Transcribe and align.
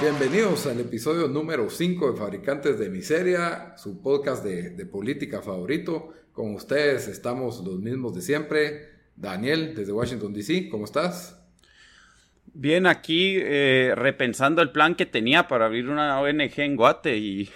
Bienvenidos 0.00 0.66
al 0.66 0.80
episodio 0.80 1.28
número 1.28 1.70
5 1.70 2.10
de 2.10 2.18
Fabricantes 2.18 2.80
de 2.80 2.88
Miseria, 2.90 3.76
su 3.76 4.02
podcast 4.02 4.44
de, 4.44 4.86
política 4.86 5.40
favorito. 5.40 6.12
Con 6.32 6.52
ustedes 6.52 7.06
estamos 7.06 7.64
los 7.64 7.78
mismos 7.78 8.16
de 8.16 8.22
siempre. 8.22 8.88
Daniel, 9.14 9.72
desde 9.76 9.92
Washington, 9.92 10.34
D.C., 10.34 10.68
¿cómo 10.68 10.84
estás? 10.84 11.40
Bien, 12.46 12.88
aquí 12.88 13.36
eh, 13.38 13.92
repensando 13.94 14.62
el 14.62 14.72
plan 14.72 14.96
que 14.96 15.06
tenía 15.06 15.46
para 15.46 15.66
abrir 15.66 15.88
una 15.88 16.20
ONG 16.20 16.58
en 16.58 16.74
Guate 16.74 17.16
y, 17.18 17.48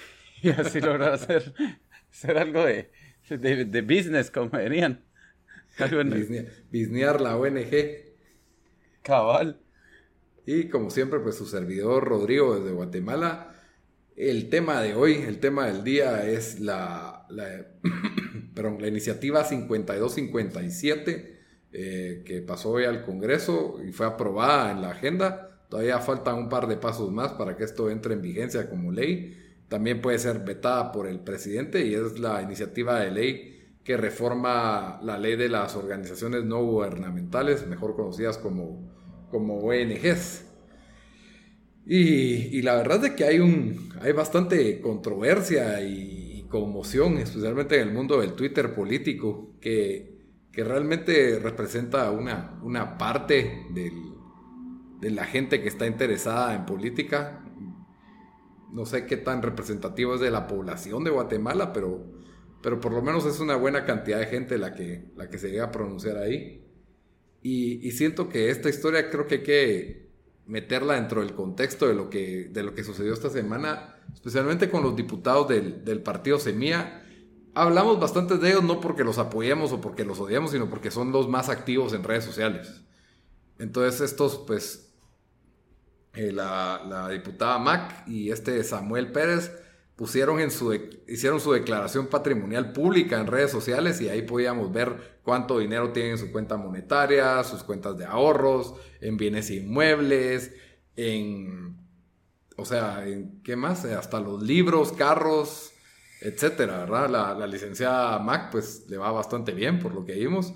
así 0.57 0.80
lograr 0.80 1.15
hacer, 1.15 1.52
hacer 2.09 2.38
algo 2.38 2.65
de, 2.65 2.88
de, 3.29 3.83
business, 3.83 4.30
como 4.30 4.57
dirían. 4.57 5.02
Bisnear 6.71 7.21
la 7.21 7.37
ONG. 7.37 7.66
Cabal. 9.02 9.59
Y 10.53 10.69
como 10.69 10.91
siempre, 10.91 11.21
pues 11.21 11.37
su 11.37 11.47
servidor 11.47 12.03
Rodrigo 12.05 12.59
desde 12.59 12.73
Guatemala. 12.73 13.55
El 14.17 14.49
tema 14.49 14.83
de 14.83 14.97
hoy, 14.97 15.13
el 15.15 15.39
tema 15.39 15.67
del 15.67 15.85
día 15.85 16.29
es 16.29 16.59
la, 16.59 17.25
la, 17.31 17.69
la 18.81 18.89
iniciativa 18.89 19.45
5257 19.45 21.39
eh, 21.73 22.23
que 22.27 22.43
pasó 22.43 22.71
hoy 22.71 22.83
al 22.83 23.05
Congreso 23.05 23.79
y 23.87 23.93
fue 23.93 24.07
aprobada 24.07 24.73
en 24.73 24.83
la 24.83 24.91
agenda. 24.91 25.63
Todavía 25.69 26.01
faltan 26.01 26.35
un 26.35 26.49
par 26.49 26.67
de 26.67 26.77
pasos 26.77 27.13
más 27.13 27.35
para 27.35 27.57
que 27.57 27.63
esto 27.63 27.89
entre 27.89 28.15
en 28.15 28.23
vigencia 28.23 28.69
como 28.69 28.91
ley. 28.91 29.39
También 29.69 30.03
puede 30.03 30.19
ser 30.19 30.41
vetada 30.41 30.91
por 30.91 31.07
el 31.07 31.21
presidente 31.21 31.87
y 31.87 31.95
es 31.95 32.19
la 32.19 32.43
iniciativa 32.43 32.99
de 32.99 33.13
ley 33.13 33.77
que 33.85 33.96
reforma 33.96 34.99
la 35.05 35.17
ley 35.17 35.37
de 35.37 35.49
las 35.49 35.77
organizaciones 35.77 36.43
no 36.43 36.61
gubernamentales, 36.65 37.69
mejor 37.69 37.95
conocidas 37.95 38.37
como 38.37 38.91
como 39.30 39.59
ONGs. 39.59 40.45
Y, 41.87 42.59
y, 42.59 42.63
la 42.63 42.77
verdad 42.77 43.05
es 43.05 43.13
que 43.13 43.25
hay, 43.25 43.41
un, 43.41 43.89
hay 44.01 44.13
bastante 44.13 44.81
controversia 44.81 45.81
y, 45.81 46.47
conmoción, 46.49 47.19
especialmente 47.19 47.81
en 47.81 47.89
el 47.89 47.95
mundo 47.95 48.21
del 48.21 48.35
Twitter 48.35 48.75
político, 48.75 49.55
que, 49.61 50.19
que 50.53 50.65
realmente 50.65 51.39
representa 51.39 52.11
una, 52.11 52.59
una 52.65 52.99
parte 52.99 53.67
del, 53.71 53.93
de 55.01 55.11
la 55.11 55.25
gente 55.25 55.63
que 55.63 55.69
está 55.69 55.87
interesada 55.87 56.55
en 56.55 56.67
política. 56.67 57.45
No 58.73 58.85
sé 58.87 59.07
qué 59.07 59.17
tan 59.17 59.43
representativo 59.43 60.15
es 60.15 60.21
de 60.21 60.31
la 60.31 60.47
población 60.47 61.03
de 61.05 61.11
Guatemala, 61.11 61.73
pero, 61.73 62.05
pero 62.63 62.81
por 62.81 62.93
lo 62.93 63.03
menos 63.03 63.25
es 63.27 63.41
una 63.41 63.57
buena 63.57 63.85
cantidad 63.85 64.19
de 64.19 64.27
gente 64.27 64.59
la 64.59 64.75
que, 64.75 65.11
la 65.17 65.28
que 65.28 65.39
se 65.39 65.51
llega 65.51 65.65
a 65.65 65.73
pronunciar 65.73 66.19
ahí. 66.19 66.67
Y, 67.43 67.91
siento 67.93 68.28
que 68.28 68.51
esta 68.51 68.69
historia 68.69 69.09
creo 69.09 69.27
que 69.27 69.37
hay 69.37 69.43
que 69.43 70.09
meterla 70.50 70.94
dentro 70.94 71.20
del 71.20 71.34
contexto 71.34 71.87
de 71.87 71.94
lo 71.94 72.10
que, 72.10 72.50
de 72.53 72.62
lo 72.65 72.75
que 72.75 72.82
sucedió 72.82 73.15
esta 73.15 73.31
semana, 73.31 73.94
especialmente 74.12 74.69
con 74.69 74.82
los 74.82 74.97
diputados 74.97 75.48
del, 75.48 75.84
del 75.84 76.03
partido 76.03 76.38
Semilla. 76.41 77.03
Hablamos 77.54 78.00
bastante 78.00 78.37
de 78.37 78.50
ellos 78.50 78.65
no 78.65 78.81
porque 78.81 79.04
los 79.04 79.19
apoyemos 79.19 79.72
o 79.72 79.81
porque 79.81 80.04
los 80.04 80.19
odiamos, 80.19 80.50
sino 80.50 80.69
porque 80.69 80.91
son 80.91 81.12
los 81.12 81.28
más 81.28 81.48
activos 81.48 81.94
en 81.94 82.03
redes 82.03 82.25
sociales. 82.25 82.82
Entonces 83.59 84.00
estos, 84.00 84.38
pues, 84.44 84.93
eh, 86.15 86.32
la, 86.32 86.82
la, 86.84 87.09
diputada 87.09 87.59
Mac 87.59 88.03
y 88.09 88.31
este 88.31 88.65
Samuel 88.65 89.12
Pérez 89.12 89.53
pusieron 89.94 90.41
en 90.41 90.50
su, 90.50 90.72
hicieron 91.06 91.41
su 91.41 91.53
declaración 91.53 92.09
patrimonial 92.09 92.72
pública 92.72 93.21
en 93.21 93.28
redes 93.28 93.53
sociales 93.53 94.00
y 94.00 94.09
ahí 94.09 94.22
podíamos 94.22 94.72
ver 94.72 95.20
cuánto 95.31 95.61
dinero 95.61 95.93
tienen 95.93 96.11
en 96.11 96.19
su 96.19 96.33
cuenta 96.33 96.57
monetaria, 96.57 97.45
sus 97.45 97.63
cuentas 97.63 97.97
de 97.97 98.05
ahorros, 98.05 98.75
en 99.01 99.17
bienes 99.17 99.49
inmuebles, 99.49 100.53
en, 100.97 101.77
o 102.57 102.65
sea, 102.65 103.07
en 103.07 103.41
qué 103.45 103.55
más, 103.55 103.85
hasta 103.85 104.19
los 104.19 104.43
libros, 104.43 104.91
carros, 104.91 105.71
etcétera, 106.21 106.81
¿verdad? 106.81 107.09
La, 107.09 107.35
la 107.35 107.47
licenciada 107.47 108.19
Mac, 108.19 108.49
pues 108.51 108.87
le 108.89 108.97
va 108.97 109.13
bastante 109.13 109.53
bien 109.53 109.79
por 109.79 109.95
lo 109.95 110.05
que 110.05 110.15
vimos 110.15 110.53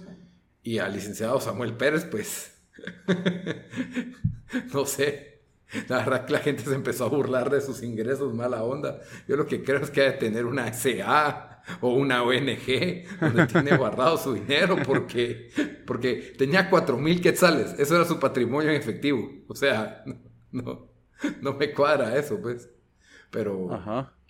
y 0.65 0.79
al 0.79 0.93
licenciado 0.93 1.41
Samuel 1.41 1.77
Pérez, 1.77 2.05
pues, 2.07 2.59
no 4.75 4.87
sé, 4.87 5.41
la 5.87 5.99
verdad 5.99 6.27
que 6.27 6.33
la 6.33 6.41
gente 6.41 6.65
se 6.65 6.75
empezó 6.75 7.05
a 7.05 7.11
burlar 7.11 7.49
de 7.49 7.61
sus 7.61 7.81
ingresos, 7.85 8.35
mala 8.35 8.65
onda. 8.65 8.99
Yo 9.29 9.37
lo 9.37 9.47
que 9.47 9.63
creo 9.63 9.79
es 9.79 9.91
que 9.93 10.01
hay 10.01 10.13
que 10.15 10.19
tener 10.19 10.47
una 10.47 10.67
SA 10.73 11.54
o 11.81 11.95
una 11.95 12.23
ONG 12.23 13.05
donde 13.21 13.47
tiene 13.53 13.77
guardado 13.77 14.17
su 14.17 14.35
dinero 14.35 14.77
porque, 14.87 15.51
porque 15.87 16.35
tenía 16.37 16.71
cuatro 16.71 16.99
mil 16.99 17.21
quetzales. 17.21 17.75
Eso 17.79 17.97
era 17.97 18.05
su 18.05 18.19
patrimonio 18.19 18.71
en 18.71 18.77
efectivo. 18.77 19.31
O 19.49 19.55
sea, 19.55 20.05
no, 20.53 20.89
no, 21.41 21.55
me 21.55 21.73
cuadra 21.73 22.17
eso, 22.17 22.41
pues. 22.41 22.71
Pero, 23.31 23.69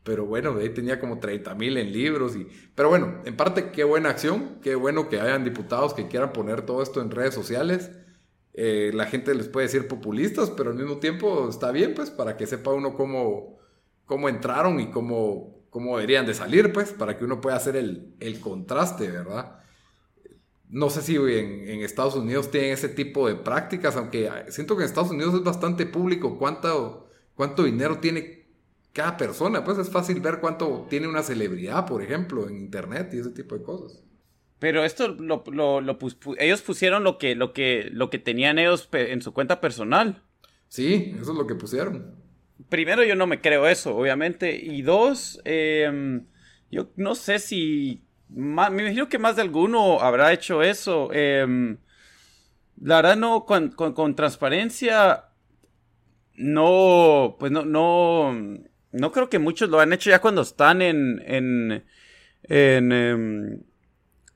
pero 0.03 0.25
bueno, 0.27 0.57
ahí 0.59 0.71
tenía 0.71 0.99
como 0.99 1.19
30 1.19 1.55
mil 1.55 1.77
en 1.77 1.93
libros. 1.93 2.37
Y, 2.37 2.47
pero 2.75 2.89
bueno, 2.89 3.23
en 3.25 3.37
parte, 3.37 3.71
qué 3.71 3.85
buena 3.85 4.11
acción. 4.11 4.61
Qué 4.63 4.75
bueno 4.75 5.09
que 5.09 5.21
hayan 5.21 5.45
diputados 5.45 5.95
que 5.95 6.09
quieran 6.09 6.33
poner 6.33 6.63
todo 6.63 6.83
esto 6.83 7.01
en 7.03 7.11
redes 7.11 7.35
sociales 7.35 7.91
eh, 8.57 8.93
la 8.95 9.07
gente 9.07 9.35
les 9.35 9.49
puede 9.49 9.67
decir 9.67 9.89
populistas, 9.89 10.51
pero 10.51 10.71
al 10.71 10.77
mismo 10.77 10.99
tiempo 10.99 11.49
está 11.49 11.73
bien, 11.73 11.93
pues, 11.93 12.11
para 12.11 12.37
que 12.37 12.47
sepa 12.47 12.73
uno 12.73 12.95
cómo, 12.95 13.59
cómo 14.05 14.29
entraron 14.29 14.79
y 14.79 14.91
cómo, 14.93 15.64
cómo 15.75 15.97
deberían 15.97 16.25
de 16.25 16.35
salir, 16.35 16.73
pues, 16.73 16.93
para 16.93 17.19
que 17.19 17.25
uno 17.25 17.41
pueda 17.41 17.57
hacer 17.57 17.75
el, 17.75 18.15
el 18.21 18.39
contraste, 18.39 19.11
¿verdad? 19.11 19.59
No 20.69 20.89
sé 20.89 21.03
si 21.03 21.17
en, 21.17 21.69
en, 21.69 21.81
Estados 21.81 22.15
Unidos 22.15 22.53
tienen 22.53 22.71
ese 22.71 22.89
tipo 22.89 23.27
de 23.27 23.35
prácticas, 23.35 23.97
aunque 23.97 24.31
siento 24.51 24.77
que 24.77 24.85
en 24.85 24.89
Estados 24.89 25.11
Unidos 25.11 25.35
es 25.35 25.43
bastante 25.43 25.85
público 25.85 26.39
cuánto, 26.39 27.09
cuánto 27.35 27.65
dinero 27.65 27.99
tiene 27.99 28.47
cada 28.93 29.17
persona. 29.17 29.65
Pues 29.65 29.79
es 29.79 29.91
fácil 29.91 30.21
ver 30.21 30.39
cuánto 30.39 30.87
tiene 30.89 31.09
una 31.09 31.25
celebridad, 31.25 31.87
por 31.87 32.03
ejemplo, 32.03 32.49
en 32.49 32.57
Internet 32.57 33.11
y 33.13 33.19
ese 33.19 33.31
tipo 33.31 33.59
de 33.59 33.65
cosas. 33.65 34.01
Pero 34.61 34.85
esto 34.85 35.09
lo, 35.09 35.43
lo, 35.51 35.99
ellos 36.39 36.63
pusieron 36.63 37.03
lo 37.03 37.19
que, 37.19 37.35
lo 37.35 37.53
que, 37.53 37.89
lo 37.91 38.11
que 38.11 38.21
tenían 38.21 38.61
ellos 38.61 38.89
en 38.93 39.23
su 39.23 39.33
cuenta 39.33 39.61
personal. 39.61 40.23
Sí, 40.69 41.17
eso 41.21 41.33
es 41.33 41.37
lo 41.37 41.49
que 41.49 41.57
pusieron. 41.57 42.15
Primero, 42.69 43.05
yo 43.05 43.17
no 43.17 43.27
me 43.27 43.41
creo 43.41 43.67
eso, 43.67 43.97
obviamente. 43.97 44.55
Y 44.55 44.83
dos, 44.83 45.41
em, 45.45 46.27
yo 46.71 46.91
no 46.97 47.15
sé 47.15 47.39
si. 47.39 48.03
me 48.29 48.83
imagino 48.83 49.09
que 49.09 49.19
más 49.19 49.37
de 49.37 49.43
alguno 49.43 50.01
habrá 50.01 50.33
hecho 50.33 50.63
eso. 50.63 51.13
Em, 51.13 51.79
la 52.81 52.97
verdad, 52.97 53.17
no, 53.17 53.45
con, 53.45 53.71
con, 53.71 54.15
transparencia, 54.17 55.27
no, 56.35 57.37
pues 57.39 57.53
no, 57.53 57.65
no, 57.65 58.33
no 58.93 59.13
creo 59.13 59.29
que 59.29 59.39
muchos 59.39 59.71
lo 59.71 59.81
han 59.81 59.93
hecho 59.93 60.11
ya 60.11 60.21
cuando 60.21 60.43
están 60.43 60.83
en, 60.83 61.23
en, 61.27 61.85
en 62.45 62.93
em, 62.93 63.63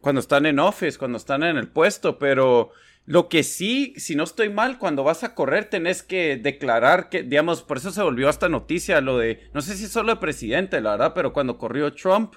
cuando 0.01 0.21
están 0.21 0.47
en 0.47 0.59
office, 0.59 0.99
cuando 0.99 1.19
están 1.19 1.43
en 1.43 1.57
el 1.57 1.69
puesto, 1.69 2.19
pero 2.19 2.71
lo 3.09 3.31
que 3.31 3.43
sí, 3.43 3.95
si 3.97 4.17
no 4.17 4.25
estoy 4.25 4.51
mal, 4.51 4.77
cuando 4.77 5.03
vas 5.03 5.25
a 5.25 5.35
correr 5.35 5.65
tenés 5.65 6.03
que 6.03 6.37
declarar 6.37 7.09
que, 7.09 7.23
digamos, 7.23 7.63
por 7.63 7.79
eso 7.79 7.91
se 7.91 8.03
volvió 8.03 8.29
esta 8.29 8.51
noticia, 8.51 9.01
lo 9.01 9.17
de, 9.17 9.49
no 9.55 9.63
sé 9.63 9.79
si 9.79 9.87
solo 9.87 10.13
de 10.13 10.21
presidente, 10.21 10.83
la 10.83 10.91
verdad, 10.91 11.13
pero 11.15 11.33
cuando 11.33 11.57
corrió 11.57 11.95
Trump, 11.95 12.35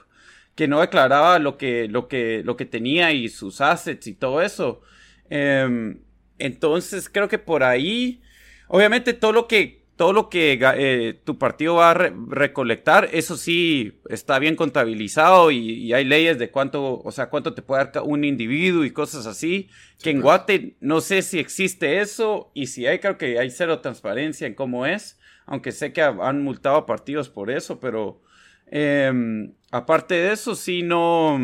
que 0.55 0.69
no 0.69 0.79
declaraba 0.79 1.39
lo 1.39 1.57
que, 1.57 1.89
lo 1.89 2.07
que, 2.07 2.41
lo 2.45 2.55
que 2.55 2.63
tenía 2.63 3.11
y 3.11 3.27
sus 3.27 3.59
assets 3.59 4.07
y 4.07 4.13
todo 4.13 4.41
eso. 4.41 4.81
Em, 5.29 5.99
entonces 6.39 7.09
creo 7.09 7.27
que 7.27 7.37
por 7.37 7.63
ahí, 7.65 8.21
obviamente 8.69 9.11
todo 9.11 9.33
lo 9.33 9.49
que 9.49 9.80
todo 10.01 10.13
lo 10.13 10.29
que 10.29 10.57
eh, 10.59 11.21
tu 11.23 11.37
partido 11.37 11.75
va 11.75 11.91
a 11.91 11.93
recolectar, 11.93 13.09
eso 13.13 13.37
sí 13.37 14.01
está 14.09 14.39
bien 14.39 14.55
contabilizado 14.55 15.51
y, 15.51 15.93
hay 15.93 16.05
leyes 16.05 16.39
de 16.39 16.49
cuánto, 16.49 16.99
o 17.03 17.11
sea, 17.11 17.29
cuánto 17.29 17.53
te 17.53 17.61
puede 17.61 17.85
dar 17.85 18.01
un 18.03 18.23
individuo 18.23 18.83
y 18.83 18.89
cosas 18.89 19.27
así. 19.27 19.69
que 20.01 20.09
en 20.09 20.21
Guate 20.21 20.75
no 20.79 21.01
sé 21.01 21.21
si 21.21 21.37
existe 21.37 22.01
eso 22.01 22.49
y 22.55 22.65
si 22.65 22.87
hay, 22.87 22.97
creo 22.97 23.19
que 23.19 23.37
hay 23.37 23.51
cero 23.51 23.79
transparencia 23.79 24.47
en 24.47 24.55
cómo 24.55 24.87
es, 24.87 25.19
aunque 25.45 25.71
sé 25.71 25.93
que 25.93 26.01
han 26.01 26.43
multado 26.43 26.87
partidos 26.87 27.29
por 27.29 27.51
eso, 27.51 27.79
pero 27.79 28.23
em, 28.71 29.53
aparte 29.69 30.15
de 30.15 30.31
eso, 30.31 30.55
sí 30.55 30.81
no, 30.81 31.37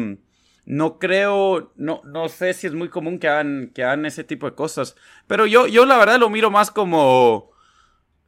no 0.66 0.98
creo, 0.98 1.74
no, 1.76 2.02
no 2.06 2.28
sé 2.28 2.56
si 2.56 2.66
es 2.66 2.74
muy 2.74 2.90
común 2.90 3.20
que 3.20 3.28
hagan, 3.28 3.70
que 3.76 3.84
hagan 3.84 4.08
ese 4.08 4.24
tipo 4.24 4.50
de 4.50 4.56
cosas. 4.56 4.96
Pero 5.28 5.46
yo, 5.46 5.68
yo 5.68 5.86
la 5.86 5.98
verdad 5.98 6.18
lo 6.20 6.32
miro 6.32 6.50
más 6.50 6.72
como 6.72 7.56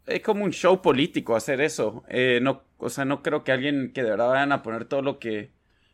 es 0.09 0.21
como 0.21 0.43
un 0.43 0.51
show 0.51 0.81
político 0.81 1.35
hacer 1.35 1.61
eso. 1.61 2.03
Eh, 2.09 2.39
no, 2.41 2.63
o 2.77 2.89
sea, 2.89 3.05
no 3.05 3.21
creo 3.23 3.43
que 3.43 3.51
alguien 3.51 3.91
que 3.93 4.03
de 4.03 4.11
verdad 4.11 4.29
vayan 4.29 4.51
a 4.51 4.63
poner 4.63 4.85
todo 4.85 5.01
lo 5.01 5.19
que, 5.19 5.51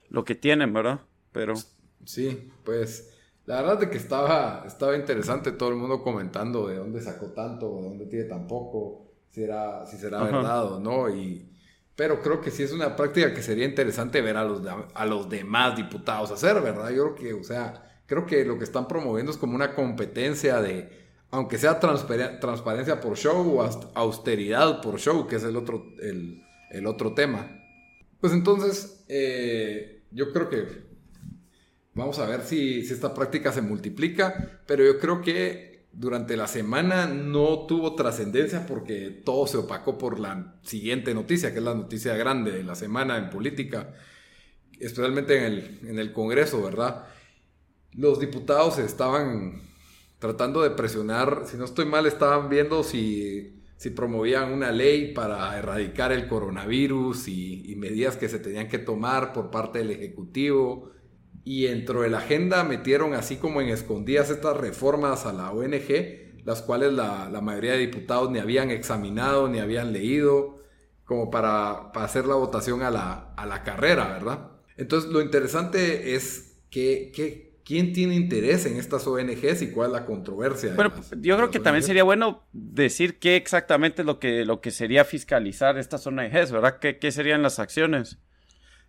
lo 0.09 0.23
que 0.23 0.35
tienen, 0.35 0.73
¿verdad? 0.73 1.01
Pero. 1.31 1.53
Sí, 2.06 2.51
pues. 2.63 3.12
La 3.45 3.62
verdad 3.62 3.83
es 3.83 3.89
que 3.89 3.97
estaba, 3.97 4.63
estaba 4.65 4.95
interesante 4.95 5.51
todo 5.51 5.69
el 5.69 5.75
mundo 5.75 6.01
comentando 6.01 6.67
de 6.67 6.77
dónde 6.77 7.00
sacó 7.00 7.27
tanto, 7.27 7.77
de 7.77 7.89
dónde 7.89 8.07
tiene 8.07 8.25
tan 8.25 8.47
poco, 8.47 9.12
si, 9.29 9.44
era, 9.44 9.85
si 9.85 9.97
será 9.97 10.23
verdad 10.23 10.73
o 10.73 10.79
no. 10.79 11.09
Y, 11.09 11.47
pero 11.95 12.21
creo 12.23 12.41
que 12.41 12.50
sí 12.50 12.63
es 12.63 12.71
una 12.71 12.95
práctica 12.95 13.35
que 13.35 13.44
sería 13.44 13.65
interesante 13.65 14.21
ver 14.21 14.38
a 14.38 14.44
los, 14.44 14.63
a 14.94 15.06
los 15.06 15.29
demás 15.29 15.75
diputados 15.75 16.31
hacer, 16.31 16.59
¿verdad? 16.59 16.89
Yo 16.89 17.13
creo 17.13 17.15
que, 17.15 17.33
o 17.33 17.44
sea, 17.44 18.01
creo 18.07 18.25
que 18.25 18.44
lo 18.45 18.57
que 18.57 18.63
están 18.63 18.88
promoviendo 18.88 19.31
es 19.31 19.38
como 19.38 19.53
una 19.53 19.75
competencia 19.75 20.59
de 20.59 21.04
aunque 21.31 21.57
sea 21.57 21.80
transparencia 21.80 23.00
por 23.01 23.18
show 23.18 23.60
o 23.60 23.69
austeridad 23.94 24.81
por 24.81 25.00
show, 25.00 25.27
que 25.27 25.36
es 25.36 25.44
el 25.44 25.57
otro, 25.57 25.86
el, 26.01 26.88
otro 26.88 27.13
tema. 27.13 27.51
Pues 28.19 28.33
entonces, 28.33 29.04
eh, 29.07 30.04
yo 30.12 30.31
creo 30.31 30.50
que 30.50 30.86
vamos 31.94 32.19
a 32.19 32.25
ver 32.25 32.42
si, 32.42 32.86
si 32.86 32.94
esta 32.94 33.13
práctica 33.13 33.51
se 33.51 33.62
multiplica, 33.62 34.62
pero 34.66 34.83
yo 34.83 35.00
creo 35.00 35.22
que 35.22 35.75
durante 35.92 36.36
la 36.36 36.48
semana 36.48 37.07
no 37.07 37.66
tuvo 37.66 37.95
trascendencia 37.95 38.66
porque 38.66 39.10
todo 39.24 39.48
se 39.48 39.57
opacó 39.57 39.98
por 39.98 40.19
la 40.19 40.56
siguiente 40.63 41.13
noticia, 41.13 41.51
que 41.51 41.60
es 41.60 41.63
la 41.63 41.74
noticia 41.74 42.16
grande 42.16 42.51
de 42.51 42.63
la 42.63 42.75
semana 42.75 43.18
en 43.18 43.30
política, 43.30 43.94
especialmente 44.80 45.38
en 45.38 45.44
el, 45.44 45.80
en 45.83 46.00
el 46.00 46.12
Congreso, 46.12 46.62
¿verdad? 46.62 47.06
Los 47.94 48.19
diputados 48.19 48.77
estaban 48.77 49.62
tratando 50.19 50.62
de 50.62 50.71
presionar, 50.71 51.44
si 51.45 51.57
no 51.57 51.65
estoy 51.65 51.85
mal, 51.85 52.06
estaban 52.06 52.50
viendo 52.50 52.83
si, 52.83 53.62
si 53.77 53.89
promovían 53.89 54.51
una 54.53 54.71
ley 54.71 55.13
para 55.13 55.57
erradicar 55.57 56.12
el 56.12 56.27
coronavirus 56.27 57.27
y, 57.27 57.75
medidas 57.77 58.15
que 58.15 58.29
se 58.29 58.39
tenían 58.39 58.69
que 58.69 58.79
tomar 58.79 59.33
por 59.33 59.51
parte 59.51 59.79
del 59.79 59.91
Ejecutivo. 59.91 60.91
Y 61.44 61.63
dentro 61.63 62.01
de 62.01 62.09
la 62.09 62.19
agenda 62.19 62.63
metieron 62.63 63.13
así 63.13 63.35
como 63.35 63.62
en 63.62 63.69
escondidas 63.69 64.29
estas 64.29 64.57
reformas 64.57 65.25
a 65.25 65.33
la 65.33 65.51
ONG, 65.51 66.44
las 66.44 66.62
cuales 66.62 66.94
la, 66.94 67.29
la 67.29 67.41
mayoría 67.41 67.73
de 67.73 67.79
diputados 67.79 68.31
ni 68.31 68.39
habían 68.39 68.71
examinado 68.71 69.47
ni 69.47 69.59
habían 69.59 69.94
leído, 69.94 70.63
como 71.03 71.29
para, 71.29 71.91
para 71.91 72.06
hacer 72.06 72.25
la 72.25 72.35
votación 72.35 72.81
a 72.81 72.89
la, 72.89 73.33
a 73.35 73.45
la 73.45 73.63
carrera, 73.63 74.07
¿verdad? 74.07 74.51
Entonces 74.77 75.12
lo 75.12 75.21
interesante 75.21 76.15
es 76.15 76.57
que, 76.69 77.12
que 77.13 77.44
quién 77.65 77.94
tiene 77.94 78.15
interés 78.15 78.65
en 78.67 78.77
estas 78.77 79.06
ONGs 79.07 79.63
y 79.63 79.71
cuál 79.71 79.88
es 79.88 79.94
la 79.94 80.06
controversia. 80.06 80.73
Bueno, 80.75 80.94
yo 81.19 81.35
creo 81.35 81.50
que 81.50 81.59
también 81.59 81.83
sería 81.83 82.03
bueno 82.03 82.47
decir 82.53 83.17
qué 83.17 83.35
exactamente 83.35 84.03
es 84.03 84.06
lo 84.06 84.19
que, 84.19 84.45
lo 84.45 84.62
que 84.62 84.69
sería 84.69 85.03
fiscalizar 85.03 85.77
estas 85.77 86.06
ONGs, 86.06 86.51
¿verdad? 86.51 86.77
¿Qué, 86.79 87.12
serían 87.12 87.41
las 87.41 87.57
acciones? 87.57 88.19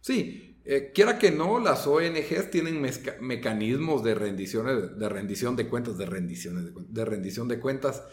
Sí, 0.02 0.61
eh, 0.67 0.93
quiera 0.94 1.19
que 1.19 1.31
no, 1.31 1.58
las 1.58 1.87
ONGs 1.87 2.50
tienen 2.50 2.87
mecanismos 3.20 4.05
de 4.05 4.14
rendiciones, 4.14 4.99
de 4.99 5.08
rendición 5.08 5.56
de 5.56 5.69
cuentas, 5.69 5.96
de 5.96 6.06
rendiciones, 6.06 6.64
de, 6.75 7.05
rendición 7.06 7.49
de 7.49 7.58
cuentas 7.58 8.05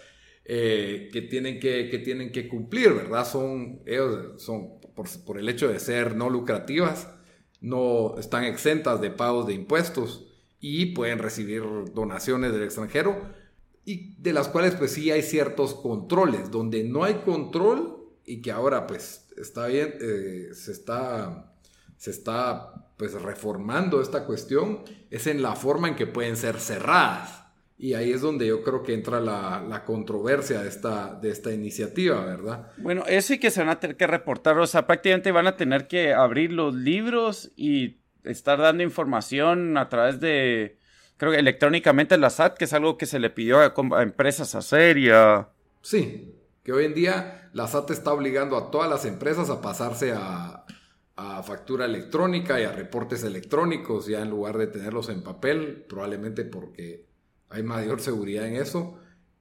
eh, 0.45 1.09
que, 1.11 1.23
tienen 1.23 1.59
que, 1.59 1.89
que, 1.89 1.99
tienen 1.99 2.31
que 2.31 2.47
cumplir, 2.47 2.93
¿verdad? 2.93 3.27
Son, 3.27 3.81
ellos 3.85 4.41
son, 4.41 4.79
por, 4.95 5.09
por 5.25 5.37
el 5.37 5.49
hecho 5.49 5.67
de 5.67 5.79
ser 5.81 6.15
no 6.15 6.29
lucrativas, 6.29 7.09
no 7.59 8.15
están 8.17 8.45
exentas 8.45 9.01
de 9.01 9.09
pagos 9.09 9.45
de 9.47 9.55
impuestos 9.55 10.29
y 10.65 10.85
pueden 10.93 11.19
recibir 11.19 11.61
donaciones 11.93 12.53
del 12.53 12.63
extranjero 12.63 13.21
y 13.83 14.15
de 14.15 14.31
las 14.31 14.47
cuales 14.47 14.75
pues 14.75 14.93
sí 14.93 15.11
hay 15.11 15.21
ciertos 15.21 15.73
controles, 15.73 16.51
donde 16.51 16.85
no 16.85 17.03
hay 17.03 17.15
control 17.15 17.97
y 18.25 18.41
que 18.41 18.49
ahora 18.49 18.87
pues 18.87 19.27
está 19.35 19.67
bien, 19.67 19.93
eh, 19.99 20.51
se 20.53 20.71
está, 20.71 21.53
se 21.97 22.11
está 22.11 22.93
pues 22.95 23.11
reformando 23.21 24.01
esta 24.01 24.25
cuestión, 24.25 24.85
es 25.11 25.27
en 25.27 25.41
la 25.41 25.57
forma 25.57 25.89
en 25.89 25.95
que 25.95 26.07
pueden 26.07 26.37
ser 26.37 26.57
cerradas. 26.61 27.43
Y 27.77 27.95
ahí 27.95 28.13
es 28.13 28.21
donde 28.21 28.47
yo 28.47 28.63
creo 28.63 28.83
que 28.83 28.93
entra 28.93 29.19
la, 29.19 29.83
controversia 29.85 30.61
de 30.61 30.69
esta, 30.69 31.13
de 31.15 31.29
esta 31.29 31.51
iniciativa, 31.51 32.23
¿verdad? 32.23 32.71
Bueno, 32.77 33.03
eso 33.05 33.33
sí 33.33 33.37
que 33.37 33.51
se 33.51 33.59
van 33.59 33.67
a 33.67 33.81
tener 33.81 33.97
que 33.97 34.07
reportar, 34.07 34.57
o 34.59 34.67
sea, 34.67 34.87
prácticamente 34.87 35.33
van 35.33 35.47
a 35.47 35.57
tener 35.57 35.89
que 35.89 36.13
abrir 36.13 36.53
los 36.53 36.73
libros 36.73 37.51
y 37.57 38.02
estar 38.23 38.59
dando 38.59 38.83
información 38.83 39.77
a 39.77 39.89
través 39.89 40.19
de, 40.19 40.77
creo 41.17 41.31
que 41.31 41.39
electrónicamente 41.39 42.17
la 42.17 42.29
SAT, 42.29 42.57
que 42.57 42.65
es 42.65 42.73
algo 42.73 42.97
que 42.97 43.05
se 43.05 43.19
le 43.19 43.29
pidió 43.29 43.59
a, 43.59 44.03
empresas 44.03 44.55
hacer 44.55 44.97
y 44.97 45.09
a... 45.09 45.49
Sí, 45.81 46.33
que 46.63 46.71
hoy 46.71 46.85
en 46.85 46.93
día 46.93 47.49
la 47.53 47.67
SAT 47.67 47.91
está 47.91 48.13
obligando 48.13 48.57
a 48.57 48.71
todas 48.71 48.89
las 48.89 49.05
empresas 49.05 49.49
a 49.49 49.61
pasarse 49.61 50.13
a, 50.13 50.65
a 51.15 51.43
factura 51.43 51.85
electrónica 51.85 52.59
y 52.59 52.63
a 52.63 52.71
reportes 52.71 53.23
electrónicos, 53.23 54.07
ya 54.07 54.21
en 54.21 54.29
lugar 54.29 54.57
de 54.57 54.67
tenerlos 54.67 55.09
en 55.09 55.23
papel, 55.23 55.85
probablemente 55.87 56.43
porque 56.45 57.05
hay 57.49 57.63
mayor 57.63 58.01
seguridad 58.01 58.47
en 58.47 58.55
eso. 58.55 58.99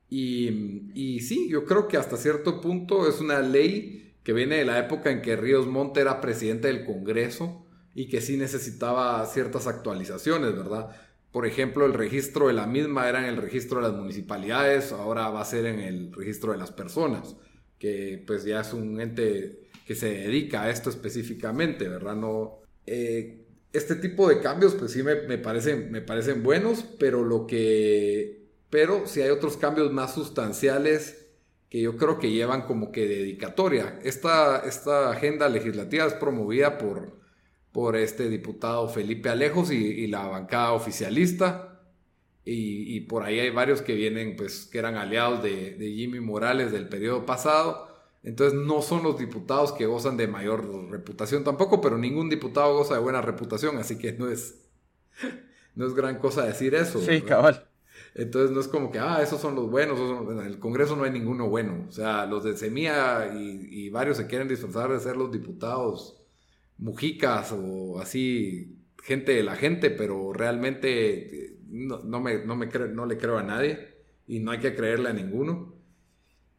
Y, 0.08 0.90
y, 0.94 1.20
sí, 1.20 1.49
yo 1.49 1.64
creo 1.64 1.88
que 1.88 1.96
hasta 1.96 2.19
cierto 2.19 2.61
punto 2.61 3.08
es 3.08 3.20
una 3.20 3.40
ley 3.40 4.14
que 4.23 4.34
viene 4.34 4.56
de 4.56 4.67
la 4.67 4.79
época 4.79 5.11
en 5.11 5.23
que 5.23 5.37
Ríos 5.37 5.67
Montt 5.67 5.96
era 5.96 6.20
presidente 6.20 6.69
del 6.69 6.84
Congreso 6.84 7.61
y 7.94 8.08
que 8.08 8.20
sí 8.20 8.36
necesitaba 8.36 9.24
ciertas 9.26 9.66
actualizaciones, 9.66 10.56
¿verdad? 10.56 10.96
Por 11.30 11.46
ejemplo, 11.46 11.86
el 11.86 11.94
registro 11.94 12.48
de 12.48 12.54
la 12.54 12.66
misma 12.66 13.08
era 13.08 13.20
en 13.20 13.26
el 13.26 13.36
registro 13.36 13.80
de 13.80 13.88
las 13.88 13.96
municipalidades, 13.96 14.92
ahora 14.92 15.30
va 15.30 15.40
a 15.40 15.44
ser 15.46 15.66
en 15.66 15.80
el 15.80 16.12
registro 16.12 16.52
de 16.52 16.58
las 16.58 16.72
personas, 16.72 17.36
que 17.78 18.22
pues 18.26 18.44
ya 18.44 18.60
es 18.60 18.72
un 18.72 19.00
ente 19.00 19.70
que 19.86 19.94
se 19.94 20.10
dedica 20.10 20.62
a 20.62 20.70
esto 20.70 20.90
específicamente, 20.90 21.88
¿verdad? 21.88 22.16
No, 22.16 22.60
eh, 22.86 23.46
este 23.72 23.96
tipo 23.96 24.28
de 24.28 24.40
cambios 24.40 24.74
pues 24.74 24.92
sí 24.92 25.02
me, 25.02 25.16
parecen, 25.38 25.90
me 25.90 26.02
parecen 26.02 26.42
buenos, 26.42 26.84
pero 26.98 27.24
lo 27.24 27.46
que... 27.46 28.42
Pero 28.70 29.06
si 29.06 29.20
hay 29.20 29.30
otros 29.30 29.56
cambios 29.56 29.92
más 29.92 30.14
sustanciales 30.14 31.26
que 31.68 31.80
yo 31.80 31.96
creo 31.96 32.18
que 32.18 32.30
llevan 32.30 32.62
como 32.62 32.92
que 32.92 33.06
dedicatoria. 33.06 33.98
Esta, 34.02 34.58
esta 34.66 35.10
agenda 35.10 35.48
legislativa 35.48 36.06
es 36.06 36.14
promovida 36.14 36.78
por 36.78 37.21
por 37.72 37.96
este 37.96 38.28
diputado 38.28 38.88
Felipe 38.88 39.30
Alejos 39.30 39.70
y, 39.70 40.06
la 40.06 40.26
bancada 40.26 40.72
oficialista. 40.72 41.80
Y, 42.44 43.00
por 43.02 43.22
ahí 43.22 43.40
hay 43.40 43.50
varios 43.50 43.82
que 43.82 43.94
vienen, 43.94 44.36
pues, 44.36 44.66
que 44.66 44.78
eran 44.78 44.96
aliados 44.96 45.42
de, 45.42 45.76
Jimmy 45.78 46.20
Morales 46.20 46.70
del 46.70 46.88
periodo 46.88 47.24
pasado. 47.24 47.88
Entonces 48.24 48.58
no 48.58 48.82
son 48.82 49.02
los 49.02 49.19
diputados 49.19 49.72
que 49.72 49.86
gozan 49.86 50.16
de 50.16 50.28
mayor 50.28 50.90
reputación 50.90 51.42
tampoco, 51.42 51.80
pero 51.80 51.98
ningún 51.98 52.28
diputado 52.28 52.76
goza 52.76 52.94
de 52.94 53.00
buena 53.00 53.20
reputación, 53.20 53.78
así 53.78 53.98
que 53.98 54.12
no 54.12 54.28
es, 54.28 54.60
no 55.74 55.86
es 55.86 55.94
gran 55.94 56.19
cosa 56.19 56.44
decir 56.44 56.74
eso. 56.76 57.00
Sí, 57.00 57.22
cabal. 57.22 57.66
Entonces 58.14 58.52
no 58.52 58.60
es 58.60 58.69
como 58.69 58.92
que, 58.92 59.00
ah, 59.00 59.20
esos 59.22 59.40
son 59.40 59.56
los 59.56 59.69
buenos, 59.69 59.98
en 60.30 60.38
el 60.46 60.60
Congreso 60.60 60.94
no 60.94 61.02
hay 61.02 61.10
ninguno 61.10 61.48
bueno. 61.48 61.86
O 61.88 61.92
sea, 61.92 62.26
los 62.26 62.44
de 62.44 62.56
Semilla 62.56 63.34
y, 63.34 63.69
y 63.70 63.90
varios 63.90 64.19
se 64.19 64.28
quieren 64.28 64.46
disfrazar 64.46 64.92
de 64.92 65.00
ser 65.00 65.16
los 65.16 65.32
diputados 65.32 66.21
mujicas 66.82 67.53
o 67.53 68.01
así, 68.01 68.77
gente 69.03 69.32
de 69.32 69.44
la 69.44 69.55
gente, 69.56 69.91
pero 69.91 70.32
realmente 70.32 71.46
eh, 71.46 71.58
no, 71.70 72.20
me, 72.20 72.44
no, 72.44 72.56
me 72.56 72.67
no 72.67 73.06
le 73.06 73.17
creo 73.17 73.39
a 73.39 73.43
nadie 73.43 73.89
y 74.27 74.41
no 74.41 74.51
hay 74.51 74.58
que 74.58 74.74
creerle 74.74 75.10
a 75.10 75.12
ninguno. 75.12 75.74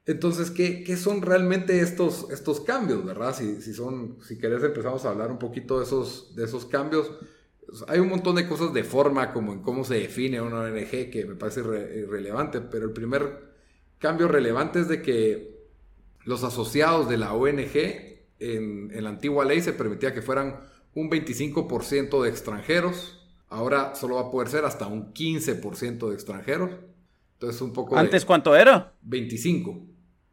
Entonces, 0.06 0.50
¿qué, 0.50 0.84
qué 0.84 0.98
son 0.98 1.22
realmente 1.22 1.80
estos, 1.80 2.30
estos 2.32 2.62
cambios, 2.62 3.06
verdad? 3.06 3.36
Si, 3.36 3.62
si, 3.62 3.74
son, 3.74 4.18
si 4.22 4.38
querés 4.38 4.64
empezamos 4.64 5.06
a 5.06 5.10
hablar 5.10 5.30
un 5.30 5.40
poquito 5.40 5.80
de 5.80 5.86
esos, 5.86 6.36
de 6.36 6.46
esos 6.46 6.66
cambios. 6.66 7.12
Hay 7.88 8.00
un 8.00 8.10
montón 8.10 8.36
de 8.36 8.48
cosas 8.48 8.74
de 8.74 8.84
forma, 8.84 9.34
como 9.34 9.54
en 9.54 9.62
cómo 9.62 9.84
se 9.84 9.96
define 9.96 10.42
una 10.42 10.62
ONG, 10.62 11.10
que 11.10 11.26
me 11.28 11.36
parece 11.36 11.64
relevante, 11.64 12.62
pero 12.62 12.86
el 12.86 12.92
primer 12.92 13.54
cambio 14.00 14.28
relevante 14.28 14.82
es 14.82 14.88
de 14.90 15.02
que 15.02 15.54
los 16.26 16.44
asociados 16.44 17.10
de 17.10 17.18
la 17.18 17.34
ONG 17.34 18.13
en, 18.44 19.04
la 19.04 19.10
antigua 19.10 19.46
ley 19.46 19.62
se 19.62 19.74
permitía 19.74 20.14
que 20.14 20.22
fueran 20.22 20.60
un 20.94 21.10
25% 21.10 22.22
de 22.24 22.30
extranjeros. 22.30 23.20
Ahora 23.50 23.96
solo 23.96 24.16
va 24.16 24.22
a 24.22 24.32
poder 24.32 24.50
ser 24.50 24.66
hasta 24.66 24.88
un 24.88 25.14
15% 25.14 26.10
de 26.10 26.14
extranjeros. 26.14 26.72
Entonces 27.34 27.62
un 27.62 27.74
poco... 27.74 27.98
¿Antes 27.98 28.26
cuánto 28.26 28.56
era? 28.56 28.94
25. 29.02 29.88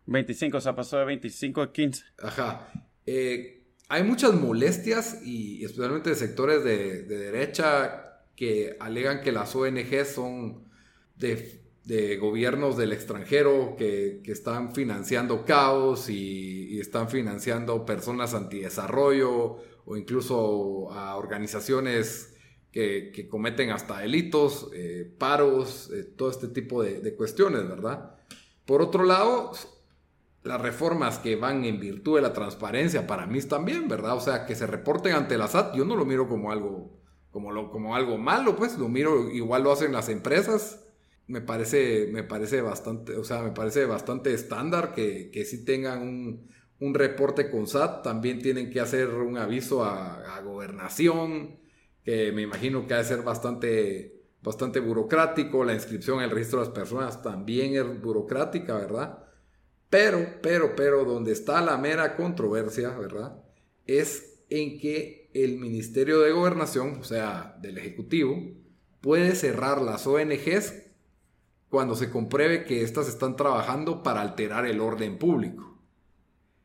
25, 0.06 0.56
o 0.56 0.60
sea, 0.60 0.74
pasó 0.74 0.98
de 0.98 1.04
25 1.04 1.62
a 1.62 1.72
15. 1.72 2.04
Ajá. 2.22 2.68
Eh, 3.06 3.64
hay 3.88 4.02
muchas 4.02 4.34
molestias 4.34 5.20
y 5.24 5.64
especialmente 5.64 6.10
de 6.10 6.16
sectores 6.16 6.64
de, 6.64 7.02
de 7.02 7.18
derecha 7.18 8.24
que 8.36 8.76
alegan 8.80 9.20
que 9.20 9.32
las 9.32 9.54
ONG 9.54 10.04
son 10.06 10.64
de 11.16 11.59
de 11.84 12.16
gobiernos 12.18 12.76
del 12.76 12.92
extranjero 12.92 13.74
que, 13.76 14.22
están 14.26 14.74
financiando 14.74 15.44
caos 15.44 16.08
y, 16.08 16.78
están 16.78 17.08
financiando 17.08 17.84
personas 17.84 18.34
antidesarrollo 18.34 19.58
o 19.84 19.96
incluso 19.96 20.92
a 20.92 21.16
organizaciones 21.16 22.34
que, 22.70 23.28
cometen 23.28 23.70
hasta 23.70 23.98
delitos, 23.98 24.68
eh, 24.74 25.12
paros, 25.18 25.90
eh, 25.92 26.04
todo 26.04 26.30
este 26.30 26.48
tipo 26.48 26.82
de, 26.82 27.00
de, 27.00 27.14
cuestiones, 27.16 27.68
¿verdad? 27.68 28.14
Por 28.64 28.82
otro 28.82 29.04
lado, 29.04 29.52
las 30.44 30.60
reformas 30.60 31.18
que 31.18 31.34
van 31.34 31.64
en 31.64 31.80
virtud 31.80 32.16
de 32.16 32.22
la 32.22 32.32
transparencia 32.32 33.06
para 33.06 33.26
mí 33.26 33.40
también, 33.42 33.88
¿verdad? 33.88 34.16
O 34.16 34.20
sea, 34.20 34.46
que 34.46 34.54
se 34.54 34.66
reporten 34.66 35.14
ante 35.14 35.36
la 35.36 35.48
SAT, 35.48 35.74
yo 35.74 35.84
no 35.84 35.96
lo 35.96 36.04
miro 36.04 36.28
como 36.28 36.52
algo, 36.52 37.00
como, 37.32 37.50
lo, 37.50 37.70
como 37.70 37.96
algo 37.96 38.16
malo, 38.16 38.54
pues 38.54 38.78
lo 38.78 38.88
miro, 38.88 39.28
igual 39.30 39.64
lo 39.64 39.72
hacen 39.72 39.92
las 39.92 40.08
empresas 40.08 40.86
me 41.30 41.40
parece, 41.40 42.08
me 42.10 42.24
parece 42.24 42.60
bastante, 42.60 43.16
o 43.16 43.22
sea, 43.22 43.42
me 43.42 43.52
parece 43.52 43.86
bastante 43.86 44.34
estándar 44.34 44.92
que, 44.92 45.30
que 45.30 45.44
sí 45.44 45.64
tengan 45.64 46.02
un, 46.80 46.94
reporte 46.94 47.50
con 47.50 47.68
SAT, 47.68 48.02
también 48.02 48.42
tienen 48.42 48.68
que 48.70 48.80
hacer 48.80 49.08
un 49.10 49.38
aviso 49.38 49.84
a, 49.84 50.40
gobernación, 50.42 51.60
que 52.02 52.32
me 52.32 52.42
imagino 52.42 52.86
que 52.86 52.94
ha 52.94 52.98
de 52.98 53.04
ser 53.04 53.22
bastante, 53.22 54.24
bastante 54.42 54.80
burocrático, 54.80 55.64
la 55.64 55.74
inscripción 55.74 56.18
en 56.18 56.24
el 56.24 56.30
registro 56.30 56.58
de 56.58 56.66
las 56.66 56.74
personas 56.74 57.22
también 57.22 57.74
es 57.76 58.02
burocrática, 58.02 58.74
¿verdad? 58.74 59.24
Pero, 59.88 60.40
pero, 60.42 60.74
pero, 60.74 61.04
donde 61.04 61.32
está 61.32 61.60
la 61.60 61.76
mera 61.76 62.16
controversia, 62.16 62.90
¿verdad? 62.98 63.40
Es 63.86 64.42
en 64.48 64.78
que 64.78 65.30
el 65.32 65.58
Ministerio 65.58 66.20
de 66.20 66.32
Gobernación, 66.32 66.98
o 67.00 67.04
sea, 67.04 67.56
del 67.60 67.78
Ejecutivo, 67.78 68.36
puede 69.00 69.34
cerrar 69.34 69.80
las 69.80 70.06
ONGs 70.06 70.89
cuando 71.70 71.94
se 71.94 72.10
compruebe 72.10 72.64
que 72.64 72.82
éstas 72.82 73.08
están 73.08 73.36
trabajando 73.36 74.02
para 74.02 74.20
alterar 74.20 74.66
el 74.66 74.80
orden 74.80 75.16
público. 75.16 75.78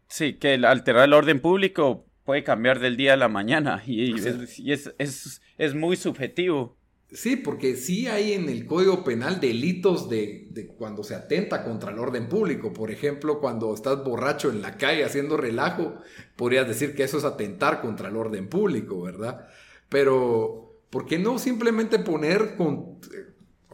Sí, 0.08 0.34
que 0.34 0.56
el 0.56 0.66
alterar 0.66 1.06
el 1.06 1.14
orden 1.14 1.40
público 1.40 2.06
puede 2.24 2.44
cambiar 2.44 2.80
del 2.80 2.98
día 2.98 3.14
a 3.14 3.18
la 3.18 3.30
mañana 3.30 3.84
y, 3.86 4.16
es, 4.18 5.76
muy 5.76 5.96
subjetivo. 5.96 6.78
Sí, 7.12 7.36
porque 7.36 7.76
sí 7.76 8.08
hay 8.08 8.34
en 8.34 8.50
el 8.50 8.66
Código 8.66 9.04
Penal 9.04 9.40
delitos 9.40 10.10
de, 10.10 10.48
de, 10.50 10.68
cuando 10.68 11.04
se 11.04 11.14
atenta 11.14 11.64
contra 11.64 11.92
el 11.92 12.00
orden 12.00 12.28
público. 12.28 12.74
Por 12.74 12.90
ejemplo, 12.90 13.40
cuando 13.40 13.74
estás 13.76 14.04
borracho 14.04 14.50
en 14.50 14.64
la 14.64 14.76
calle 14.78 15.06
haciendo 15.06 15.38
relajo, 15.38 16.00
podrías 16.36 16.68
decir 16.68 16.96
que 16.96 17.04
eso 17.04 17.20
es 17.20 17.24
atentar 17.24 17.80
contra 17.80 18.10
el 18.10 18.18
orden 18.18 18.50
público, 18.50 19.04
¿verdad? 19.04 19.48
Pero, 19.88 20.82
¿por 20.90 21.06
qué 21.06 21.20
no 21.20 21.38
simplemente 21.38 22.00
poner 22.00 22.56
con, 22.58 23.00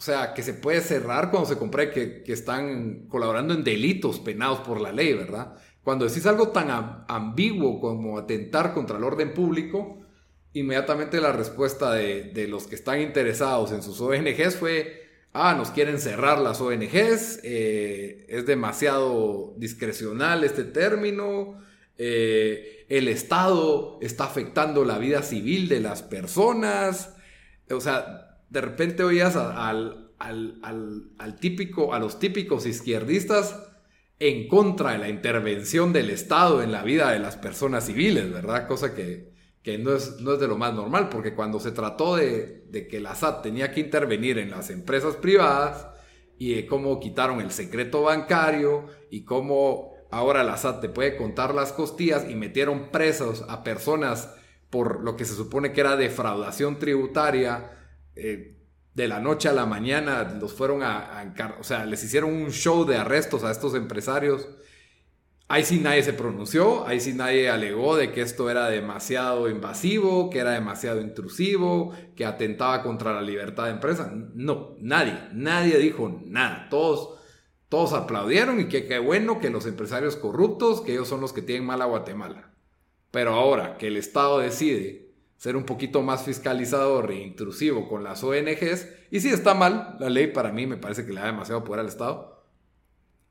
o 0.01 0.03
sea, 0.03 0.33
que 0.33 0.41
se 0.41 0.55
puede 0.55 0.81
cerrar 0.81 1.29
cuando 1.29 1.47
se 1.47 1.59
compruebe 1.59 1.91
que, 1.91 2.23
que, 2.23 2.33
están 2.33 3.05
colaborando 3.07 3.53
en 3.53 3.63
delitos 3.63 4.19
penados 4.19 4.61
por 4.61 4.81
la 4.81 4.91
ley, 4.91 5.13
¿verdad? 5.13 5.53
Cuando 5.83 6.07
decís 6.07 6.25
algo 6.25 6.47
tan 6.47 7.05
ambiguo 7.07 7.79
como 7.79 8.17
atentar 8.17 8.73
contra 8.73 8.97
el 8.97 9.03
orden 9.03 9.35
público, 9.35 10.01
inmediatamente 10.53 11.21
la 11.21 11.33
respuesta 11.33 11.93
de, 11.93 12.47
los 12.49 12.65
que 12.65 12.73
están 12.73 12.99
interesados 12.99 13.71
en 13.73 13.83
sus 13.83 14.01
ONGs 14.01 14.55
fue, 14.55 15.03
ah, 15.33 15.53
nos 15.53 15.69
quieren 15.69 15.99
cerrar 15.99 16.39
las 16.39 16.61
ONGs, 16.61 17.41
eh, 17.43 18.25
es 18.27 18.47
demasiado 18.47 19.53
discrecional 19.57 20.43
este 20.43 20.63
término, 20.63 21.61
eh, 21.99 22.87
el 22.89 23.07
Estado 23.07 23.99
está 24.01 24.23
afectando 24.23 24.83
la 24.83 24.97
vida 24.97 25.21
civil 25.21 25.69
de 25.69 25.79
las 25.79 26.01
personas, 26.01 27.13
o 27.69 27.79
sea, 27.79 28.30
de 28.51 28.59
repente 28.59 29.03
oías 29.03 29.37
al, 29.37 30.11
al, 30.19 31.39
típico, 31.39 31.93
a 31.93 31.99
los 31.99 32.19
típicos 32.19 32.65
izquierdistas 32.65 33.57
en 34.19 34.49
contra 34.49 34.91
de 34.91 34.97
la 34.97 35.09
intervención 35.09 35.93
del 35.93 36.09
Estado 36.09 36.61
en 36.61 36.71
la 36.71 36.83
vida 36.83 37.11
de 37.11 37.19
las 37.19 37.37
personas 37.37 37.85
civiles, 37.85 38.31
¿verdad? 38.31 38.67
Cosa 38.67 38.93
que, 38.93 39.31
no, 39.79 39.95
es, 39.95 40.19
no, 40.19 40.33
es, 40.33 40.39
de 40.41 40.47
lo 40.49 40.57
más 40.57 40.73
normal, 40.73 41.07
porque 41.07 41.33
cuando 41.33 41.61
se 41.61 41.71
trató 41.71 42.17
de, 42.17 42.67
que 42.89 42.99
la 42.99 43.15
SAT 43.15 43.41
tenía 43.41 43.71
que 43.71 43.79
intervenir 43.79 44.37
en 44.37 44.51
las 44.51 44.69
empresas 44.69 45.15
privadas 45.15 45.87
y 46.37 46.53
de 46.53 46.67
cómo 46.67 46.99
quitaron 46.99 47.39
el 47.39 47.51
secreto 47.51 48.03
bancario 48.03 48.85
y 49.09 49.23
cómo 49.23 49.93
ahora 50.11 50.43
la 50.43 50.57
SAT 50.57 50.81
te 50.81 50.89
puede 50.89 51.15
contar 51.15 51.55
las 51.55 51.71
costillas 51.71 52.29
y 52.29 52.35
metieron 52.35 52.91
presos 52.91 53.45
a 53.47 53.63
personas 53.63 54.35
por 54.69 55.01
lo 55.03 55.15
que 55.15 55.23
se 55.23 55.35
supone 55.35 55.71
que 55.71 55.81
era 55.81 55.95
defraudación 55.95 56.79
tributaria, 56.79 57.80
eh, 58.21 58.61
de 58.93 59.07
la 59.07 59.19
noche 59.19 59.49
a 59.49 59.53
la 59.53 59.65
mañana 59.65 60.23
los 60.39 60.53
fueron 60.53 60.83
a, 60.83 61.33
o 61.59 61.63
sea, 61.63 61.85
les 61.85 62.03
hicieron 62.03 62.33
un 62.33 62.51
show 62.51 62.85
de 62.85 62.97
arrestos 62.97 63.43
a 63.43 63.51
estos 63.51 63.73
empresarios. 63.75 64.47
Ahí 65.47 65.65
sí 65.65 65.79
nadie 65.79 66.01
se 66.03 66.13
pronunció, 66.13 66.87
ahí 66.87 67.01
sí 67.01 67.13
nadie 67.13 67.49
alegó 67.49 67.97
de 67.97 68.13
que 68.13 68.21
esto 68.21 68.49
era 68.49 68.69
demasiado 68.69 69.49
invasivo, 69.49 70.29
que 70.29 70.39
era 70.39 70.51
demasiado 70.51 71.01
intrusivo, 71.01 71.93
que 72.15 72.25
atentaba 72.25 72.83
contra 72.83 73.13
la 73.13 73.21
libertad 73.21 73.65
de 73.65 73.71
empresa. 73.71 74.13
No, 74.33 74.75
nadie, 74.79 75.19
nadie 75.33 75.77
dijo 75.77 76.21
nada. 76.25 76.67
Todos, 76.69 77.19
todos 77.67 77.91
aplaudieron 77.91 78.61
y 78.61 78.69
que 78.69 78.87
qué 78.87 78.99
bueno 78.99 79.39
que 79.39 79.49
los 79.49 79.65
empresarios 79.65 80.15
corruptos, 80.15 80.81
que 80.81 80.93
ellos 80.93 81.09
son 81.09 81.19
los 81.19 81.33
que 81.33 81.41
tienen 81.41 81.65
mal 81.65 81.81
a 81.81 81.85
Guatemala. 81.85 82.53
Pero 83.11 83.33
ahora 83.33 83.77
que 83.77 83.87
el 83.87 83.97
Estado 83.97 84.39
decide 84.39 85.10
ser 85.41 85.55
un 85.55 85.63
poquito 85.63 86.03
más 86.03 86.23
fiscalizador 86.23 87.09
e 87.09 87.19
intrusivo 87.19 87.89
con 87.89 88.03
las 88.03 88.23
ONGs. 88.23 88.87
Y 89.09 89.21
si 89.21 89.29
está 89.29 89.55
mal, 89.55 89.97
la 89.99 90.07
ley 90.07 90.27
para 90.27 90.51
mí 90.51 90.67
me 90.67 90.77
parece 90.77 91.03
que 91.03 91.13
le 91.13 91.19
da 91.19 91.25
demasiado 91.25 91.63
poder 91.63 91.79
al 91.79 91.87
Estado. 91.87 92.45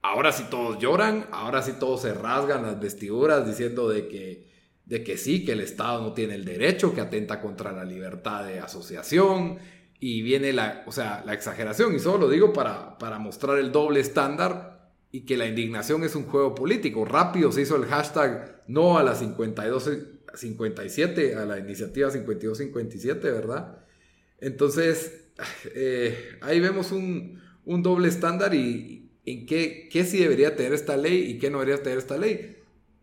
Ahora 0.02 0.32
sí 0.32 0.44
todos 0.50 0.80
lloran, 0.80 1.28
ahora 1.30 1.62
sí 1.62 1.74
todos 1.78 2.02
se 2.02 2.12
rasgan 2.12 2.62
las 2.62 2.80
vestiduras 2.80 3.46
diciendo 3.46 3.88
de 3.88 4.08
que, 4.08 4.48
de 4.86 5.04
que 5.04 5.16
sí, 5.16 5.44
que 5.44 5.52
el 5.52 5.60
Estado 5.60 6.02
no 6.02 6.12
tiene 6.12 6.34
el 6.34 6.44
derecho, 6.44 6.92
que 6.92 7.00
atenta 7.00 7.40
contra 7.40 7.70
la 7.70 7.84
libertad 7.84 8.44
de 8.44 8.58
asociación. 8.58 9.60
Y 10.00 10.22
viene 10.22 10.52
la, 10.52 10.82
o 10.88 10.90
sea, 10.90 11.22
la 11.24 11.32
exageración, 11.32 11.94
y 11.94 12.00
solo 12.00 12.26
lo 12.26 12.28
digo 12.28 12.52
para, 12.52 12.98
para 12.98 13.20
mostrar 13.20 13.56
el 13.56 13.70
doble 13.70 14.00
estándar 14.00 14.90
y 15.12 15.20
que 15.26 15.36
la 15.36 15.46
indignación 15.46 16.02
es 16.02 16.16
un 16.16 16.24
juego 16.26 16.56
político. 16.56 17.04
Rápido 17.04 17.52
se 17.52 17.62
hizo 17.62 17.76
el 17.76 17.84
hashtag 17.84 18.64
no 18.66 18.98
a 18.98 19.04
las 19.04 19.20
52 19.20 19.90
57, 20.34 21.34
a 21.34 21.44
la 21.44 21.58
iniciativa 21.58 22.10
52-57, 22.10 23.20
¿verdad? 23.22 23.84
Entonces, 24.40 25.28
eh, 25.74 26.16
ahí 26.40 26.60
vemos 26.60 26.92
un, 26.92 27.40
doble 27.64 28.08
estándar 28.08 28.54
y 28.54 29.10
en 29.24 29.46
qué, 29.46 29.88
qué 29.90 30.04
sí 30.04 30.18
debería 30.18 30.56
tener 30.56 30.72
esta 30.72 30.96
ley 30.96 31.30
y 31.30 31.38
qué 31.38 31.50
no 31.50 31.60
debería 31.60 31.82
tener 31.82 31.98
esta 31.98 32.18
ley. 32.18 32.56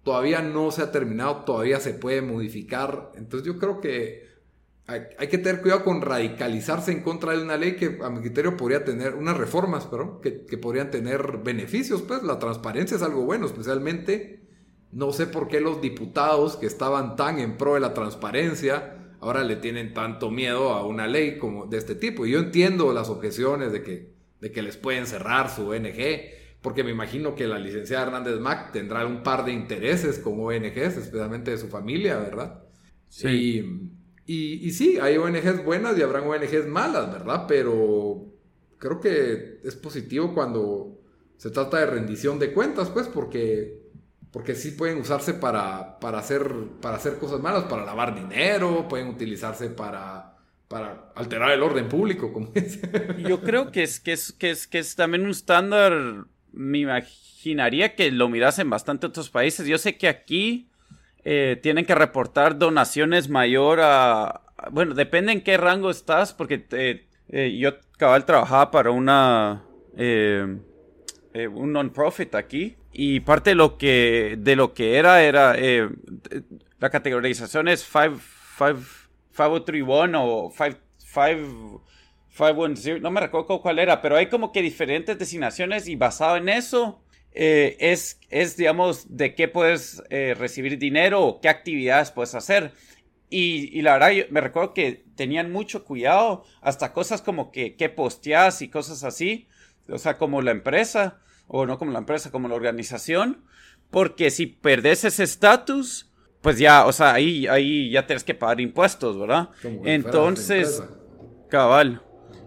Todavía 0.04 0.42
no 0.42 0.72
se 0.72 0.82
ha 0.82 0.92
terminado, 0.92 1.44
todavía 1.46 1.80
se 1.80 1.94
puede 1.94 2.22
modificar. 2.22 3.12
Entonces 3.16 3.46
yo 3.46 3.58
creo 3.58 3.82
que 3.82 4.28
hay, 4.88 5.28
que 5.28 5.38
tener 5.38 5.62
cuidado 5.62 5.84
con 5.84 6.02
radicalizarse 6.02 6.94
en 6.94 7.04
contra 7.04 7.34
de 7.34 7.44
una 7.44 7.58
ley 7.58 7.76
que 7.76 8.00
a 8.02 8.10
mi 8.10 8.22
criterio 8.22 8.56
podría 8.56 8.86
tener, 8.86 9.16
unas 9.16 9.36
reformas, 9.36 9.86
pero 9.86 10.22
que, 10.22 10.46
que 10.46 10.58
podrían 10.58 10.92
tener 10.92 11.40
beneficios, 11.44 12.02
pues 12.04 12.24
la 12.24 12.40
transparencia 12.40 12.96
es 12.96 13.04
algo 13.04 13.24
bueno, 13.24 13.48
especialmente 13.48 14.47
no 14.92 15.12
sé 15.12 15.28
por 15.28 15.48
qué 15.48 15.60
los 15.60 15.82
diputados 15.82 16.56
que 16.56 16.66
estaban 16.66 17.16
tan 17.16 17.40
en 17.40 17.58
pro 17.58 17.74
de 17.74 17.80
la 17.82 17.94
transparencia 17.94 18.98
ahora 19.20 19.44
le 19.44 19.56
tienen 19.56 19.94
tanto 19.94 20.30
miedo 20.32 20.74
a 20.74 20.86
una 20.86 21.08
ley 21.08 21.38
como 21.38 21.66
de 21.66 21.78
este 21.78 21.96
tipo. 21.96 22.26
Y 22.26 22.32
yo 22.32 22.40
entiendo 22.40 22.94
las 22.94 23.10
objeciones 23.10 23.72
de 23.72 23.84
que, 23.84 24.14
de 24.40 24.52
que 24.52 24.62
les 24.62 24.78
pueden 24.78 25.08
cerrar 25.08 25.50
su 25.50 25.70
ONG, 25.70 26.32
porque 26.62 26.84
me 26.84 26.92
imagino 26.92 27.36
que 27.36 27.48
la 27.48 27.60
licenciada 27.60 28.06
Hernández 28.06 28.40
Mac 28.40 28.72
tendrá 28.72 29.06
un 29.06 29.24
par 29.24 29.46
de 29.46 29.54
intereses 29.54 30.20
con 30.20 30.40
ONGs, 30.40 30.98
especialmente 30.98 31.52
de 31.52 31.58
su 31.58 31.68
familia, 31.68 32.18
¿verdad? 32.18 32.64
Sí. 33.10 33.88
Y, 34.26 34.68
y, 34.68 34.72
sí, 34.72 35.00
hay 35.02 35.18
ONGs 35.18 35.64
buenas 35.64 35.98
y 35.98 36.02
habrán 36.02 36.28
ONGs 36.28 36.68
malas, 36.68 37.12
¿verdad? 37.12 37.46
Pero 37.48 38.26
creo 38.78 39.00
que 39.00 39.62
es 39.64 39.76
positivo 39.76 40.34
cuando 40.34 41.00
se 41.38 41.50
trata 41.50 41.80
de 41.80 41.86
rendición 41.86 42.38
de 42.38 42.52
cuentas, 42.52 42.90
pues, 42.90 43.08
porque 43.08 43.87
porque 44.32 44.56
sí 44.56 44.72
pueden 44.72 45.00
usarse 45.00 45.34
para, 45.34 46.00
para, 46.00 46.20
hacer, 46.20 46.50
para 46.82 46.98
hacer 46.98 47.18
cosas 47.18 47.40
malas, 47.40 47.64
para 47.66 47.86
lavar 47.86 48.16
dinero, 48.16 48.88
pueden 48.88 49.08
utilizarse 49.08 49.70
para, 49.70 50.38
para 50.68 51.12
alterar 51.16 51.52
el 51.52 51.64
orden 51.64 51.88
público, 51.88 52.34
como 52.34 52.52
Yo 53.18 53.42
creo 53.42 53.72
que 53.72 53.84
es, 53.84 54.00
que 54.00 54.14
es, 54.14 54.32
que 54.34 54.52
es, 54.52 54.68
que 54.68 54.80
es 54.80 54.96
también 54.96 55.24
un 55.24 55.32
estándar, 55.32 56.26
me 56.52 56.80
imaginaría 56.80 57.96
que 57.96 58.12
lo 58.12 58.30
mirasen 58.30 58.70
bastante 58.70 59.08
otros 59.08 59.30
países. 59.30 59.68
Yo 59.68 59.78
sé 59.78 59.98
que 59.98 60.08
aquí 60.08 60.70
eh, 61.24 61.60
tienen 61.62 61.86
que 61.86 61.96
reportar 61.96 62.58
donaciones 62.58 63.30
mayor 63.30 63.80
a... 63.82 64.42
Bueno, 64.72 64.94
depende 64.94 65.32
en 65.32 65.42
qué 65.42 65.58
rango 65.58 65.90
estás, 65.90 66.34
porque 66.34 66.66
eh, 66.72 67.08
eh, 67.30 67.58
yo 67.58 67.74
cabal 67.98 68.26
trabajaba 68.26 68.72
para 68.72 68.92
una... 68.92 69.64
un 69.98 71.72
non-profit 71.72 72.34
aquí 72.34 72.77
y 72.92 73.20
parte 73.22 73.52
de 73.52 73.56
lo 73.56 73.78
que, 73.78 74.36
de 74.40 74.56
lo 74.56 74.74
que 74.74 74.98
era, 74.98 75.22
era 75.24 75.56
eh, 75.58 75.88
la 76.80 76.90
categorización 76.90 77.68
es 77.68 77.84
5031 77.84 80.26
o 80.26 80.52
510, 80.52 83.02
no 83.02 83.12
me 83.12 83.22
recuerdo 83.22 83.62
cuál 83.62 83.78
era, 83.80 84.02
pero 84.02 84.16
hay 84.16 84.28
como 84.28 84.52
que 84.52 84.62
diferentes 84.62 85.18
designaciones 85.18 85.88
y 85.88 85.96
basado 85.96 86.38
en 86.38 86.50
eso 86.50 87.02
eh, 87.40 87.78
es, 87.80 88.20
es, 88.30 88.58
digamos, 88.58 89.16
de 89.16 89.36
qué 89.36 89.48
puedes 89.48 90.02
eh, 90.10 90.36
recibir 90.38 90.80
dinero 90.80 91.24
o 91.24 91.40
qué 91.40 91.50
actividades 91.50 92.10
puedes 92.10 92.34
hacer. 92.34 92.72
Y, 93.30 93.70
y, 93.78 93.82
la 93.84 93.94
verdad, 93.94 94.28
me 94.32 94.42
recuerdo 94.42 94.74
que 94.74 95.06
tenían 95.16 95.52
mucho 95.52 95.84
cuidado, 95.84 96.46
hasta 96.62 96.94
cosas 96.94 97.22
como 97.22 97.52
que, 97.52 97.76
que 97.76 97.90
posteas 97.90 98.62
y 98.62 98.70
cosas 98.70 99.04
así, 99.04 99.48
o 99.90 99.98
sea, 100.00 100.18
como 100.18 100.42
la 100.42 100.52
empresa 100.52 101.20
o 101.48 101.66
no 101.66 101.78
como 101.78 101.92
la 101.92 102.00
empresa, 102.00 102.32
como 102.32 102.48
la 102.48 102.56
organización, 102.56 103.44
porque 103.90 104.30
si 104.32 104.48
perdes 104.48 105.04
ese 105.04 105.24
estatus, 105.24 106.12
pues 106.42 106.58
ya, 106.58 106.86
o 106.86 106.92
sea, 106.92 107.14
ahí, 107.14 107.48
ahí 107.48 107.90
ya 107.90 108.06
tienes 108.06 108.24
que 108.24 108.34
pagar 108.34 108.62
impuestos, 108.62 109.20
¿verdad? 109.20 109.50
Entonces, 109.84 110.84
cabal. 111.50 112.02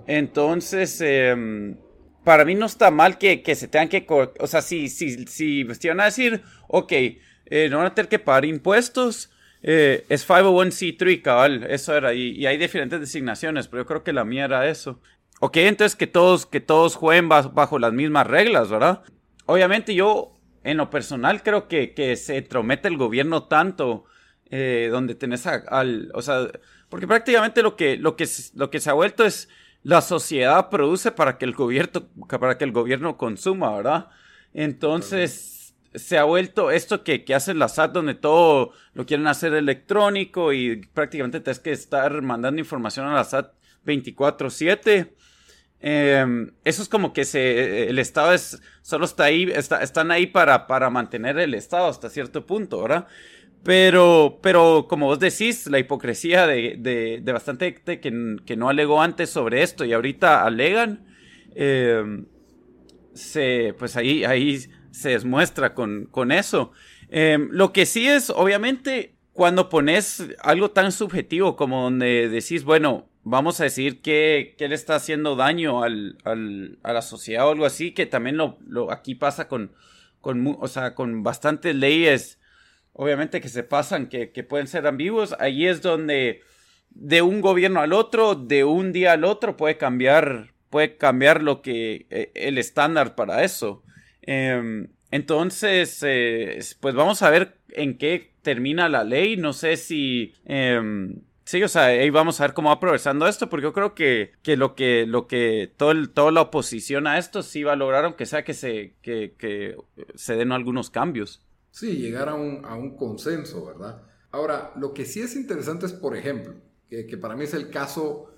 Entonces, 0.07 1.00
em, 1.00 1.76
para 2.25 2.45
mí 2.45 2.54
no 2.54 2.66
está 2.66 2.90
mal 2.90 3.19
que, 3.19 3.42
se 3.54 3.69
tengan 3.69 3.88
que, 3.88 4.07
o 4.09 4.47
sea, 4.47 4.62
si, 4.62 4.88
si, 4.88 5.26
si 5.26 5.64
te 5.80 5.88
van 5.88 6.00
a 6.00 6.04
decir, 6.07 6.42
ok, 6.69 6.92
eh, 6.92 7.69
no 7.71 7.78
van 7.78 7.87
a 7.87 7.95
tener 7.95 8.09
que 8.09 8.19
pagar 8.19 8.45
impuestos, 8.45 9.30
Eh, 9.62 10.07
es 10.09 10.26
501c3, 10.26 11.23
cabal, 11.23 11.64
eso 11.69 11.95
era. 11.95 12.14
Y, 12.14 12.47
hay 12.47 12.57
diferentes 12.57 12.99
designaciones, 13.00 13.69
pero 13.69 13.83
yo 13.83 13.87
creo 13.87 14.02
que 14.02 14.12
la 14.12 14.25
mía 14.25 14.47
era 14.47 14.69
eso. 14.69 15.00
Ok, 15.42 15.56
entonces 15.56 15.97
que 15.97 16.06
todos, 16.06 16.44
que 16.44 16.61
todos 16.61 16.97
jueguen 16.97 17.30
bajo 17.30 17.78
las 17.78 17.94
mismas 17.94 18.26
reglas, 18.26 18.68
¿verdad? 18.68 19.02
Obviamente 19.47 19.94
yo, 19.94 20.38
en 20.64 20.76
lo 20.76 20.90
personal, 20.90 21.42
creo 21.42 21.66
que, 21.66 21.94
que 21.94 22.14
se 22.16 22.37
entromete 22.37 22.88
el 22.88 22.99
gobierno 22.99 23.44
tanto, 23.44 24.04
eh, 24.50 24.90
donde 24.92 25.14
tenés 25.14 25.47
al, 25.47 26.11
o 26.12 26.20
sea, 26.20 26.47
porque 26.90 27.06
prácticamente 27.06 27.62
lo 27.62 27.75
que, 27.75 27.97
lo 27.97 28.16
que, 28.16 28.28
lo 28.54 28.68
que 28.68 28.80
se 28.80 28.90
ha 28.90 28.92
vuelto 28.92 29.25
es 29.25 29.49
la 29.82 30.02
sociedad 30.02 30.68
produce 30.68 31.11
para 31.11 31.38
que 31.38 31.47
el 31.47 31.54
gobierno, 31.54 32.06
para 32.28 32.59
que 32.59 32.64
el 32.64 32.73
gobierno 32.73 33.16
consuma, 33.16 33.75
¿verdad? 33.75 34.09
Entonces, 34.52 35.75
se 35.94 36.18
ha 36.18 36.25
vuelto 36.25 36.70
esto 36.70 37.02
que, 37.02 37.25
que 37.25 37.35
hace 37.35 37.54
la 37.54 37.68
SAT, 37.68 37.92
donde 37.92 38.14
todo 38.14 38.73
lo 38.92 39.06
quieren 39.06 39.26
hacer 39.26 39.54
electrónico 39.54 40.52
y 40.52 40.87
prácticamente 40.92 41.40
tienes 41.40 41.61
que 41.61 41.73
estar 41.73 42.20
mandando 42.20 42.61
información 42.61 43.06
a 43.06 43.14
la 43.14 43.25
SAT 43.25 43.54
24-7. 43.87 45.14
Em, 45.83 46.51
eso 46.65 46.83
es 46.83 46.89
como 46.89 47.13
que 47.13 47.25
se, 47.25 47.89
el 47.89 47.99
Estado 47.99 48.35
es, 48.35 48.61
solo 48.83 49.07
está 49.07 49.25
ahí, 49.25 49.51
está, 49.55 49.83
están 49.83 50.11
ahí 50.11 50.27
para, 50.27 50.67
para 50.67 50.91
mantener 50.91 51.39
el 51.39 51.55
Estado 51.55 51.87
hasta 51.89 52.11
cierto 52.11 52.45
punto, 52.45 52.83
¿verdad? 52.83 53.07
Pero, 53.63 54.39
pero 54.43 54.87
como 54.89 55.07
vos 55.07 55.19
decís, 55.19 55.67
la 55.67 55.79
hipocresía 55.79 56.47
de, 56.47 56.77
de, 56.79 57.33
bastante 57.33 57.73
gente 57.73 58.01
que, 58.01 58.37
que, 58.45 58.57
no 58.57 58.69
alegó 58.69 59.03
antes 59.03 59.31
sobre 59.31 59.63
esto 59.63 59.85
y 59.85 59.93
ahorita 59.93 60.45
alegan, 60.45 61.07
em, 61.55 62.27
se, 63.13 63.75
pues 63.79 63.97
ahí, 63.97 64.25
ahí 64.25 64.61
se 64.91 65.11
demuestra 65.11 65.75
con, 65.75 66.07
con 66.11 66.33
eso. 66.33 66.73
Em, 67.11 67.49
lo 67.53 67.73
que 67.73 67.87
sí 67.87 68.07
es, 68.07 68.31
obviamente, 68.31 69.15
cuando 69.33 69.69
pones 69.69 70.25
algo 70.43 70.71
tan 70.71 70.93
subjetivo 70.93 71.57
como 71.57 71.83
donde 71.85 72.29
decís, 72.29 72.65
bueno, 72.65 73.10
vamos 73.23 73.61
a 73.61 73.65
decir 73.65 74.00
que, 74.00 74.55
que 74.59 74.69
le 74.69 74.75
está 74.75 74.97
haciendo 74.97 75.37
daño 75.37 75.83
al, 75.83 76.19
al, 76.25 76.79
a 76.83 76.93
la 76.93 77.03
sociedad 77.03 77.47
o 77.47 77.50
algo 77.50 77.67
así, 77.67 77.93
que 77.93 78.07
también 78.07 78.37
lo, 78.37 78.59
lo 78.67 78.91
aquí 78.91 79.15
pasa 79.15 79.49
con, 79.49 79.73
con, 80.21 80.57
o 80.61 80.69
sea, 80.69 80.95
con 80.95 81.23
bastantes 81.23 81.75
leyes 81.75 82.41
obviamente 82.93 83.41
que 83.41 83.49
se 83.49 83.62
pasan, 83.62 84.09
que, 84.09 84.27
pueden 84.45 84.67
ser 84.67 84.87
ambiguos, 84.87 85.35
ahí 85.39 85.67
es 85.67 85.83
donde 85.83 86.43
de 86.91 87.23
un 87.23 87.41
gobierno 87.41 87.81
al 87.81 87.93
otro, 87.93 88.35
de 88.35 88.65
un 88.65 88.93
día 88.93 89.12
al 89.12 89.25
otro, 89.25 89.57
puede 89.57 89.77
cambiar, 89.77 90.53
puede 90.71 90.97
cambiar 90.97 91.43
lo 91.43 91.62
que, 91.62 92.07
eh, 92.11 92.31
el 92.35 92.59
estándar 92.59 93.15
para 93.15 93.45
eso. 93.45 93.83
Em, 94.23 94.89
entonces, 95.11 96.03
eh, 96.07 96.59
pues 96.81 96.95
vamos 96.95 97.23
a 97.23 97.31
ver 97.31 97.59
en 97.71 97.97
qué 97.97 98.33
termina 98.43 98.89
la 98.89 99.05
ley. 99.05 99.37
No 99.37 99.53
sé 99.53 99.77
si. 99.77 100.35
Em, 100.45 101.23
sí, 101.50 101.61
o 101.64 101.69
sea, 101.69 101.87
ahí 101.87 102.11
vamos 102.11 102.40
a 102.40 102.45
ver 102.45 102.54
cómo 102.54 102.69
va 102.69 102.78
progresando 102.78 103.26
esto, 103.26 103.50
porque 103.50 103.64
yo 103.64 103.73
creo 103.73 103.92
que, 103.92 104.33
que 104.42 104.57
lo 104.57 104.76
que, 104.76 105.04
lo 105.04 105.26
que 105.26 105.73
todo 105.76 105.92
toda 106.09 106.30
la 106.30 106.42
oposición 106.42 107.09
a 107.09 107.19
esto 107.19 107.42
sí 107.42 107.64
va 107.64 107.73
a 107.73 107.76
lograr, 107.76 108.04
aunque 108.04 108.25
sea 108.25 108.45
que 108.45 108.54
se, 108.54 108.95
que, 109.02 109.35
que 109.37 109.76
se 110.14 110.37
den 110.37 110.52
algunos 110.52 110.90
cambios. 110.90 111.45
Sí, 111.73 111.97
llegar 111.97 112.28
a 112.28 112.35
un, 112.35 112.64
a 112.64 112.76
un 112.76 112.97
consenso, 112.97 113.66
¿verdad? 113.66 114.00
Ahora, 114.30 114.73
lo 114.76 114.95
que 114.95 115.04
sí 115.04 115.21
es 115.23 115.35
interesante 115.35 115.87
es, 115.87 115.92
por 115.92 116.16
ejemplo, 116.16 116.54
que, 116.88 117.07
que 117.07 117.16
para 117.16 117.35
mí 117.35 117.42
es 117.42 117.54
el 117.54 117.69
caso, 117.69 118.33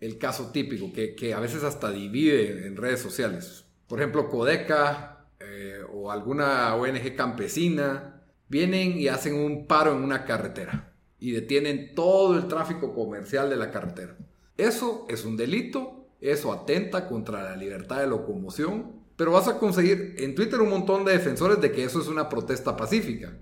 el 0.00 0.18
caso 0.18 0.50
típico, 0.50 0.92
que, 0.92 1.14
que, 1.14 1.34
a 1.34 1.38
veces 1.38 1.62
hasta 1.62 1.92
divide 1.92 2.66
en 2.66 2.76
redes 2.76 2.98
sociales. 2.98 3.64
Por 3.86 4.00
ejemplo, 4.00 4.28
Codeca 4.28 5.28
eh, 5.38 5.82
o 5.92 6.10
alguna 6.10 6.74
ONG 6.74 7.14
campesina 7.14 8.24
vienen 8.48 8.98
y 8.98 9.06
hacen 9.06 9.36
un 9.36 9.68
paro 9.68 9.92
en 9.92 10.02
una 10.02 10.24
carretera 10.24 10.95
y 11.18 11.32
detienen 11.32 11.94
todo 11.94 12.36
el 12.36 12.48
tráfico 12.48 12.94
comercial 12.94 13.50
de 13.50 13.56
la 13.56 13.70
carretera. 13.70 14.16
Eso 14.56 15.06
es 15.08 15.24
un 15.24 15.36
delito, 15.36 16.08
eso 16.20 16.52
atenta 16.52 17.08
contra 17.08 17.42
la 17.42 17.56
libertad 17.56 18.00
de 18.00 18.06
locomoción 18.06 18.96
pero 19.16 19.32
vas 19.32 19.48
a 19.48 19.58
conseguir 19.58 20.14
en 20.18 20.34
Twitter 20.34 20.60
un 20.60 20.68
montón 20.68 21.04
de 21.04 21.12
defensores 21.12 21.60
de 21.60 21.72
que 21.72 21.84
eso 21.84 22.00
es 22.00 22.06
una 22.06 22.28
protesta 22.28 22.76
pacífica. 22.76 23.36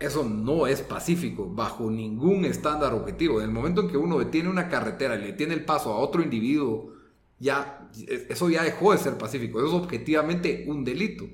Eso 0.00 0.24
no 0.24 0.66
es 0.66 0.82
pacífico 0.82 1.48
bajo 1.48 1.88
ningún 1.88 2.44
estándar 2.44 2.92
objetivo. 2.92 3.38
En 3.38 3.46
el 3.46 3.52
momento 3.52 3.82
en 3.82 3.88
que 3.88 3.96
uno 3.96 4.18
detiene 4.18 4.48
una 4.48 4.68
carretera 4.68 5.14
y 5.14 5.22
le 5.22 5.32
tiene 5.32 5.54
el 5.54 5.64
paso 5.64 5.92
a 5.92 5.98
otro 5.98 6.22
individuo, 6.22 6.94
ya 7.38 7.88
eso 8.28 8.50
ya 8.50 8.64
dejó 8.64 8.90
de 8.90 8.98
ser 8.98 9.16
pacífico. 9.16 9.60
Eso 9.60 9.68
es 9.68 9.74
objetivamente 9.74 10.64
un 10.66 10.82
delito. 10.84 11.28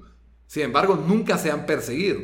Sin 0.47 0.65
embargo, 0.65 0.97
nunca 0.97 1.39
se 1.39 1.51
han 1.51 1.65
perseguido. 1.65 2.21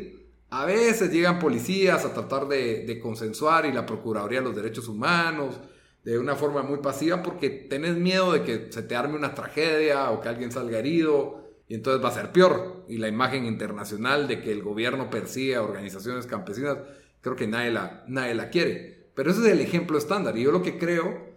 A 0.50 0.64
veces 0.64 1.10
llegan 1.10 1.38
policías 1.38 2.04
a 2.04 2.14
tratar 2.14 2.46
de, 2.46 2.98
consensuar 3.02 3.66
y 3.66 3.72
la 3.72 3.86
Procuraduría 3.86 4.40
de 4.40 4.46
los 4.46 4.56
Derechos 4.56 4.88
Humanos 4.88 5.60
de 6.04 6.18
una 6.18 6.36
forma 6.36 6.62
muy 6.62 6.78
pasiva 6.78 7.22
porque 7.22 7.48
tenés 7.48 7.96
miedo 7.96 8.32
de 8.32 8.42
que 8.42 8.70
se 8.70 8.82
te 8.82 8.94
arme 8.94 9.16
una 9.16 9.34
tragedia 9.34 10.10
o 10.10 10.20
que 10.20 10.28
alguien 10.28 10.52
salga 10.52 10.78
herido 10.78 11.44
y 11.66 11.74
entonces 11.74 12.04
va 12.04 12.10
a 12.10 12.14
ser 12.14 12.30
peor. 12.30 12.84
Y 12.88 12.98
la 12.98 13.08
imagen 13.08 13.46
internacional 13.46 14.28
de 14.28 14.42
que 14.42 14.52
el 14.52 14.62
gobierno 14.62 15.10
persigue 15.10 15.56
a 15.56 15.62
organizaciones 15.62 16.26
campesinas, 16.26 16.78
creo 17.20 17.36
que 17.36 17.46
nadie 17.46 17.70
la, 17.70 18.04
nadie 18.06 18.34
la 18.34 18.50
quiere. 18.50 19.08
Pero 19.14 19.30
ese 19.30 19.40
es 19.40 19.46
el 19.46 19.60
ejemplo 19.60 19.96
estándar. 19.96 20.36
Y 20.36 20.42
yo 20.42 20.52
lo 20.52 20.62
que 20.62 20.78
creo 20.78 21.34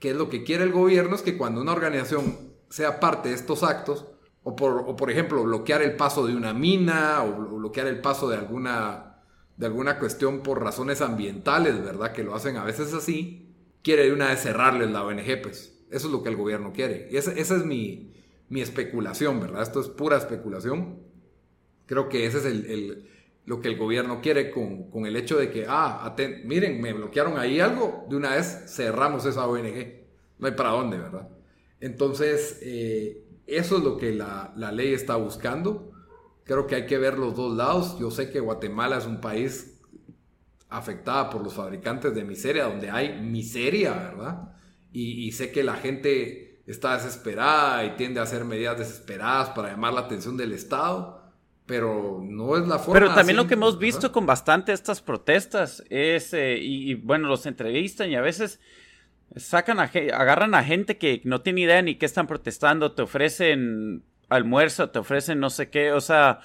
que 0.00 0.10
es 0.10 0.16
lo 0.16 0.28
que 0.28 0.42
quiere 0.42 0.64
el 0.64 0.72
gobierno 0.72 1.14
es 1.14 1.22
que 1.22 1.36
cuando 1.36 1.60
una 1.60 1.72
organización 1.72 2.50
sea 2.68 2.98
parte 2.98 3.28
de 3.28 3.34
estos 3.34 3.62
actos, 3.62 4.06
o 4.42 4.56
por, 4.56 4.84
o 4.86 4.96
por 4.96 5.10
ejemplo 5.10 5.42
bloquear 5.44 5.82
el 5.82 5.96
paso 5.96 6.26
de 6.26 6.34
una 6.34 6.54
mina, 6.54 7.22
o 7.22 7.56
bloquear 7.56 7.86
el 7.86 8.00
paso 8.00 8.28
de 8.28 8.36
alguna, 8.36 9.22
de 9.56 9.66
alguna 9.66 9.98
cuestión 9.98 10.42
por 10.42 10.62
razones 10.62 11.00
ambientales, 11.00 11.82
¿verdad? 11.84 12.12
Que 12.12 12.24
lo 12.24 12.34
hacen 12.34 12.56
a 12.56 12.64
veces 12.64 12.94
así 12.94 13.46
quiere 13.82 14.04
de 14.04 14.12
una 14.12 14.28
vez 14.28 14.40
cerrarles 14.40 14.90
la 14.90 15.04
ONG, 15.04 15.42
pues. 15.42 15.76
Eso 15.90 16.06
es 16.06 16.12
lo 16.12 16.22
que 16.22 16.28
el 16.28 16.36
gobierno 16.36 16.72
quiere. 16.72 17.08
Y 17.10 17.16
esa, 17.16 17.32
es 17.32 17.64
mi, 17.64 18.12
mi, 18.48 18.60
especulación, 18.60 19.40
¿verdad? 19.40 19.62
Esto 19.62 19.80
es 19.80 19.88
pura 19.88 20.16
especulación. 20.16 21.00
Creo 21.86 22.08
que 22.08 22.26
ese 22.26 22.38
es 22.38 22.44
el, 22.44 23.08
lo 23.44 23.60
que 23.60 23.68
el 23.68 23.76
gobierno 23.76 24.20
quiere 24.20 24.50
con, 24.52 24.88
con 24.90 25.06
el 25.06 25.16
hecho 25.16 25.36
de 25.36 25.50
que, 25.50 25.66
ah, 25.68 26.14
miren, 26.44 26.80
me 26.80 26.92
bloquearon 26.92 27.38
ahí 27.38 27.58
algo, 27.58 28.06
de 28.08 28.16
una 28.16 28.36
vez 28.36 28.66
cerramos 28.68 29.26
esa 29.26 29.46
ONG. 29.48 30.00
No 30.38 30.46
hay 30.46 30.54
para 30.54 30.70
dónde, 30.70 30.98
¿verdad? 30.98 31.28
Entonces, 31.80 32.60
eh, 32.62 33.24
eso 33.50 33.78
es 33.78 33.84
lo 33.84 33.96
que 33.96 34.12
la, 34.12 34.52
la 34.56 34.72
ley 34.72 34.92
está 34.92 35.16
buscando. 35.16 35.92
Creo 36.44 36.66
que 36.66 36.74
hay 36.74 36.86
que 36.86 36.98
ver 36.98 37.18
los 37.18 37.36
dos 37.36 37.56
lados. 37.56 37.98
Yo 37.98 38.10
sé 38.10 38.30
que 38.30 38.40
Guatemala 38.40 38.98
es 38.98 39.06
un 39.06 39.20
país 39.20 39.80
afectada 40.70 41.28
por 41.28 41.42
los 41.42 41.54
fabricantes 41.54 42.14
de 42.14 42.24
miseria, 42.24 42.64
donde 42.64 42.90
hay 42.90 43.20
miseria, 43.20 43.92
¿verdad? 43.92 44.52
Y, 44.92 45.30
sé 45.32 45.52
que 45.52 45.62
la 45.62 45.74
gente 45.74 46.62
está 46.66 46.94
desesperada 46.94 47.84
y 47.84 47.90
tiende 47.90 48.18
a 48.18 48.24
hacer 48.24 48.44
medidas 48.44 48.78
desesperadas 48.78 49.50
para 49.50 49.70
llamar 49.70 49.92
la 49.92 50.00
atención 50.00 50.36
del 50.36 50.52
Estado, 50.52 51.22
pero 51.66 52.20
no 52.24 52.56
es 52.56 52.66
la 52.66 52.78
forma. 52.78 52.94
Pero 52.94 53.14
también 53.14 53.36
lo 53.36 53.46
que 53.46 53.54
hemos 53.54 53.78
visto 53.78 54.10
con 54.10 54.26
bastante 54.26 54.72
estas 54.72 55.00
protestas 55.00 55.84
es, 55.90 56.32
eh, 56.34 56.58
y, 56.60 56.94
bueno, 56.94 57.28
los 57.28 57.46
entrevistan 57.46 58.10
y 58.10 58.16
a 58.16 58.20
veces 58.20 58.58
sacan 59.36 59.78
a, 59.78 59.84
agarran 59.84 60.54
a 60.54 60.64
gente 60.64 60.98
que 60.98 61.20
no 61.24 61.40
tiene 61.42 61.62
idea 61.62 61.82
ni 61.82 61.96
qué 61.96 62.06
están 62.06 62.26
protestando, 62.26 62.92
te 62.92 63.02
ofrecen 63.02 64.02
almuerzo, 64.28 64.90
te 64.90 64.98
ofrecen 64.98 65.40
no 65.40 65.50
sé 65.50 65.70
qué, 65.70 65.92
o 65.92 66.00
sea, 66.00 66.40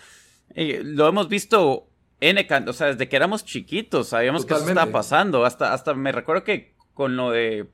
eh, 0.54 0.82
lo 0.84 1.08
hemos 1.08 1.30
visto 1.30 1.88
N, 2.20 2.48
o 2.68 2.74
sea, 2.74 2.88
desde 2.88 3.10
que 3.10 3.16
éramos 3.16 3.46
chiquitos 3.46 4.10
sabíamos 4.10 4.46
que 4.46 4.54
eso 4.54 4.68
estaba 4.68 4.92
pasando. 4.92 5.46
Hasta, 5.46 5.74
hasta 5.74 5.94
me 5.94 6.12
recuerdo 6.12 6.44
que 6.44 6.76
con 6.94 7.16
lo 7.16 7.32
de 7.32 7.68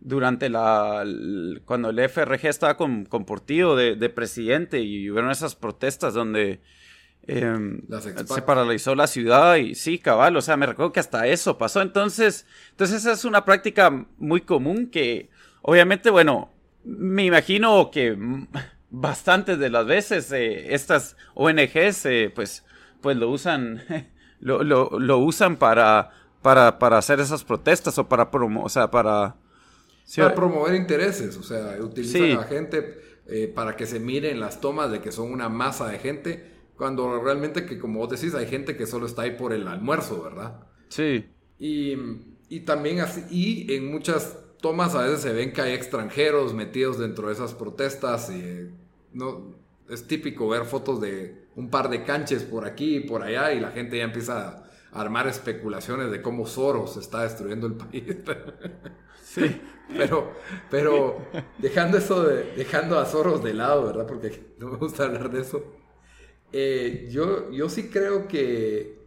durante 0.00 0.48
la 0.48 1.04
cuando 1.64 1.90
el 1.90 2.08
FRG 2.08 2.46
estaba 2.46 2.76
con, 2.76 3.04
con 3.04 3.24
Portillo 3.24 3.76
de, 3.76 4.08
presidente 4.08 4.80
y 4.80 5.10
hubieron 5.10 5.30
esas 5.30 5.54
protestas 5.54 6.14
donde 6.14 6.60
em, 7.26 7.82
se 8.26 8.42
paralizó 8.42 8.94
la 8.94 9.06
ciudad 9.06 9.56
y 9.56 9.74
sí, 9.74 9.98
cabal, 9.98 10.36
o 10.36 10.42
sea, 10.42 10.56
me 10.56 10.66
recuerdo 10.66 10.92
que 10.92 11.00
hasta 11.00 11.26
eso 11.26 11.58
pasó. 11.58 11.82
Entonces, 11.82 12.46
entonces 12.70 12.98
esa 12.98 13.12
es 13.12 13.24
una 13.24 13.44
práctica 13.44 14.06
muy 14.18 14.40
común 14.40 14.88
que 14.88 15.30
obviamente, 15.62 16.10
bueno, 16.10 16.50
me 16.84 17.24
imagino 17.24 17.90
que 17.90 18.16
bastantes 18.90 19.58
de 19.58 19.70
las 19.70 19.86
veces 19.86 20.32
eh, 20.32 20.74
estas 20.74 21.16
ONGs 21.34 22.06
eh, 22.06 22.32
pues 22.34 22.64
pues 23.00 23.16
lo 23.16 23.30
usan, 23.30 23.82
lo, 24.40 24.62
lo, 24.62 24.98
lo 24.98 25.18
usan 25.18 25.56
para, 25.56 26.10
para, 26.42 26.78
para, 26.78 26.98
hacer 26.98 27.20
esas 27.20 27.44
protestas 27.44 27.98
o 27.98 28.08
para 28.08 28.30
promo, 28.30 28.64
o 28.64 28.68
sea, 28.68 28.90
para... 28.90 29.36
para 30.16 30.34
promover 30.34 30.74
intereses, 30.74 31.36
o 31.36 31.42
sea, 31.42 31.76
utilizan 31.80 32.38
a 32.38 32.44
gente 32.44 33.00
eh, 33.26 33.50
para 33.54 33.76
que 33.76 33.86
se 33.86 34.00
miren 34.00 34.40
las 34.40 34.60
tomas 34.60 34.90
de 34.90 35.00
que 35.00 35.12
son 35.12 35.32
una 35.32 35.48
masa 35.48 35.88
de 35.88 35.98
gente, 35.98 36.59
cuando 36.80 37.20
realmente 37.22 37.66
que 37.66 37.78
como 37.78 37.98
vos 37.98 38.08
decís, 38.08 38.34
hay 38.34 38.46
gente 38.46 38.74
que 38.74 38.86
solo 38.86 39.04
está 39.04 39.20
ahí 39.20 39.32
por 39.32 39.52
el 39.52 39.68
almuerzo, 39.68 40.22
¿verdad? 40.22 40.66
Sí. 40.88 41.26
Y, 41.58 41.94
y 42.48 42.60
también 42.60 43.00
así, 43.00 43.22
y 43.28 43.74
en 43.74 43.90
muchas 43.90 44.38
tomas 44.62 44.94
a 44.94 45.02
veces 45.02 45.20
se 45.20 45.34
ven 45.34 45.52
que 45.52 45.60
hay 45.60 45.74
extranjeros 45.74 46.54
metidos 46.54 46.98
dentro 46.98 47.28
de 47.28 47.34
esas 47.34 47.52
protestas 47.52 48.30
y 48.30 48.70
no, 49.12 49.54
es 49.90 50.06
típico 50.06 50.48
ver 50.48 50.64
fotos 50.64 51.02
de 51.02 51.48
un 51.54 51.68
par 51.68 51.90
de 51.90 52.02
canches 52.02 52.44
por 52.44 52.64
aquí 52.64 52.96
y 52.96 53.00
por 53.00 53.22
allá 53.24 53.52
y 53.52 53.60
la 53.60 53.72
gente 53.72 53.98
ya 53.98 54.04
empieza 54.04 54.64
armar 54.90 55.28
especulaciones 55.28 56.10
de 56.10 56.22
cómo 56.22 56.46
Soros 56.46 56.96
está 56.96 57.24
destruyendo 57.24 57.66
el 57.66 57.74
país. 57.76 58.04
sí. 59.22 59.60
Pero, 59.94 60.32
pero 60.70 61.18
dejando 61.58 61.98
eso 61.98 62.22
de, 62.22 62.54
dejando 62.56 62.98
a 62.98 63.04
Soros 63.04 63.44
de 63.44 63.52
lado, 63.52 63.84
¿verdad? 63.84 64.06
Porque 64.06 64.54
no 64.58 64.70
me 64.70 64.78
gusta 64.78 65.04
hablar 65.04 65.30
de 65.30 65.42
eso. 65.42 65.79
Eh, 66.52 67.08
yo, 67.10 67.50
yo 67.50 67.68
sí 67.68 67.84
creo 67.84 68.26
que 68.26 68.98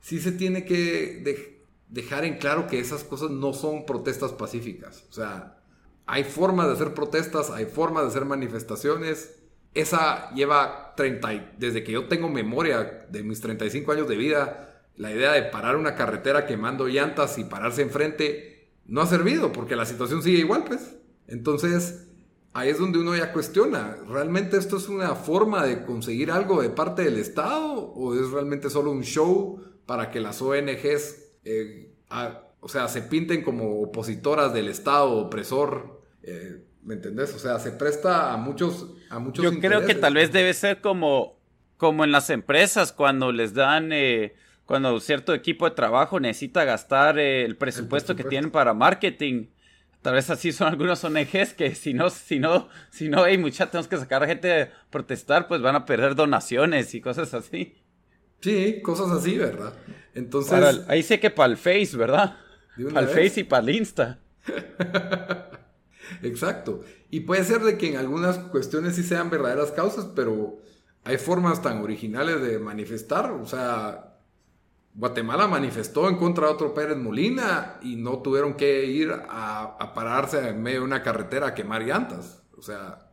sí 0.00 0.20
se 0.20 0.32
tiene 0.32 0.64
que 0.64 1.60
dejar 1.88 2.24
en 2.24 2.38
claro 2.38 2.66
que 2.66 2.78
esas 2.78 3.04
cosas 3.04 3.30
no 3.30 3.52
son 3.52 3.86
protestas 3.86 4.32
pacíficas. 4.32 5.04
O 5.10 5.12
sea, 5.12 5.58
hay 6.06 6.24
formas 6.24 6.66
de 6.66 6.74
hacer 6.74 6.94
protestas, 6.94 7.50
hay 7.50 7.66
formas 7.66 8.04
de 8.04 8.08
hacer 8.08 8.24
manifestaciones. 8.24 9.36
Esa 9.74 10.32
lleva 10.34 10.94
30, 10.96 11.52
desde 11.58 11.84
que 11.84 11.92
yo 11.92 12.08
tengo 12.08 12.28
memoria 12.28 13.06
de 13.08 13.22
mis 13.22 13.40
35 13.40 13.92
años 13.92 14.08
de 14.08 14.16
vida, 14.16 14.82
la 14.96 15.12
idea 15.12 15.32
de 15.32 15.44
parar 15.44 15.76
una 15.76 15.94
carretera 15.94 16.46
quemando 16.46 16.88
llantas 16.88 17.38
y 17.38 17.44
pararse 17.44 17.82
enfrente 17.82 18.70
no 18.86 19.00
ha 19.00 19.06
servido 19.06 19.52
porque 19.52 19.76
la 19.76 19.86
situación 19.86 20.22
sigue 20.22 20.40
igual, 20.40 20.64
pues. 20.64 20.96
Entonces, 21.28 22.08
ahí 22.52 22.70
es 22.70 22.78
donde 22.78 22.98
uno 22.98 23.16
ya 23.16 23.32
cuestiona, 23.32 23.96
¿realmente 24.08 24.56
esto 24.56 24.76
es 24.76 24.88
una 24.88 25.14
forma 25.14 25.64
de 25.64 25.84
conseguir 25.84 26.30
algo 26.30 26.62
de 26.62 26.70
parte 26.70 27.02
del 27.02 27.18
Estado 27.18 27.74
o 27.74 28.14
es 28.14 28.30
realmente 28.30 28.70
solo 28.70 28.90
un 28.90 29.02
show 29.02 29.62
para 29.86 30.10
que 30.10 30.20
las 30.20 30.40
ONGs, 30.42 31.32
eh, 31.44 31.94
o 32.60 32.68
sea, 32.68 32.88
se 32.88 33.02
pinten 33.02 33.42
como 33.42 33.80
opositoras 33.80 34.52
del 34.52 34.68
Estado 34.68 35.10
opresor 35.10 36.00
eh, 36.22 36.64
¿Me 36.82 36.94
entendés? 36.94 37.34
O 37.34 37.38
sea, 37.38 37.58
se 37.58 37.72
presta 37.72 38.32
a 38.32 38.36
muchos, 38.36 38.86
a 39.10 39.18
muchos 39.18 39.44
Yo 39.44 39.60
creo 39.60 39.84
que 39.84 39.94
tal 39.94 40.14
vez 40.14 40.32
debe 40.32 40.54
ser 40.54 40.80
como, 40.80 41.38
como 41.76 42.04
en 42.04 42.12
las 42.12 42.30
empresas 42.30 42.92
cuando 42.92 43.32
les 43.32 43.52
dan, 43.52 43.92
eh, 43.92 44.34
cuando 44.64 44.98
cierto 45.00 45.34
equipo 45.34 45.68
de 45.68 45.74
trabajo 45.74 46.20
necesita 46.20 46.64
gastar 46.64 47.18
el, 47.18 47.56
presupuesto 47.56 48.16
que 48.16 48.24
tienen 48.24 48.50
para 48.50 48.72
marketing. 48.72 49.48
Tal 50.02 50.14
vez 50.14 50.30
así 50.30 50.52
son 50.52 50.68
algunos 50.68 51.04
ONGs 51.04 51.52
que 51.54 51.74
si 51.74 51.92
no, 51.92 52.08
si 52.08 52.38
no, 52.38 52.68
si 52.90 53.08
no, 53.08 53.22
hay 53.22 53.36
mucha, 53.36 53.70
tenemos 53.70 53.86
que 53.86 53.98
sacar 53.98 54.22
a 54.22 54.26
gente 54.26 54.62
a 54.62 54.72
protestar, 54.90 55.46
pues 55.46 55.60
van 55.60 55.76
a 55.76 55.84
perder 55.84 56.14
donaciones 56.14 56.94
y 56.94 57.00
cosas 57.02 57.34
así. 57.34 57.76
Sí, 58.40 58.80
cosas 58.82 59.10
así, 59.10 59.36
¿verdad? 59.36 59.74
Entonces. 60.14 60.84
ahí 60.88 61.02
sé 61.02 61.20
que 61.20 61.30
para 61.30 61.52
el 61.52 61.58
Face, 61.58 61.96
¿verdad? 61.96 62.36
Para 62.94 63.06
el 63.06 63.08
Face 63.08 63.40
y 63.40 63.44
para 63.44 63.62
el 63.62 63.76
Insta. 63.76 64.18
Exacto. 66.22 66.82
Y 67.10 67.20
puede 67.20 67.44
ser 67.44 67.60
de 67.60 67.76
que 67.76 67.88
en 67.88 67.96
algunas 67.96 68.38
cuestiones 68.38 68.96
sí 68.96 69.02
sean 69.02 69.28
verdaderas 69.28 69.70
causas, 69.72 70.06
pero 70.16 70.60
hay 71.04 71.18
formas 71.18 71.62
tan 71.62 71.82
originales 71.82 72.40
de 72.40 72.58
manifestar. 72.58 73.32
O 73.32 73.46
sea, 73.46 74.09
Guatemala 74.94 75.46
manifestó 75.46 76.08
en 76.08 76.16
contra 76.16 76.46
de 76.46 76.52
otro 76.52 76.74
Pérez 76.74 76.96
Molina 76.96 77.78
y 77.82 77.96
no 77.96 78.18
tuvieron 78.18 78.54
que 78.54 78.86
ir 78.86 79.12
a, 79.28 79.92
pararse 79.94 80.48
en 80.48 80.62
medio 80.62 80.80
de 80.80 80.86
una 80.86 81.02
carretera 81.02 81.48
a 81.48 81.54
quemar 81.54 81.82
llantas. 81.82 82.42
O 82.56 82.62
sea, 82.62 83.10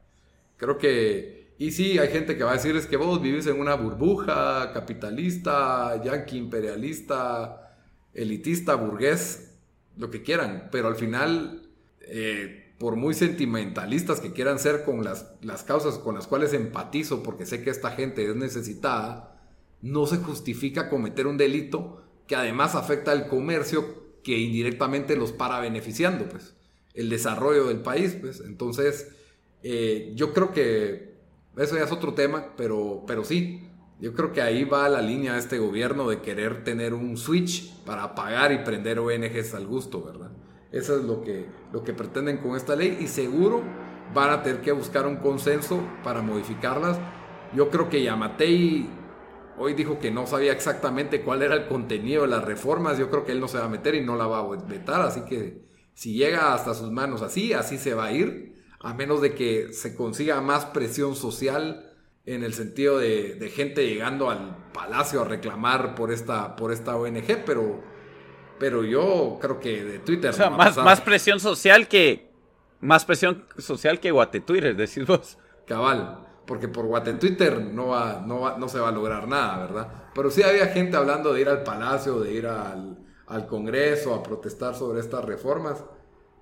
creo 0.57 0.77
que... 0.77 1.55
Y 1.59 1.71
sí, 1.71 1.97
hay 1.97 2.09
gente 2.09 2.37
que 2.37 2.43
va 2.43 2.51
a 2.51 2.55
decir 2.55 2.75
es 2.75 2.85
que 2.85 2.97
vos 2.97 3.19
vivís 3.21 3.47
en 3.47 3.59
una 3.59 3.75
burbuja 3.75 4.71
capitalista, 4.73 5.99
yanqui 6.03 6.37
imperialista, 6.37 7.73
elitista, 8.13 8.75
burgués, 8.75 9.55
lo 9.97 10.11
que 10.11 10.21
quieran, 10.21 10.69
pero 10.71 10.87
al 10.87 10.95
final 10.95 11.67
eh, 12.01 12.73
por 12.77 12.95
muy 12.95 13.13
sentimentalistas 13.13 14.19
que 14.19 14.33
quieran 14.33 14.59
ser 14.59 14.83
con 14.83 15.03
las, 15.03 15.31
las 15.41 15.63
causas 15.63 15.97
con 15.97 16.15
las 16.15 16.27
cuales 16.27 16.53
empatizo, 16.53 17.23
porque 17.23 17.45
sé 17.45 17.63
que 17.63 17.71
esta 17.71 17.91
gente 17.91 18.29
es 18.29 18.35
necesitada, 18.35 19.37
no 19.81 20.05
se 20.05 20.17
justifica 20.17 20.89
cometer 20.89 21.27
un 21.27 21.37
delito 21.37 22.03
que 22.27 22.35
además 22.35 22.75
afecta 22.75 23.11
al 23.11 23.27
comercio 23.27 24.07
que 24.23 24.37
indirectamente 24.37 25.15
los 25.15 25.31
para 25.31 25.59
beneficiando, 25.59 26.27
pues, 26.27 26.55
el 26.93 27.09
desarrollo 27.09 27.67
del 27.67 27.81
país, 27.81 28.17
pues. 28.19 28.41
Entonces, 28.41 29.15
eh, 29.63 30.11
yo 30.15 30.33
creo 30.33 30.51
que 30.51 31.15
eso 31.57 31.75
ya 31.77 31.83
es 31.83 31.91
otro 31.91 32.13
tema, 32.13 32.53
pero, 32.57 33.03
pero 33.07 33.23
sí, 33.23 33.67
yo 33.99 34.13
creo 34.13 34.31
que 34.31 34.41
ahí 34.41 34.63
va 34.63 34.87
la 34.89 35.01
línea 35.01 35.33
de 35.33 35.39
este 35.39 35.57
gobierno 35.57 36.07
de 36.09 36.21
querer 36.21 36.63
tener 36.63 36.93
un 36.93 37.17
switch 37.17 37.73
para 37.85 38.03
apagar 38.03 38.51
y 38.51 38.59
prender 38.59 38.99
ONGs 38.99 39.55
al 39.55 39.65
gusto, 39.65 40.03
¿verdad? 40.03 40.31
Eso 40.71 40.97
es 40.97 41.05
lo 41.05 41.21
que, 41.21 41.47
lo 41.71 41.83
que 41.83 41.93
pretenden 41.93 42.37
con 42.37 42.55
esta 42.55 42.75
ley 42.75 42.97
y 42.99 43.07
seguro 43.07 43.63
van 44.13 44.29
a 44.29 44.43
tener 44.43 44.61
que 44.61 44.71
buscar 44.71 45.07
un 45.07 45.17
consenso 45.17 45.81
para 46.03 46.21
modificarlas. 46.21 46.99
Yo 47.55 47.69
creo 47.69 47.89
que 47.89 48.03
Yamatei 48.03 48.87
hoy 49.57 49.73
dijo 49.73 49.99
que 49.99 50.11
no 50.11 50.27
sabía 50.27 50.51
exactamente 50.51 51.21
cuál 51.21 51.41
era 51.41 51.55
el 51.55 51.67
contenido 51.67 52.23
de 52.23 52.29
las 52.29 52.43
reformas. 52.43 52.97
Yo 52.97 53.09
creo 53.09 53.25
que 53.25 53.31
él 53.31 53.39
no 53.39 53.47
se 53.47 53.57
va 53.57 53.65
a 53.65 53.69
meter 53.69 53.95
y 53.95 54.01
no 54.01 54.15
la 54.15 54.27
va 54.27 54.39
a 54.39 54.47
vetar. 54.65 55.01
Así 55.01 55.21
que 55.21 55.65
si 55.93 56.13
llega 56.13 56.53
hasta 56.53 56.73
sus 56.73 56.91
manos 56.91 57.21
así, 57.21 57.53
así 57.53 57.77
se 57.77 57.93
va 57.93 58.05
a 58.05 58.11
ir. 58.11 58.55
A 58.79 58.93
menos 58.93 59.21
de 59.21 59.33
que 59.33 59.73
se 59.73 59.95
consiga 59.95 60.39
más 60.41 60.65
presión 60.65 61.15
social 61.15 61.93
en 62.25 62.43
el 62.43 62.53
sentido 62.53 62.99
de, 62.99 63.35
de 63.35 63.49
gente 63.49 63.87
llegando 63.87 64.29
al 64.29 64.71
palacio 64.73 65.21
a 65.21 65.25
reclamar 65.25 65.95
por 65.95 66.11
esta, 66.11 66.55
por 66.55 66.71
esta 66.71 66.95
ONG. 66.95 67.43
Pero 67.45 67.81
pero 68.59 68.83
yo 68.83 69.37
creo 69.41 69.59
que 69.59 69.83
de 69.83 69.99
Twitter. 69.99 70.31
O 70.31 70.33
sea, 70.33 70.49
más, 70.49 70.77
más 70.77 71.01
presión 71.01 71.39
social 71.39 71.87
que. 71.87 72.27
Más 72.79 73.05
presión 73.05 73.45
social 73.57 73.99
que 73.99 74.11
Guate 74.11 74.39
Twitter, 74.39 74.75
decís 74.75 75.05
vos. 75.05 75.37
Cabal. 75.65 76.26
Porque 76.47 76.67
por 76.67 76.88
Guate 76.88 77.13
Twitter 77.13 77.62
no, 77.62 77.89
va, 77.89 78.23
no, 78.25 78.57
no 78.57 78.69
se 78.69 78.79
va 78.79 78.89
a 78.89 78.91
lograr 78.91 79.27
nada, 79.27 79.60
¿verdad? 79.60 79.91
Pero 80.15 80.31
sí 80.31 80.41
había 80.41 80.67
gente 80.67 80.97
hablando 80.97 81.33
de 81.33 81.41
ir 81.41 81.49
al 81.49 81.63
palacio, 81.63 82.19
de 82.19 82.33
ir 82.33 82.47
al, 82.47 82.97
al 83.27 83.47
Congreso 83.47 84.15
a 84.15 84.23
protestar 84.23 84.73
sobre 84.75 85.01
estas 85.01 85.23
reformas. 85.25 85.83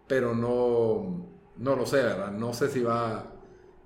Pero 0.08 0.34
no. 0.36 1.34
No 1.58 1.76
lo 1.76 1.86
sé, 1.86 1.98
¿verdad? 1.98 2.32
No 2.32 2.54
sé 2.54 2.70
si 2.70 2.82
va. 2.82 3.34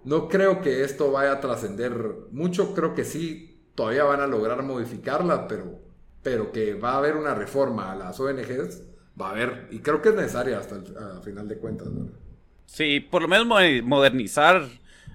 No 0.04 0.28
creo 0.28 0.62
que 0.62 0.84
esto 0.84 1.12
vaya 1.12 1.34
a 1.34 1.40
trascender 1.40 2.28
mucho. 2.32 2.76
Creo 2.76 2.94
que 2.94 3.06
sí, 3.06 3.72
todavía 3.76 4.04
van 4.04 4.22
a 4.22 4.28
lograr 4.28 4.64
modificarla, 4.64 5.48
pero 5.48 5.90
pero 6.24 6.52
que 6.52 6.74
va 6.74 6.92
a 6.92 6.98
haber 6.98 7.16
una 7.16 7.34
reforma 7.34 7.92
a 7.92 7.96
las 7.96 8.20
ONGs, 8.20 8.84
va 9.20 9.30
a 9.30 9.32
haber, 9.32 9.68
y 9.72 9.80
creo 9.80 10.02
que 10.02 10.10
es 10.10 10.16
necesaria 10.16 10.60
hasta 10.60 10.76
el 10.76 11.24
final 11.24 11.48
de 11.48 11.58
cuentas. 11.58 11.88
Sí, 12.66 13.00
por 13.00 13.22
lo 13.22 13.28
menos 13.28 13.48
modernizar 13.84 14.68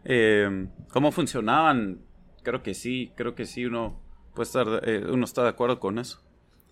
eh, 0.04 0.68
cómo 0.90 1.12
funcionaban, 1.12 2.00
creo 2.42 2.62
que 2.62 2.74
sí, 2.74 3.12
creo 3.16 3.34
que 3.34 3.46
sí, 3.46 3.64
uno, 3.64 4.00
puede 4.34 4.46
estar, 4.46 4.80
eh, 4.84 5.04
uno 5.10 5.24
está 5.24 5.42
de 5.42 5.48
acuerdo 5.48 5.80
con 5.80 5.98
eso. 5.98 6.20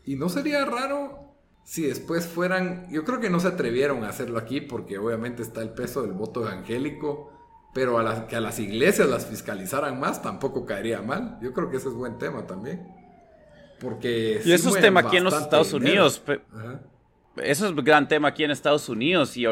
Y 0.05 0.17
no 0.17 0.29
sería 0.29 0.65
raro 0.65 1.23
si 1.65 1.83
después 1.83 2.27
fueran, 2.27 2.89
yo 2.91 3.05
creo 3.05 3.21
que 3.21 3.31
no 3.31 3.41
se 3.41 3.49
atrevieron 3.49 4.05
a 4.05 4.09
hacerlo 4.09 4.39
aquí 4.39 4.61
porque 4.61 4.99
obviamente 4.99 5.43
está 5.43 5.63
el 5.63 5.71
peso 5.71 6.03
del 6.03 6.13
voto 6.13 6.43
evangélico, 6.43 7.33
pero 7.73 7.99
a 7.99 8.03
las, 8.03 8.25
que 8.25 8.37
a 8.37 8.41
las 8.41 8.59
iglesias 8.59 9.09
las 9.09 9.27
fiscalizaran 9.27 9.99
más 9.99 10.23
tampoco 10.23 10.67
caería 10.67 11.01
mal. 11.03 11.39
Yo 11.41 11.53
creo 11.53 11.71
que 11.71 11.77
ese 11.79 11.89
es 11.89 11.95
buen 11.95 12.19
tema 12.19 12.47
también. 12.47 12.87
Porque 13.81 14.41
y 14.45 14.53
eso 14.53 14.69
es 14.69 14.81
tema 14.81 15.01
aquí 15.01 15.17
en 15.17 15.25
los 15.25 15.35
Estados 15.35 15.73
Unidos. 15.73 16.23
Eso 17.37 17.67
es 17.67 17.73
un 17.73 17.77
gran 17.77 18.09
tema 18.09 18.29
aquí 18.29 18.45
en 18.45 18.51
Estados 18.51 18.89
Unidos 18.89 19.37
y, 19.37 19.47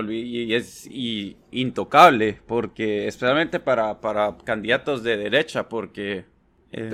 es 0.54 0.88
intocable, 1.50 2.40
porque 2.46 3.06
especialmente 3.06 3.58
para, 3.58 4.00
para, 4.00 4.36
candidatos 4.44 5.02
de 5.02 5.16
derecha, 5.16 5.68
porque... 5.68 6.26
Eh, 6.72 6.90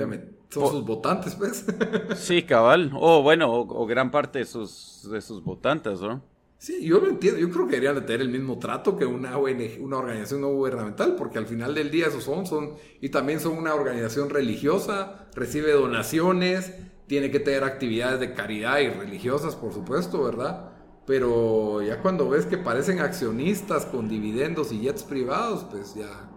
son 0.49 0.71
sus 0.71 0.85
votantes, 0.85 1.35
pues. 1.35 1.65
sí, 2.15 2.43
cabal. 2.43 2.91
O 2.95 3.21
bueno, 3.21 3.51
o, 3.51 3.85
gran 3.85 4.11
parte 4.11 4.39
de 4.39 4.45
sus, 4.45 5.07
de 5.11 5.21
sus 5.21 5.43
votantes, 5.43 5.99
¿no? 5.99 6.23
Sí, 6.57 6.83
yo 6.83 6.99
lo 6.99 7.09
entiendo. 7.09 7.39
Yo 7.39 7.49
creo 7.51 7.65
que 7.67 7.73
deberían 7.73 7.95
de 7.95 8.01
tener 8.01 8.21
el 8.21 8.29
mismo 8.29 8.57
trato 8.57 8.97
que 8.97 9.05
una 9.05 9.37
ONG, 9.37 9.79
una 9.81 9.97
organización 9.97 10.41
no 10.41 10.49
gubernamental, 10.49 11.15
porque 11.15 11.37
al 11.37 11.45
final 11.45 11.75
del 11.75 11.91
día 11.91 12.07
esos 12.07 12.23
son, 12.23 12.45
son, 12.45 12.75
y 13.01 13.09
también 13.09 13.39
son 13.39 13.57
una 13.57 13.75
organización 13.75 14.29
religiosa, 14.29 15.27
recibe 15.35 15.73
donaciones, 15.73 16.73
tiene 17.07 17.29
que 17.29 17.39
tener 17.39 17.63
actividades 17.63 18.19
de 18.19 18.33
caridad 18.33 18.79
y 18.79 18.89
religiosas, 18.89 19.55
por 19.55 19.73
supuesto, 19.73 20.23
¿verdad? 20.23 20.76
Pero 21.07 21.81
ya 21.81 22.01
cuando 22.01 22.29
ves 22.29 22.45
que 22.45 22.57
parecen 22.57 22.99
accionistas 22.99 23.85
con 23.85 24.09
dividendos 24.09 24.73
y 24.73 24.81
jets 24.81 25.03
privados, 25.03 25.65
pues 25.71 25.95
ya, 25.95 26.29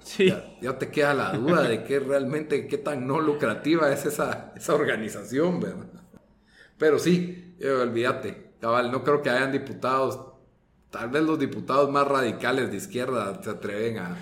sí. 0.00 0.30
ya, 0.60 0.78
te 0.78 0.90
queda 0.90 1.14
la 1.14 1.32
duda 1.32 1.62
de 1.62 1.82
qué 1.82 1.98
realmente, 1.98 2.68
qué 2.68 2.76
tan 2.76 3.06
no 3.06 3.22
lucrativa 3.22 3.90
es 3.90 4.04
esa, 4.04 4.52
esa 4.54 4.74
organización, 4.74 5.60
¿verdad? 5.60 6.02
Pero 6.76 6.98
sí, 6.98 7.56
eh, 7.58 7.70
olvídate, 7.70 8.52
cabal, 8.60 8.92
no 8.92 9.02
creo 9.02 9.22
que 9.22 9.30
hayan 9.30 9.50
diputados, 9.50 10.20
tal 10.90 11.08
vez 11.08 11.22
los 11.22 11.38
diputados 11.38 11.90
más 11.90 12.06
radicales 12.06 12.70
de 12.70 12.76
izquierda 12.76 13.42
se 13.42 13.48
atreven 13.48 13.98
a, 13.98 14.14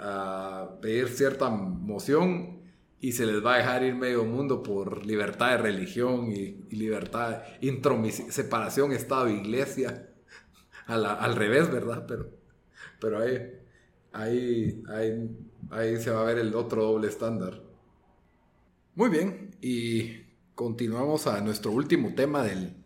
a 0.00 0.68
pedir 0.82 1.08
cierta 1.08 1.48
moción 1.48 2.61
y 3.02 3.12
se 3.12 3.26
les 3.26 3.44
va 3.44 3.54
a 3.54 3.58
dejar 3.58 3.82
ir 3.82 3.96
medio 3.96 4.24
mundo 4.24 4.62
por 4.62 5.04
libertad 5.04 5.50
de 5.50 5.56
religión 5.58 6.30
y, 6.30 6.64
libertad, 6.70 7.42
separación 8.30 8.92
Estado-Iglesia, 8.92 10.08
al 10.86 11.36
revés, 11.36 11.70
¿verdad? 11.70 12.06
Pero, 12.06 12.30
pero 13.00 13.18
ahí, 13.18 13.52
ahí, 14.12 14.82
ahí, 14.88 15.36
ahí 15.70 15.96
se 15.96 16.10
va 16.10 16.20
a 16.20 16.24
ver 16.24 16.38
el 16.38 16.54
otro 16.54 16.84
doble 16.84 17.08
estándar. 17.08 17.60
Muy 18.94 19.10
bien, 19.10 19.56
y 19.60 20.22
continuamos 20.54 21.26
a 21.26 21.40
nuestro 21.40 21.72
último 21.72 22.14
tema 22.14 22.44
del, 22.44 22.76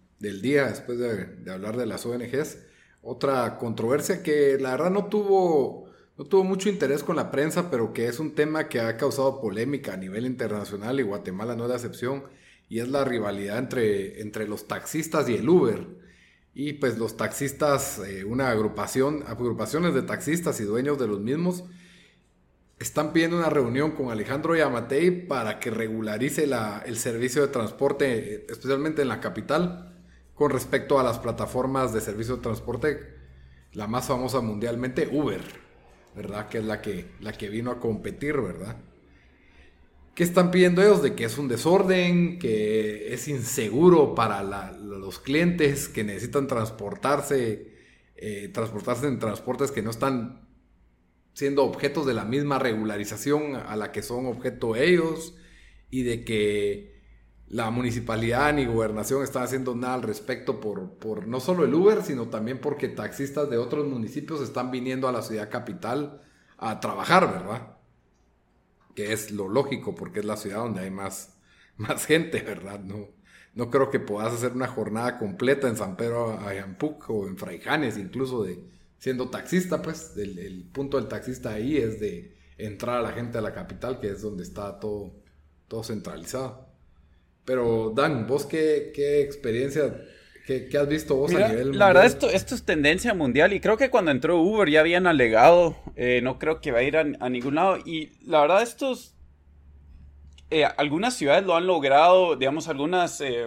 día, 0.40 0.68
después 0.68 0.98
de, 0.98 1.50
hablar 1.52 1.76
de 1.76 1.85
las 1.85 2.07
ONGs. 2.07 2.59
Otra 3.02 3.59
controversia 3.59 4.22
que 4.22 4.57
la 4.59 4.70
verdad 4.70 4.90
no 4.90 5.07
tuvo, 5.07 5.86
no 6.16 6.24
tuvo 6.24 6.44
mucho 6.44 6.68
interés 6.68 7.02
con 7.05 7.16
la 7.16 7.31
prensa, 7.31 7.70
pero 7.70 7.92
que 7.92 8.09
es 8.09 8.18
un 8.18 8.35
tema 8.35 8.68
que 8.68 8.81
ha 8.81 8.96
causado 8.96 9.40
polémica 9.40 9.94
a 9.94 9.96
nivel 9.96 10.24
internacional 10.26 10.98
y 10.98 11.02
Guatemala 11.02 11.55
no 11.55 11.64
es 11.64 11.70
la 11.70 11.76
excepción, 11.76 12.24
y 12.68 12.81
es 12.81 12.88
la 12.88 13.05
rivalidad 13.05 13.59
entre, 13.59 14.20
entre 14.20 14.48
los 14.48 14.66
taxistas 14.66 15.29
y 15.29 15.35
el 15.35 15.48
Uber. 15.48 15.87
Y 16.55 16.74
pues 16.74 16.98
los 16.98 17.16
taxistas, 17.16 17.98
eh, 17.98 18.24
una 18.24 18.50
agrupación, 18.50 19.24
agrupaciones 19.26 19.94
de 19.94 20.02
taxistas 20.02 20.59
y 20.61 20.64
dueños 20.64 20.98
de 20.98 21.07
los 21.07 21.20
mismos, 21.20 21.64
están 22.79 23.12
pidiendo 23.12 23.38
una 23.38 23.50
reunión 23.50 23.92
con 23.92 24.11
Alejandro 24.11 24.57
Yamatei 24.57 25.26
para 25.26 25.59
que 25.59 25.70
regularice 25.70 26.48
el 26.87 26.96
servicio 26.96 27.42
de 27.42 27.48
transporte, 27.48 28.46
especialmente 28.50 29.02
en 29.02 29.09
la 29.09 29.20
capital, 29.20 29.94
con 30.35 30.50
respecto 30.50 30.98
a 30.98 31.02
las 31.02 31.18
plataformas 31.18 31.94
de 31.94 32.00
servicio 32.00 32.37
de 32.37 32.42
transporte, 32.42 33.16
la 33.72 33.87
más 33.87 34.07
famosa 34.07 34.40
mundialmente, 34.40 35.09
Uber, 35.11 35.40
¿verdad? 36.16 36.48
Que 36.48 36.59
es 36.59 36.64
la 36.64 36.81
que, 36.81 37.05
la 37.20 37.33
que 37.33 37.48
vino 37.48 37.70
a 37.70 37.79
competir, 37.79 38.40
¿verdad? 38.40 38.76
¿Qué 40.14 40.24
están 40.24 40.50
pidiendo 40.50 40.83
ellos? 40.83 41.02
De 41.02 41.14
que 41.14 41.24
es 41.24 41.37
un 41.37 41.46
desorden, 41.46 42.38
que 42.38 43.12
es 43.12 43.29
inseguro 43.29 44.14
para 44.14 44.42
los 44.42 45.18
clientes 45.18 45.88
que 45.88 46.05
necesitan 46.05 46.46
transportarse, 46.46 47.70
eh, 48.16 48.48
transportarse 48.48 49.09
en 49.09 49.18
transportes 49.18 49.70
que 49.70 49.83
no 49.83 49.90
están 49.90 50.48
siendo 51.35 51.64
objetos 51.64 52.07
de 52.07 52.14
la 52.14 52.24
misma 52.24 52.59
regularización 52.59 53.57
a 53.57 53.76
la 53.76 53.92
que 53.92 54.02
son 54.02 54.24
objeto 54.24 54.74
ellos 54.74 55.37
y 55.90 56.02
de 56.02 56.24
que 56.24 56.95
la 57.48 57.70
municipalidad 57.70 58.52
ni 58.52 58.64
gobernación 58.64 59.22
están 59.22 59.44
haciendo 59.44 59.74
nada 59.74 59.94
al 59.94 60.02
respecto 60.02 60.61
por, 60.61 60.94
por 60.94 61.28
no 61.28 61.40
solo 61.40 61.64
el 61.64 61.74
Uber, 61.74 62.02
sino 62.02 62.28
también 62.28 62.61
porque 62.61 62.88
taxistas 62.88 63.48
de 63.48 63.56
otros 63.56 63.87
municipios 63.87 64.40
están 64.40 64.70
viniendo 64.70 65.09
a 65.09 65.12
la 65.12 65.22
ciudad 65.22 65.48
capital 65.50 66.20
a 66.59 66.80
trabajar, 66.80 67.30
¿verdad? 67.30 67.76
Que 68.94 69.12
es 69.12 69.30
lo 69.30 69.48
lógico 69.48 69.94
porque 69.94 70.20
es 70.20 70.24
la 70.24 70.37
ciudad 70.37 70.59
donde 70.59 70.80
hay 70.80 70.90
más, 70.90 71.38
más 71.76 72.06
gente, 72.06 72.42
¿verdad? 72.42 72.80
No, 72.80 73.09
no 73.54 73.70
creo 73.70 73.90
que 73.90 74.00
puedas 74.00 74.32
hacer 74.32 74.52
una 74.52 74.66
jornada 74.66 75.18
completa 75.18 75.68
en 75.68 75.76
San 75.76 75.96
Pedro 75.96 76.40
Ayampuc 76.40 77.09
o 77.11 77.28
en 77.28 77.38
Fraijanes 77.38 77.96
incluso 77.96 78.42
de, 78.42 78.62
siendo 78.98 79.30
taxista, 79.30 79.82
pues 79.82 80.16
el, 80.16 80.68
punto 80.72 80.96
del 80.96 81.09
taxista 81.09 81.50
ahí 81.50 81.76
es 81.76 82.00
de 82.00 82.37
entrar 82.59 82.96
a 82.96 83.02
la 83.02 83.12
gente 83.12 83.38
a 83.38 83.40
la 83.40 83.54
capital, 83.54 84.00
que 84.00 84.09
es 84.09 84.22
donde 84.22 84.42
está 84.42 84.80
todo, 84.80 85.14
todo 85.68 85.85
centralizado. 85.85 86.65
Pero 87.46 87.92
Dan, 87.94 88.26
vos 88.26 88.44
qué, 88.44 88.90
qué 88.92 89.22
experiencia, 89.22 90.04
qué, 90.44 90.68
has 90.76 90.88
visto 90.88 91.14
vos 91.14 91.32
a 91.32 91.48
nivel 91.48 91.78
La 91.78 91.87
verdad, 91.87 92.04
esto, 92.04 92.28
esto 92.28 92.56
es 92.56 92.64
tendencia 92.64 93.14
mundial 93.14 93.52
y 93.52 93.61
creo 93.61 93.76
que 93.76 93.88
cuando 93.88 94.11
entró 94.11 94.40
Uber 94.40 94.68
ya 94.68 94.80
habían 94.80 95.06
alegado, 95.06 95.76
eh, 95.94 96.20
no 96.24 96.40
creo 96.40 96.61
que 96.61 96.72
va 96.72 96.80
a 96.80 96.82
ir 96.82 96.96
a, 96.96 97.04
ningún 97.04 97.54
lado. 97.54 97.78
Y 97.87 98.11
la 98.26 98.40
verdad, 98.40 98.62
estos, 98.62 99.14
eh, 100.50 100.64
algunas 100.64 101.14
ciudades 101.14 101.46
lo 101.46 101.54
han 101.54 101.68
logrado, 101.68 102.35
digamos, 102.35 102.66
algunas 102.66 103.20
eh, 103.20 103.46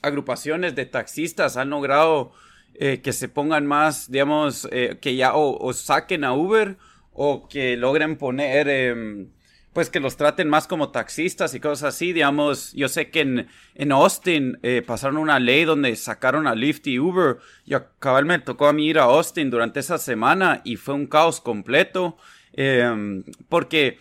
agrupaciones 0.00 0.76
de 0.76 0.86
taxistas 0.86 1.56
han 1.56 1.68
logrado 1.68 2.32
que 2.74 3.12
se 3.12 3.28
pongan 3.28 3.66
más, 3.66 4.10
digamos, 4.10 4.66
que 5.00 5.14
ya 5.14 5.34
o, 5.34 5.72
saquen 5.74 6.24
a 6.24 6.32
Uber 6.32 6.78
o 7.12 7.46
que 7.46 7.76
logren 7.76 8.16
poner, 8.16 8.66
em, 8.66 9.30
pues 9.72 9.88
que 9.88 10.00
los 10.00 10.16
traten 10.16 10.48
más 10.48 10.66
como 10.66 10.90
taxistas 10.90 11.54
y 11.54 11.60
cosas 11.60 11.94
así, 11.94 12.12
digamos, 12.12 12.72
yo 12.74 12.88
sé 12.88 13.10
que 13.10 13.20
en, 13.20 13.48
en 13.74 13.92
Austin 13.92 14.58
eh, 14.62 14.82
pasaron 14.86 15.16
una 15.16 15.40
ley 15.40 15.64
donde 15.64 15.96
sacaron 15.96 16.46
a 16.46 16.54
Lyft 16.54 16.86
y 16.86 16.98
Uber 16.98 17.38
y 17.64 17.74
cabal 17.98 18.26
me 18.26 18.38
tocó 18.38 18.66
a 18.66 18.72
mí 18.72 18.86
ir 18.86 18.98
a 18.98 19.04
Austin 19.04 19.50
durante 19.50 19.80
esa 19.80 19.98
semana 19.98 20.60
y 20.64 20.76
fue 20.76 20.94
un 20.94 21.06
caos 21.06 21.40
completo 21.40 22.18
em, 22.52 23.24
porque 23.48 23.98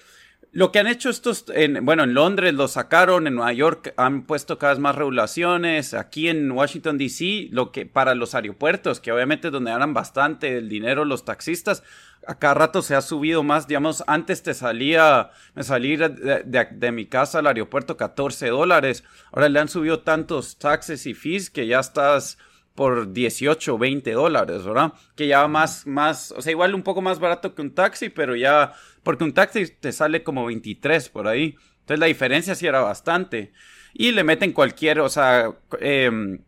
lo 0.54 0.74
que 0.74 0.80
han 0.80 0.88
hecho 0.88 1.10
estos, 1.10 1.46
en, 1.54 1.86
bueno, 1.86 2.04
en 2.04 2.14
Londres 2.14 2.54
lo 2.54 2.68
sacaron, 2.68 3.26
en 3.26 3.36
Nueva 3.36 3.54
York 3.54 3.94
han 3.96 4.24
puesto 4.24 4.58
cada 4.58 4.74
vez 4.74 4.80
más 4.80 4.96
regulaciones, 4.96 5.94
aquí 5.94 6.28
en 6.28 6.52
Washington 6.52 6.98
DC, 6.98 7.48
lo 7.52 7.72
que 7.72 7.86
para 7.86 8.16
los 8.16 8.36
aeropuertos, 8.36 9.00
que 9.00 9.14
obviamente 9.14 9.48
es 9.48 9.54
donde 9.54 9.72
ganan 9.72 9.94
bastante 9.94 10.58
el 10.58 10.68
dinero 10.68 11.06
los 11.06 11.24
taxistas, 11.24 11.84
a 12.28 12.38
cada 12.38 12.54
rato 12.54 12.82
se 12.82 12.96
ha 12.96 13.02
subido 13.02 13.44
más, 13.44 13.68
digamos, 13.68 14.04
antes 14.08 14.44
te 14.44 14.54
salía, 14.54 15.32
me 15.56 15.64
salí 15.64 15.96
de, 15.96 16.92
mi 16.92 17.06
casa 17.06 17.40
al 17.40 17.48
aeropuerto 17.48 17.96
14 17.96 18.50
dólares, 18.50 19.06
ahora 19.32 19.48
le 19.48 19.60
han 19.60 19.70
subido 19.70 20.02
tantos 20.02 20.58
taxes 20.58 21.06
y 21.08 21.14
fees 21.14 21.50
que 21.50 21.66
ya 21.66 21.80
estás 21.80 22.38
por 22.76 23.12
18 23.12 23.76
o 23.76 23.78
20 23.78 24.12
dólares, 24.12 24.64
¿verdad? 24.64 24.94
Que 25.16 25.28
ya 25.28 25.48
más, 25.48 25.86
más, 25.86 26.32
o 26.32 26.42
sea, 26.42 26.52
igual 26.52 26.74
un 26.74 26.84
poco 26.84 27.02
más 27.02 27.20
barato 27.20 27.54
que 27.54 27.62
un 27.62 27.74
taxi, 27.74 28.10
pero 28.10 28.36
ya, 28.36 28.74
porque 29.04 29.24
un 29.24 29.34
taxi 29.34 29.68
te 29.68 29.92
sale 29.92 30.24
como 30.24 30.46
23 30.46 31.10
por 31.10 31.28
ahí. 31.28 31.56
Entonces 31.82 32.00
la 32.00 32.06
diferencia 32.06 32.56
sí 32.56 32.68
era 32.68 32.82
bastante. 32.82 33.52
Y 33.94 34.12
le 34.12 34.24
meten 34.24 34.54
cualquier, 34.54 35.00
o 35.02 35.10
sea, 35.10 35.54
em, 35.80 36.40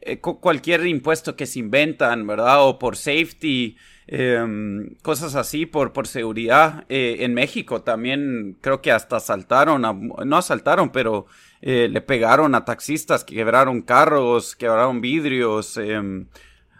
eh, 0.00 0.18
cualquier 0.20 0.86
impuesto 0.86 1.36
que 1.36 1.46
se 1.46 1.58
inventan, 1.58 2.26
¿verdad? 2.26 2.66
O 2.66 2.78
por 2.78 2.96
safety, 2.96 3.76
em, 4.08 4.96
cosas 5.02 5.34
así, 5.34 5.66
por, 5.66 5.92
por 5.92 6.06
seguridad. 6.06 6.84
Eh, 6.88 7.18
en 7.20 7.34
México 7.34 7.82
también 7.82 8.56
creo 8.60 8.80
que 8.82 8.90
hasta 8.90 9.16
asaltaron, 9.16 9.82
no 9.82 10.36
asaltaron, 10.36 10.90
pero 10.90 11.26
eh, 11.60 11.88
le 11.90 12.00
pegaron 12.00 12.54
a 12.54 12.64
taxistas 12.64 13.24
que 13.24 13.34
quebraron 13.34 13.82
carros, 13.82 14.56
quebraron 14.56 15.00
vidrios, 15.00 15.76
em, 15.76 16.26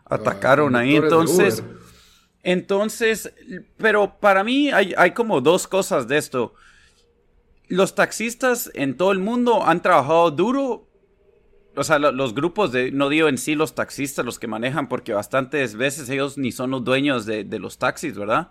atacaron 0.07 0.75
ahí. 0.75 0.97
Entonces, 0.97 1.63
entonces, 2.43 3.35
pero 3.77 4.19
para 4.19 4.43
mí 4.43 4.71
hay, 4.71 4.95
hay 4.97 5.11
como 5.11 5.41
dos 5.41 5.69
cosas 5.69 6.09
de 6.09 6.17
esto. 6.17 6.55
Los 7.69 7.95
taxistas 7.95 8.71
en 8.75 8.97
todo 8.97 9.13
el 9.13 9.19
mundo 9.19 9.67
han 9.67 9.83
trabajado 9.83 10.31
duro 10.31 10.88
o 11.79 11.85
sea, 11.85 11.99
los 11.99 12.35
grupos 12.35 12.73
de, 12.73 12.91
no 12.91 13.09
digo 13.09 13.29
en 13.29 13.39
sí 13.39 13.55
los 13.55 13.75
taxistas, 13.75 14.25
los 14.25 14.39
que 14.39 14.47
manejan, 14.47 14.89
porque 14.89 15.13
bastantes 15.13 15.77
veces 15.77 16.09
ellos 16.11 16.37
ni 16.37 16.53
son 16.53 16.71
los 16.71 16.85
dueños 16.85 17.25
de, 17.25 17.45
los 17.59 17.79
taxis, 17.79 18.17
¿verdad? 18.17 18.51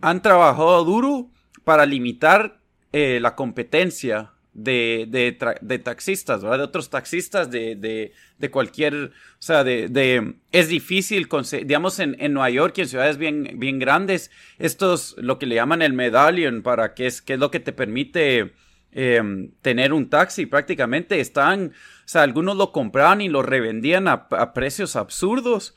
Han 0.00 0.22
trabajado 0.22 0.84
duro 0.84 1.30
para 1.64 1.86
limitar 1.86 2.60
eh, 2.92 3.18
la 3.20 3.34
competencia 3.34 4.32
de, 4.54 5.06
de, 5.08 5.78
taxistas, 5.78 6.42
¿verdad? 6.42 6.58
De 6.58 6.64
otros 6.64 6.90
taxistas 6.90 7.50
de, 7.50 8.12
de 8.38 8.50
cualquier, 8.50 8.94
o 8.94 9.10
sea, 9.38 9.64
de, 9.64 10.34
es 10.52 10.68
difícil, 10.68 11.28
digamos, 11.64 11.98
en, 12.00 12.16
en, 12.18 12.32
Nueva 12.32 12.50
York 12.50 12.74
y 12.78 12.80
en 12.82 12.88
ciudades 12.88 13.18
bien, 13.18 13.56
bien 13.56 13.78
grandes, 13.78 14.30
estos, 14.58 15.14
lo 15.18 15.38
que 15.38 15.46
le 15.46 15.56
llaman 15.56 15.82
el 15.82 15.92
medallion, 15.92 16.62
para 16.62 16.94
que 16.94 17.06
es, 17.06 17.22
que 17.22 17.34
es 17.34 17.38
lo 17.38 17.50
que 17.50 17.60
te 17.60 17.72
permite 17.72 18.52
em, 18.92 19.50
tener 19.62 19.92
un 19.92 20.08
taxi, 20.08 20.46
prácticamente 20.46 21.20
están, 21.20 21.68
o 21.68 22.08
sea, 22.08 22.22
algunos 22.22 22.56
lo 22.56 22.72
compraban 22.72 23.20
y 23.20 23.28
lo 23.28 23.42
revendían 23.42 24.08
a, 24.08 24.28
precios 24.54 24.96
absurdos, 24.96 25.74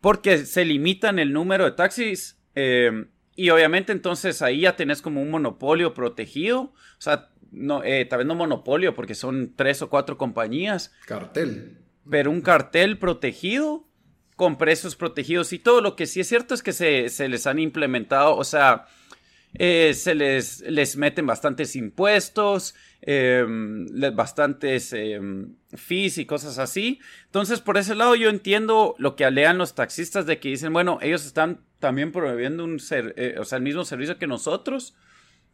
porque 0.00 0.38
se 0.38 0.64
limitan 0.64 1.18
el 1.18 1.32
número 1.32 1.64
de 1.64 1.72
taxis, 1.72 2.38
em, 2.54 3.08
y 3.36 3.50
obviamente 3.50 3.92
entonces 3.92 4.42
ahí 4.42 4.62
ya 4.62 4.76
tenés 4.76 5.00
como 5.00 5.22
un 5.22 5.30
monopolio 5.30 5.94
protegido. 5.94 6.60
O 6.60 6.74
sea, 6.98 7.30
no, 7.50 7.82
eh, 7.84 8.04
tal 8.04 8.18
vez 8.18 8.26
no 8.26 8.34
monopolio, 8.34 8.94
porque 8.94 9.14
son 9.14 9.54
tres 9.56 9.80
o 9.82 9.88
cuatro 9.88 10.18
compañías. 10.18 10.92
Cartel. 11.06 11.78
Pero 12.08 12.30
un 12.30 12.42
cartel 12.42 12.98
protegido, 12.98 13.88
con 14.40 14.56
precios 14.56 14.96
protegidos. 14.96 15.52
Y 15.52 15.58
todo 15.58 15.82
lo 15.82 15.96
que 15.96 16.06
sí 16.06 16.20
es 16.20 16.28
cierto 16.28 16.54
es 16.54 16.62
que 16.62 16.72
se, 16.72 17.28
les 17.28 17.46
han 17.46 17.58
implementado, 17.58 18.36
o 18.36 18.44
sea, 18.44 18.86
eh, 19.54 19.92
se 19.94 20.14
les, 20.14 20.60
les 20.60 20.96
meten 20.96 21.26
bastantes 21.26 21.76
impuestos, 21.76 22.74
em, 23.02 23.86
bastantes 24.14 24.92
em, 24.92 25.54
fees 25.74 26.18
y 26.18 26.26
cosas 26.26 26.58
así. 26.58 27.00
Entonces, 27.26 27.60
por 27.60 27.78
ese 27.78 27.94
lado, 27.94 28.14
yo 28.14 28.30
entiendo 28.30 28.94
lo 28.98 29.16
que 29.16 29.24
alean 29.24 29.58
los 29.58 29.74
taxistas 29.74 30.26
de 30.26 30.38
que 30.38 30.50
dicen, 30.50 30.72
bueno, 30.72 30.98
ellos 31.02 31.26
están 31.26 31.60
también 31.78 32.12
promoviendo 32.12 32.64
un 32.64 32.78
ser, 32.78 33.14
eh, 33.16 33.36
o 33.38 33.44
sea, 33.44 33.58
el 33.58 33.64
mismo 33.64 33.84
servicio 33.84 34.18
que 34.18 34.26
nosotros 34.26 34.94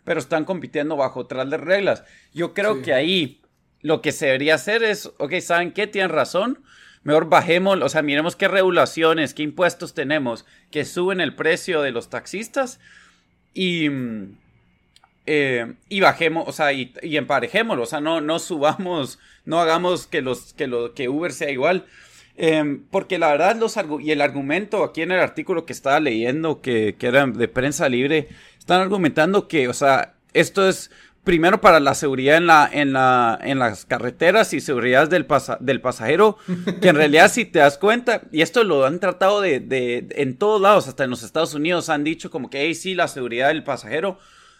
pero 0.06 0.20
están 0.20 0.44
compitiendo 0.44 0.96
bajo 0.96 1.18
otras 1.18 1.50
reglas. 1.50 2.04
Yo 2.32 2.54
creo 2.54 2.80
que 2.80 2.94
ahí 2.94 3.42
lo 3.82 4.02
que 4.02 4.12
se 4.12 4.26
debería 4.26 4.54
hacer 4.54 4.84
es, 4.84 5.10
ok, 5.18 5.40
¿saben 5.40 5.72
qué? 5.72 5.88
Tienen 5.88 6.12
razón. 6.12 6.62
Mejor 7.02 7.28
bajemos, 7.28 7.82
o 7.82 7.88
sea, 7.88 8.02
miremos 8.02 8.36
qué 8.36 8.46
regulaciones, 8.46 9.34
qué 9.34 9.42
impuestos 9.42 9.94
tenemos 9.94 10.46
que 10.70 10.84
suben 10.84 11.20
el 11.20 11.34
precio 11.34 11.82
de 11.82 11.90
los 11.90 12.08
taxistas 12.08 12.78
y, 13.56 13.88
eh, 15.24 15.72
y 15.88 16.00
bajemos, 16.00 16.46
o 16.46 16.52
sea, 16.52 16.74
y, 16.74 16.92
emparejémoslo, 17.02 17.84
o 17.84 17.86
sea, 17.86 18.02
no, 18.02 18.20
no 18.20 18.38
subamos, 18.38 19.18
no 19.46 19.58
hagamos 19.58 20.06
que, 20.06 20.20
los, 20.20 20.52
que, 20.52 20.66
lo, 20.66 20.92
que 20.92 21.08
Uber 21.08 21.32
sea 21.32 21.50
igual. 21.50 21.86
Em, 22.36 22.84
porque 22.90 23.18
la 23.18 23.30
verdad, 23.30 23.56
los 23.56 23.78
y 24.00 24.10
el 24.10 24.20
argumento 24.20 24.84
aquí 24.84 25.00
en 25.00 25.10
el 25.10 25.20
artículo 25.20 25.64
que 25.64 25.72
estaba 25.72 26.00
leyendo, 26.00 26.60
que, 26.60 26.96
que 26.98 27.06
era 27.06 27.26
de 27.26 27.48
prensa 27.48 27.88
libre, 27.88 28.28
están 28.58 28.82
argumentando 28.82 29.48
que, 29.48 29.68
o 29.68 29.72
sea, 29.72 30.16
esto 30.34 30.68
es 30.68 30.90
primero 31.26 31.60
para 31.60 31.80
la 31.80 31.96
seguridad 31.96 32.36
en, 32.36 32.46
la, 32.46 32.70
en, 32.72 32.92
la, 32.92 33.36
en 33.42 33.58
las 33.58 33.84
carreteras 33.84 34.54
y 34.54 34.60
seguridad 34.60 35.08
del, 35.08 35.26
del 35.58 35.80
pasajero, 35.80 36.38
que 36.80 36.88
en 36.88 36.94
realidad 36.94 37.32
si 37.32 37.44
te 37.44 37.58
das 37.58 37.78
cuenta, 37.78 38.22
y 38.30 38.42
esto 38.42 38.62
lo 38.62 38.86
han 38.86 39.00
tratado 39.00 39.40
de, 39.40 39.58
de, 39.58 40.06
en 40.12 40.38
todos 40.38 40.60
lados, 40.60 40.86
hasta 40.86 41.02
en 41.02 41.10
los 41.10 41.24
Estados 41.24 41.52
Unidos 41.52 41.88
han 41.88 42.04
dicho 42.04 42.30
como 42.30 42.48
que, 42.48 42.62
hey, 42.62 42.76
sí, 42.76 42.94
la 42.94 43.08
seguridad 43.08 43.48
del 43.48 43.64
pasajero. 43.64 44.10
O 44.10 44.18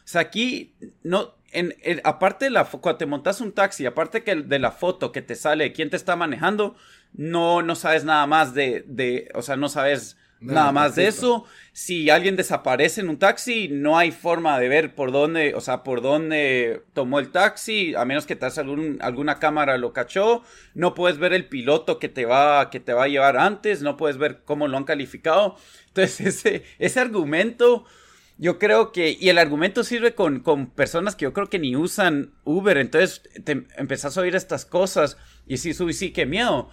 sea, 0.09 0.23
aquí, 0.23 0.75
no, 1.05 1.37
en, 1.53 1.73
aparte 2.03 2.47
de 2.47 2.51
la, 2.51 2.65
cuando 2.65 2.99
te 2.99 3.07
montas 3.07 3.41
un 3.41 3.53
taxi, 3.53 3.87
aparte 3.87 4.25
que 4.25 4.35
de 4.35 4.59
la 4.59 4.73
foto 4.73 5.13
que 5.13 5.23
te 5.23 5.37
sale, 5.37 5.73
quién 5.73 5.89
te 5.89 5.97
está 5.97 6.17
manejando, 6.17 6.75
no, 7.13 7.63
no 7.63 7.77
sabes 7.77 8.05
nada 8.05 8.27
más 8.27 8.55
de, 8.55 8.85
de 8.89 9.31
o 9.35 9.43
sea, 9.43 9.57
no 9.57 9.69
sabes 9.69 10.17
Nada 10.55 10.73
más 10.73 10.95
de 10.95 11.09
eso. 11.09 11.45
Si 11.73 12.09
alguien 12.09 12.37
desaparece 12.37 13.01
en 13.01 13.09
un 13.09 13.19
taxi, 13.19 13.69
no 13.69 13.99
hay 13.99 14.13
forma 14.13 14.59
de 14.59 14.69
ver 14.69 14.95
por 14.95 15.13
dónde, 15.13 15.55
o 15.55 15.61
sea, 15.61 15.83
por 15.83 16.01
dónde 16.01 16.83
tomó 16.95 17.19
el 17.19 17.31
taxi, 17.31 17.95
a 17.95 18.05
menos 18.05 18.27
que 18.27 18.37
te 18.37 18.47
algún, 18.47 18.99
alguna 19.01 19.39
cámara 19.39 19.77
lo 19.77 19.93
cachó. 19.93 20.43
No 20.75 20.95
puedes 20.95 21.19
ver 21.19 21.33
el 21.33 21.47
piloto 21.47 21.99
que 21.99 22.09
te 22.09 22.25
va, 22.25 22.71
que 22.71 22.81
te 22.81 22.93
va 22.93 23.05
a 23.05 23.09
llevar 23.09 23.37
antes, 23.37 23.83
no 23.83 23.97
puedes 23.97 24.19
ver 24.19 24.43
cómo 24.45 24.69
lo 24.69 24.77
han 24.77 24.85
calificado. 24.85 25.57
Entonces, 25.89 26.21
ese, 26.27 26.63
ese 26.79 27.01
argumento, 27.01 27.85
yo 28.39 28.59
creo 28.59 28.93
que, 28.93 29.17
y 29.19 29.29
el 29.29 29.39
argumento 29.39 29.85
sirve 29.85 30.15
con, 30.15 30.41
con 30.41 30.71
personas 30.71 31.17
que 31.17 31.25
yo 31.25 31.33
creo 31.33 31.49
que 31.49 31.59
ni 31.59 31.77
usan 31.77 32.33
Uber. 32.45 32.79
Entonces, 32.79 33.23
te 33.45 33.67
empezás 33.77 34.17
a 34.17 34.21
oír 34.21 34.37
estas 34.37 34.65
cosas 34.65 35.19
y 35.47 35.59
sí, 35.59 35.75
sí, 35.75 35.93
sí, 35.93 36.13
qué 36.13 36.25
miedo. 36.27 36.71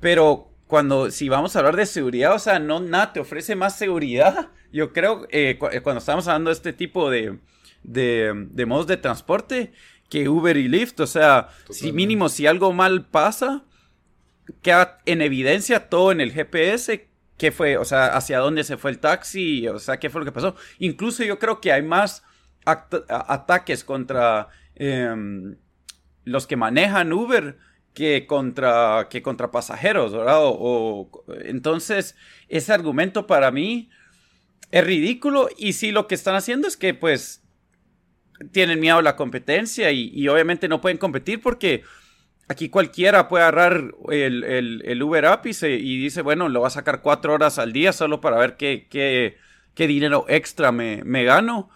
Pero 0.00 0.55
cuando, 0.66 1.10
si 1.10 1.28
vamos 1.28 1.54
a 1.54 1.60
hablar 1.60 1.76
de 1.76 1.86
seguridad, 1.86 2.34
o 2.34 2.38
sea, 2.38 2.58
no 2.58 2.80
nada 2.80 3.12
te 3.12 3.20
ofrece 3.20 3.54
más 3.54 3.78
seguridad. 3.78 4.50
Yo 4.72 4.92
creo, 4.92 5.26
eh, 5.30 5.58
eh, 5.72 5.80
cuando 5.80 5.98
estamos 5.98 6.26
hablando 6.26 6.50
de 6.50 6.54
este 6.54 6.72
tipo 6.72 7.10
de, 7.10 7.38
de, 7.82 8.66
modos 8.66 8.86
de 8.86 8.96
transporte, 8.96 9.72
que 10.10 10.28
Uber 10.28 10.56
y 10.56 10.68
Lyft, 10.68 11.00
o 11.00 11.06
sea, 11.06 11.48
si 11.70 11.92
mínimo, 11.92 12.28
si 12.28 12.46
algo 12.46 12.72
mal 12.72 13.06
pasa, 13.06 13.64
queda 14.62 14.98
en 15.06 15.22
evidencia 15.22 15.88
todo 15.88 16.12
en 16.12 16.20
el 16.20 16.32
GPS, 16.32 17.08
qué 17.36 17.52
fue, 17.52 17.76
o 17.76 17.84
sea, 17.84 18.06
hacia 18.06 18.38
dónde 18.38 18.64
se 18.64 18.76
fue 18.76 18.90
el 18.90 18.98
taxi, 18.98 19.68
o 19.68 19.78
sea, 19.78 19.98
qué 19.98 20.10
fue 20.10 20.20
lo 20.20 20.24
que 20.24 20.32
pasó. 20.32 20.56
Incluso 20.78 21.22
yo 21.22 21.38
creo 21.38 21.60
que 21.60 21.72
hay 21.72 21.82
más 21.82 22.24
ataques 22.64 23.84
contra 23.84 24.48
em, 24.74 25.56
los 26.24 26.48
que 26.48 26.56
manejan 26.56 27.12
Uber 27.12 27.56
que 27.96 28.26
contra, 28.26 29.08
que 29.08 29.22
contra 29.22 29.50
pasajeros, 29.50 30.12
¿verdad? 30.12 30.40
O, 30.42 31.08
entonces, 31.44 32.14
ese 32.46 32.74
argumento 32.74 33.26
para 33.26 33.50
mí 33.50 33.88
es 34.70 34.84
ridículo 34.84 35.48
y 35.56 35.72
si 35.72 35.92
lo 35.92 36.06
que 36.06 36.14
están 36.14 36.34
haciendo 36.34 36.68
es 36.68 36.76
que 36.76 36.92
pues 36.92 37.42
tienen 38.52 38.80
miedo 38.80 38.98
a 38.98 39.02
la 39.02 39.16
competencia 39.16 39.90
y, 39.92 40.28
obviamente 40.28 40.68
no 40.68 40.82
pueden 40.82 40.98
competir 40.98 41.40
porque 41.40 41.84
aquí 42.48 42.68
cualquiera 42.68 43.28
puede 43.28 43.44
agarrar 43.44 43.94
el, 44.10 44.44
el, 44.44 45.02
Uber 45.02 45.24
App 45.24 45.46
y, 45.46 45.52
y, 45.64 45.98
dice, 45.98 46.20
bueno, 46.20 46.50
lo 46.50 46.60
va 46.60 46.66
a 46.66 46.70
sacar 46.70 47.00
cuatro 47.00 47.32
horas 47.32 47.58
al 47.58 47.72
día 47.72 47.94
solo 47.94 48.20
para 48.20 48.36
ver 48.36 48.58
qué, 48.58 48.88
qué, 48.90 49.38
qué 49.74 49.86
dinero 49.86 50.26
extra 50.28 50.70
me, 50.70 51.02
me 51.02 51.24
gano. 51.24 51.70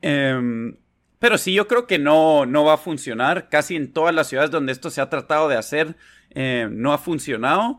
Em, 0.00 0.76
pero 1.18 1.38
sí, 1.38 1.54
yo 1.54 1.66
creo 1.66 1.86
que 1.86 1.98
no, 1.98 2.46
no 2.46 2.64
va 2.64 2.74
a 2.74 2.78
funcionar. 2.78 3.48
Casi 3.48 3.76
en 3.76 3.92
todas 3.92 4.14
las 4.14 4.28
ciudades 4.28 4.50
donde 4.50 4.72
esto 4.72 4.90
se 4.90 5.00
ha 5.00 5.08
tratado 5.08 5.48
de 5.48 5.56
hacer, 5.56 5.96
eh, 6.30 6.68
no 6.70 6.92
ha 6.92 6.98
funcionado. 6.98 7.78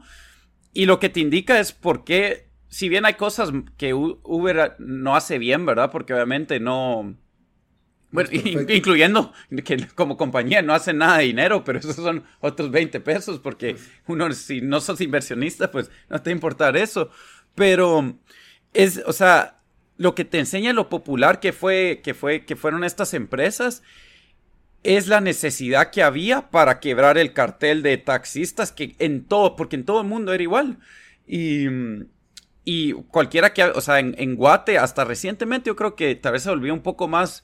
Y 0.73 0.86
lo 0.86 1.00
que 1.00 1.10
te 1.10 1.19
indica 1.19 1.60
es 1.60 1.71
por 1.71 2.04
qué, 2.04 2.50
si 2.67 2.89
bien 2.89 3.06
hay 3.06 3.13
cosas 3.13 3.52
que 3.78 3.93
Uber 3.93 4.76
no 4.80 5.15
hace 5.15 5.38
bien, 5.38 5.65
¿verdad? 5.65 5.91
Porque 5.91 6.13
obviamente 6.13 6.60
no... 6.60 7.15
Bueno, 8.10 8.30
incluyendo 8.69 9.34
que 9.65 9.86
como 9.93 10.15
compañía 10.17 10.62
no 10.62 10.73
hace 10.73 10.93
nada 10.93 11.17
de 11.17 11.26
dinero, 11.26 11.63
pero 11.63 11.78
esos 11.78 11.95
son 11.95 12.23
otros 12.39 12.71
20 12.71 13.02
pesos, 13.02 13.39
porque 13.39 13.73
pues 13.73 13.84
uno, 14.08 14.32
si 14.32 14.62
no 14.62 14.80
sos 14.80 15.02
inversionista, 15.02 15.69
pues 15.69 15.91
no 16.10 16.21
te 16.21 16.32
importar 16.32 16.78
eso. 16.78 17.12
Pero 17.54 18.17
es, 18.73 19.04
o 19.06 19.13
sea, 19.13 19.57
lo 19.97 20.15
que 20.15 20.25
te 20.25 20.39
enseña 20.39 20.73
lo 20.73 20.89
popular 20.89 21.39
que 21.39 21.53
fue, 21.53 22.01
que 22.03 22.13
fue, 22.13 22.45
que 22.45 22.55
fueron 22.55 22.83
estas 22.83 23.13
empresas, 23.13 23.83
es 24.83 25.07
la 25.07 25.21
necesidad 25.21 25.91
que 25.91 26.03
había 26.03 26.49
para 26.49 26.79
quebrar 26.79 27.17
el 27.17 27.33
cartel 27.33 27.81
de 27.81 27.97
taxistas 27.97 28.71
que 28.71 28.95
en 28.99 29.25
todo, 29.25 29.55
porque 29.55 29.75
en 29.75 29.86
todo 29.86 30.01
el 30.01 30.07
mundo 30.07 30.33
era 30.33 30.43
igual. 30.43 30.77
Y, 31.25 31.65
y 32.63 32.93
cualquiera 32.93 33.53
que, 33.53 33.63
o 33.63 33.81
sea, 33.81 33.99
en, 33.99 34.36
Guate, 34.36 34.77
hasta 34.77 35.03
recientemente 35.03 35.69
yo 35.69 35.75
creo 35.75 35.95
que 35.95 36.15
tal 36.15 36.33
vez 36.33 36.43
se 36.43 36.49
volvió 36.49 36.73
un 36.73 36.83
poco 36.83 37.07
más 37.07 37.43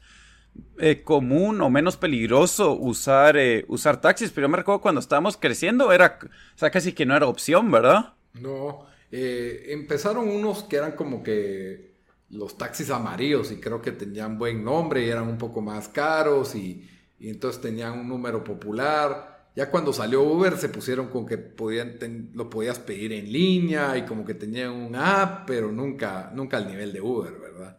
eh, 0.77 1.01
común 1.01 1.59
o 1.61 1.69
menos 1.69 1.97
peligroso 1.97 2.73
usar, 2.73 3.35
eh, 3.37 3.65
usar 3.67 3.99
taxis, 3.99 4.31
pero 4.31 4.45
yo 4.45 4.49
me 4.49 4.57
recuerdo 4.57 4.81
cuando 4.81 5.01
estábamos 5.01 5.35
creciendo, 5.35 5.91
era, 5.91 6.19
o 6.21 6.57
sea, 6.57 6.69
casi 6.69 6.93
que 6.93 7.05
no 7.05 7.15
era 7.15 7.27
opción, 7.27 7.71
¿verdad? 7.71 8.13
No, 8.33 8.85
eh, 9.11 9.65
empezaron 9.69 10.29
unos 10.29 10.63
que 10.63 10.77
eran 10.77 10.93
como 10.93 11.23
que 11.23 11.92
los 12.33 12.57
taxis 12.57 12.89
amarillos 12.89 13.51
y 13.51 13.57
creo 13.57 13.81
que 13.81 13.91
tenían 13.91 14.37
buen 14.37 14.63
nombre 14.63 15.05
y 15.05 15.09
eran 15.09 15.27
un 15.27 15.37
poco 15.37 15.61
más 15.61 15.87
caros 15.87 16.55
y, 16.55 16.89
entonces 17.19 17.61
tenían 17.61 17.97
un 17.97 18.09
número 18.09 18.43
popular. 18.43 19.47
Ya 19.55 19.71
cuando 19.71 19.93
salió 19.93 20.23
Uber 20.23 20.57
se 20.57 20.67
pusieron 20.67 21.07
con 21.07 21.25
que 21.25 21.37
podían 21.37 21.97
lo 22.33 22.49
podías 22.49 22.79
pedir 22.79 23.13
en 23.13 23.31
línea 23.31 23.97
y 23.97 24.03
como 24.03 24.25
que 24.25 24.33
tenían 24.33 24.71
un 24.71 24.93
app, 24.95 25.47
pero 25.47 25.71
nunca, 25.71 26.31
nunca 26.33 26.57
al 26.57 26.67
nivel 26.67 26.91
de 26.91 26.99
Uber, 26.99 27.31
¿verdad? 27.39 27.77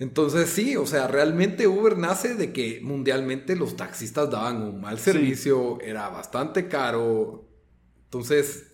Entonces 0.00 0.48
sí, 0.48 0.76
o 0.76 0.86
sea, 0.86 1.06
realmente 1.06 1.68
Uber 1.68 1.98
nace 1.98 2.34
de 2.34 2.52
que 2.52 2.80
mundialmente 2.82 3.54
los 3.54 3.76
taxistas 3.76 4.30
daban 4.30 4.62
un 4.62 4.80
mal 4.80 4.98
servicio, 4.98 5.78
era 5.80 6.08
bastante 6.08 6.66
caro. 6.66 7.46
Entonces 8.04 8.69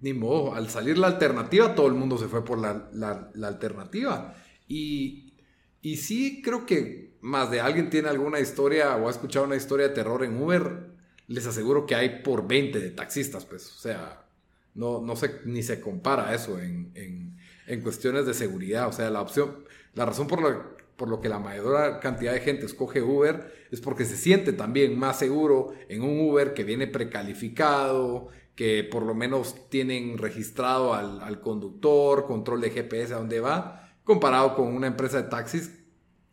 ni 0.00 0.12
modo, 0.12 0.54
al 0.54 0.68
salir 0.68 0.98
la 0.98 1.06
alternativa, 1.08 1.74
todo 1.74 1.86
el 1.86 1.94
mundo 1.94 2.18
se 2.18 2.28
fue 2.28 2.44
por 2.44 2.58
la, 2.58 3.30
alternativa. 3.42 4.34
Y, 4.68 5.34
y 5.82 5.96
sí 5.96 6.42
creo 6.42 6.66
que 6.66 7.16
más 7.20 7.50
de 7.50 7.60
alguien 7.60 7.90
tiene 7.90 8.08
alguna 8.08 8.40
historia 8.40 8.96
o 8.96 9.08
ha 9.08 9.10
escuchado 9.10 9.46
una 9.46 9.56
historia 9.56 9.88
de 9.88 9.94
terror 9.94 10.24
en 10.24 10.40
Uber, 10.40 10.96
les 11.28 11.46
aseguro 11.46 11.86
que 11.86 11.94
hay 11.94 12.22
por 12.22 12.46
20 12.46 12.78
de 12.78 12.90
taxistas, 12.90 13.44
pues, 13.44 13.66
o 13.72 13.78
sea, 13.78 14.26
no, 14.74 15.00
no 15.00 15.16
se, 15.16 15.40
ni 15.44 15.62
se 15.62 15.80
compara 15.80 16.34
eso 16.34 16.60
en, 16.60 16.92
en, 16.94 17.80
cuestiones 17.82 18.26
de 18.26 18.34
seguridad, 18.34 18.88
o 18.88 18.92
sea, 18.92 19.10
la 19.10 19.20
opción, 19.20 19.64
la 19.94 20.04
razón 20.04 20.28
por 20.28 20.40
la, 20.40 20.62
por 20.96 21.08
lo 21.08 21.20
que 21.20 21.28
la 21.28 21.38
mayor 21.38 21.98
cantidad 22.00 22.32
de 22.32 22.40
gente 22.40 22.66
escoge 22.66 23.02
Uber 23.02 23.52
es 23.70 23.80
porque 23.80 24.04
se 24.04 24.16
siente 24.16 24.52
también 24.52 24.98
más 24.98 25.18
seguro 25.18 25.72
en 25.88 26.02
un 26.02 26.20
Uber 26.30 26.54
que 26.54 26.64
viene 26.64 26.86
precalificado, 26.86 28.28
que 28.56 28.82
por 28.84 29.02
lo 29.02 29.14
menos 29.14 29.68
tienen 29.68 30.16
registrado 30.16 30.94
al, 30.94 31.40
conductor, 31.42 32.26
control 32.26 32.62
de 32.62 32.70
GPS 32.70 33.12
a 33.12 33.18
dónde 33.18 33.38
va, 33.38 33.92
comparado 34.02 34.56
con 34.56 34.68
una 34.68 34.86
empresa 34.86 35.22
de 35.22 35.28
taxis 35.28 35.70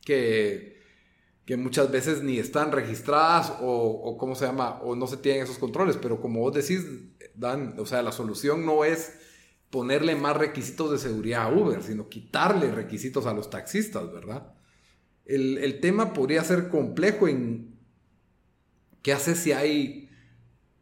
que, 0.02 0.82
que 1.46 1.58
muchas 1.58 1.92
veces 1.92 2.24
ni 2.24 2.40
están 2.40 2.72
registradas 2.72 3.54
o, 3.62 3.68
o, 3.68 4.18
cómo 4.18 4.36
se 4.36 4.46
llama, 4.46 4.80
o 4.82 4.96
no 4.96 5.06
se 5.06 5.18
tienen 5.18 5.44
esos 5.44 5.58
controles, 5.58 5.98
pero 5.98 6.22
como 6.22 6.40
vos 6.40 6.54
decís, 6.54 6.86
Dan, 7.36 7.76
o 7.78 7.86
sea, 7.86 8.02
la 8.04 8.12
solución 8.12 8.66
no 8.66 8.86
es 8.86 9.16
ponerle 9.70 10.16
más 10.16 10.38
requisitos 10.38 10.92
de 10.92 11.00
seguridad 11.00 11.44
a 11.44 11.52
Uber, 11.52 11.82
sino 11.82 12.08
quitarle 12.08 12.72
requisitos 12.72 13.26
a 13.26 13.34
los 13.34 13.50
taxistas, 13.50 14.14
¿verdad? 14.14 14.54
El, 15.26 15.58
el 15.58 15.80
tema 15.80 16.14
podría 16.14 16.44
ser 16.44 16.70
complejo 16.70 17.28
en 17.28 17.76
qué 19.02 19.14
hace 19.14 19.36
si 19.36 19.52
hay 19.52 20.03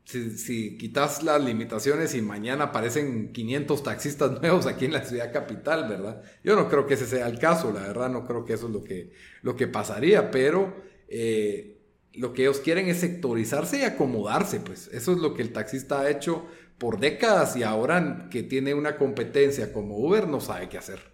si, 0.05 0.77
quitas 0.77 1.23
las 1.23 1.43
limitaciones 1.43 2.15
y 2.15 2.21
mañana 2.21 2.65
aparecen 2.65 3.31
500 3.31 3.83
taxistas 3.83 4.31
nuevos 4.41 4.65
aquí 4.65 4.85
en 4.85 4.93
la 4.93 5.05
ciudad 5.05 5.31
capital, 5.31 5.87
¿verdad? 5.87 6.21
Yo 6.43 6.55
no 6.55 6.69
creo 6.69 6.85
que 6.85 6.95
ese 6.95 7.07
sea 7.07 7.27
el 7.27 7.39
caso, 7.39 7.71
la 7.71 7.81
verdad, 7.81 8.09
no 8.09 8.25
creo 8.25 8.45
que 8.45 8.53
eso 8.53 8.67
es 8.67 8.73
lo 8.73 8.83
que, 8.83 9.11
lo 9.41 9.55
que 9.55 9.67
pasaría, 9.67 10.31
pero 10.31 10.75
eh, 11.07 11.77
lo 12.13 12.33
que 12.33 12.43
ellos 12.43 12.59
quieren 12.59 12.87
es 12.87 12.99
sectorizarse 12.99 13.79
y 13.79 13.83
acomodarse, 13.83 14.59
pues 14.59 14.89
eso 14.91 15.13
es 15.13 15.17
lo 15.19 15.33
que 15.33 15.41
el 15.41 15.53
taxista 15.53 16.01
ha 16.01 16.09
hecho 16.09 16.45
por 16.77 16.99
décadas 16.99 17.55
y 17.55 17.63
ahora 17.63 18.27
que 18.31 18.43
tiene 18.43 18.73
una 18.73 18.97
competencia 18.97 19.71
como 19.71 19.97
Uber 19.97 20.27
no 20.27 20.41
sabe 20.41 20.67
qué 20.67 20.77
hacer. 20.77 21.10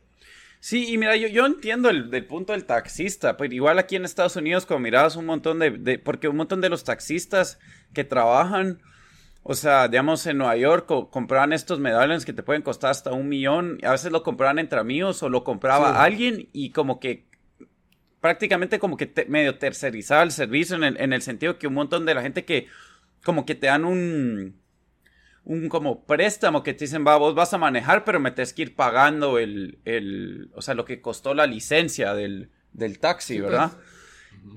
Sí, 0.60 0.92
y 0.92 0.98
mira, 0.98 1.16
yo, 1.16 1.28
yo 1.28 1.46
entiendo 1.46 1.90
el, 1.90 2.26
punto 2.26 2.54
del 2.54 2.66
taxista, 2.66 3.38
pero 3.38 3.54
igual 3.54 3.80
aquí 3.80 3.96
en 3.96 4.06
Estados 4.06 4.36
Unidos, 4.36 4.66
como 4.66 4.80
mirabas 4.80 5.16
un 5.16 5.26
montón 5.26 5.60
de, 5.60 6.00
porque 6.00 6.28
un 6.28 6.38
montón 6.38 6.62
de 6.62 6.70
los 6.70 6.84
taxistas 6.84 7.60
que 7.94 8.04
trabajan, 8.04 8.82
o 9.44 9.54
sea, 9.54 9.88
digamos 9.88 10.26
en 10.26 10.40
Nueva 10.40 10.58
York 10.58 10.88
compraban 11.10 11.54
estos 11.54 11.80
medallones 11.80 12.26
que 12.26 12.34
te 12.34 12.44
pueden 12.44 12.64
costar 12.64 12.92
hasta 12.92 13.14
un 13.14 13.30
millón, 13.30 13.78
a 13.84 13.92
veces 13.92 14.12
lo 14.12 14.24
compraban 14.24 14.60
entre 14.60 14.80
amigos 14.80 15.22
o 15.24 15.30
lo 15.30 15.44
compraba 15.44 16.04
alguien 16.04 16.50
y 16.54 16.72
como 16.72 17.00
que 17.00 17.28
prácticamente 18.20 18.80
como 18.80 18.98
que 18.98 19.14
medio 19.30 19.58
tercerizaba 19.58 20.24
el 20.24 20.32
servicio 20.32 20.76
en 20.76 20.84
el, 20.84 21.00
en 21.00 21.14
el 21.14 21.22
sentido 21.22 21.60
que 21.60 21.68
un 21.68 21.76
montón 21.76 22.06
de 22.06 22.16
la 22.16 22.24
gente 22.24 22.46
que 22.46 22.68
como 23.24 23.46
que 23.46 23.56
te 23.56 23.68
dan 23.68 23.86
un 23.86 24.60
un 25.48 25.70
como 25.70 26.04
préstamo 26.04 26.62
que 26.62 26.74
te 26.74 26.84
dicen, 26.84 27.08
va, 27.08 27.16
vos 27.16 27.34
vas 27.34 27.54
a 27.54 27.58
manejar, 27.58 28.04
pero 28.04 28.20
me 28.20 28.32
tienes 28.32 28.52
que 28.52 28.64
ir 28.64 28.76
pagando 28.76 29.40
el, 29.40 29.80
el 29.86 30.52
o 30.54 30.62
sea, 30.62 30.74
lo 30.74 30.84
que 30.84 31.00
costó 31.00 31.34
la 31.34 31.48
licencia 31.48 32.14
del, 32.14 32.50
del 32.74 33.00
taxi, 33.00 33.40
¿verdad? 33.40 33.72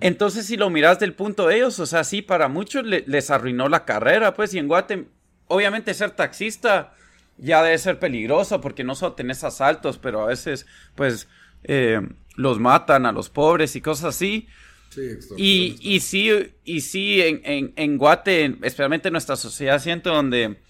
Entonces, 0.01 0.47
si 0.47 0.57
lo 0.57 0.69
miras 0.69 0.99
del 0.99 1.15
punto 1.15 1.47
de 1.47 1.57
ellos, 1.57 1.79
o 1.79 1.87
sea, 1.87 2.03
sí, 2.03 2.23
para 2.23 2.49
muchos 2.49 2.85
les 2.85 3.31
arruinó 3.31 3.69
la 3.69 3.85
carrera, 3.85 4.35
pues, 4.35 4.53
y 4.53 4.59
en 4.59 4.67
Guate, 4.67 5.07
obviamente 5.47 5.95
ser 5.95 6.11
taxista 6.11 6.93
ya 7.39 7.63
debe 7.63 7.79
ser 7.79 8.01
peligroso 8.01 8.61
porque 8.61 8.85
no 8.85 8.97
solo 8.97 9.15
tenés 9.15 9.45
asaltos, 9.45 9.97
pero 9.97 10.23
a 10.23 10.27
veces, 10.27 10.67
pues, 10.97 11.29
eh, 11.63 12.01
los 12.35 12.59
matan 12.59 13.07
a 13.07 13.13
los 13.13 13.31
pobres 13.31 13.77
y 13.77 13.81
cosas 13.81 14.17
así. 14.17 14.49
Sí, 14.91 15.19
y, 15.37 15.77
y, 15.81 16.01
sí, 16.01 16.31
y 16.65 16.81
sí, 16.81 17.23
en, 17.23 17.73
en, 17.77 17.97
Guate, 17.97 18.45
especialmente 18.45 19.09
en 19.09 19.13
nuestra 19.13 19.37
sociedad, 19.37 19.81
siento 19.81 20.13
donde, 20.13 20.61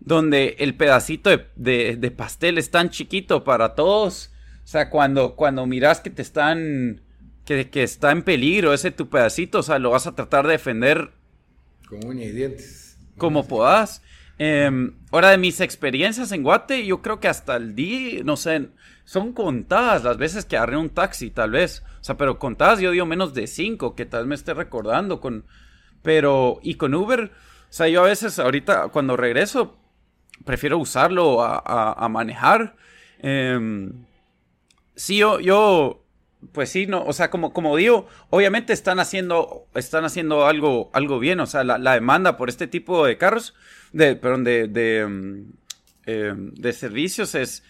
donde 0.00 0.56
el 0.58 0.76
pedacito 0.76 1.30
de, 1.56 1.96
de, 1.96 2.10
pastel 2.10 2.58
es 2.58 2.70
tan 2.70 2.90
chiquito 2.90 3.44
para 3.44 3.74
todos. 3.74 4.30
O 4.64 4.66
sea, 4.66 4.90
cuando, 4.90 5.36
cuando 5.36 5.66
miras 5.66 6.00
que 6.00 6.10
te 6.10 6.22
están, 6.22 7.00
que, 7.44 7.70
que 7.70 7.82
está 7.82 8.10
en 8.10 8.22
peligro 8.22 8.72
ese 8.72 8.90
tu 8.90 9.08
pedacito, 9.08 9.60
o 9.60 9.62
sea, 9.62 9.78
lo 9.78 9.90
vas 9.90 10.06
a 10.06 10.14
tratar 10.14 10.46
de 10.46 10.52
defender. 10.52 11.12
Con 11.88 12.04
uña 12.06 12.24
y 12.24 12.32
dientes. 12.32 12.98
Como 13.16 13.46
podás. 13.46 14.02
Em, 14.38 14.94
ahora, 15.10 15.30
de 15.30 15.38
mis 15.38 15.60
experiencias 15.60 16.30
en 16.32 16.42
Guate, 16.42 16.84
yo 16.84 17.00
creo 17.00 17.20
que 17.20 17.28
hasta 17.28 17.56
el 17.56 17.74
día, 17.74 18.22
no 18.22 18.36
sé, 18.36 18.68
son 19.04 19.32
contadas 19.32 20.04
las 20.04 20.18
veces 20.18 20.44
que 20.44 20.56
agarré 20.56 20.76
un 20.76 20.90
taxi, 20.90 21.30
tal 21.30 21.52
vez. 21.52 21.82
O 22.00 22.04
sea, 22.04 22.16
pero 22.16 22.38
contadas 22.38 22.80
yo 22.80 22.90
digo 22.90 23.06
menos 23.06 23.32
de 23.34 23.46
cinco, 23.46 23.94
que 23.94 24.04
tal 24.04 24.22
vez 24.22 24.28
me 24.28 24.34
esté 24.34 24.54
recordando 24.54 25.20
con... 25.20 25.44
Pero, 26.02 26.60
y 26.62 26.74
con 26.74 26.94
Uber, 26.94 27.32
o 27.68 27.72
sea, 27.72 27.88
yo 27.88 28.04
a 28.04 28.08
veces 28.08 28.38
ahorita 28.38 28.88
cuando 28.88 29.16
regreso, 29.16 29.76
prefiero 30.44 30.78
usarlo 30.78 31.42
a, 31.42 32.08
manejar. 32.08 32.76
Eh, 33.20 33.90
sí, 34.94 35.18
yo, 35.18 35.40
yo, 35.40 36.04
pues 36.52 36.70
sí, 36.70 36.86
no, 36.86 37.04
o 37.04 37.12
sea, 37.12 37.30
como, 37.30 37.52
como 37.52 37.76
digo, 37.76 38.06
obviamente 38.30 38.72
están 38.72 38.98
haciendo, 38.98 39.66
están 39.74 40.04
haciendo 40.04 40.46
algo, 40.46 40.90
algo 40.92 41.18
bien, 41.18 41.40
o 41.40 41.46
sea, 41.46 41.64
la, 41.64 41.78
la 41.78 41.94
demanda 41.94 42.36
por 42.36 42.48
este 42.48 42.66
tipo 42.66 43.06
de 43.06 43.16
carros, 43.18 43.54
de, 43.92 44.16
perdón, 44.16 44.44
de, 44.44 44.68
de, 44.68 45.06
mm, 45.06 45.52
eh, 46.06 46.34
de 46.36 46.72
servicios 46.72 47.34
es, 47.34 47.62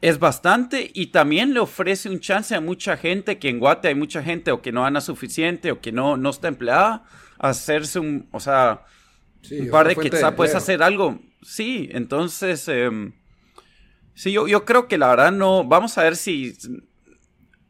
es 0.00 0.18
bastante 0.18 0.90
y 0.94 1.06
también 1.08 1.54
le 1.54 1.60
ofrece 1.60 2.08
un 2.08 2.20
chance 2.20 2.54
a 2.54 2.60
mucha 2.60 2.96
gente 2.96 3.38
que 3.38 3.48
en 3.48 3.58
Guate 3.58 3.88
hay 3.88 3.94
mucha 3.94 4.22
gente 4.22 4.52
o 4.52 4.62
que 4.62 4.72
no 4.72 4.82
gana 4.82 5.00
suficiente 5.00 5.72
o 5.72 5.80
que 5.80 5.90
no, 5.90 6.16
no 6.16 6.30
está 6.30 6.48
empleada 6.48 7.04
a 7.38 7.48
hacerse 7.48 7.98
un, 7.98 8.28
o 8.30 8.40
sea, 8.40 8.84
un 9.50 9.70
par 9.70 9.88
de 9.88 9.96
quetzal, 9.96 10.34
puedes 10.34 10.54
hacer 10.54 10.82
algo. 10.82 11.20
Sí, 11.42 11.88
entonces, 11.92 12.66
em, 12.68 13.12
sí, 14.14 14.32
yo, 14.32 14.48
yo 14.48 14.64
creo 14.64 14.88
que 14.88 14.98
la 14.98 15.08
verdad 15.08 15.32
no, 15.32 15.64
vamos 15.64 15.96
a 15.98 16.02
ver 16.02 16.16
si 16.16 16.56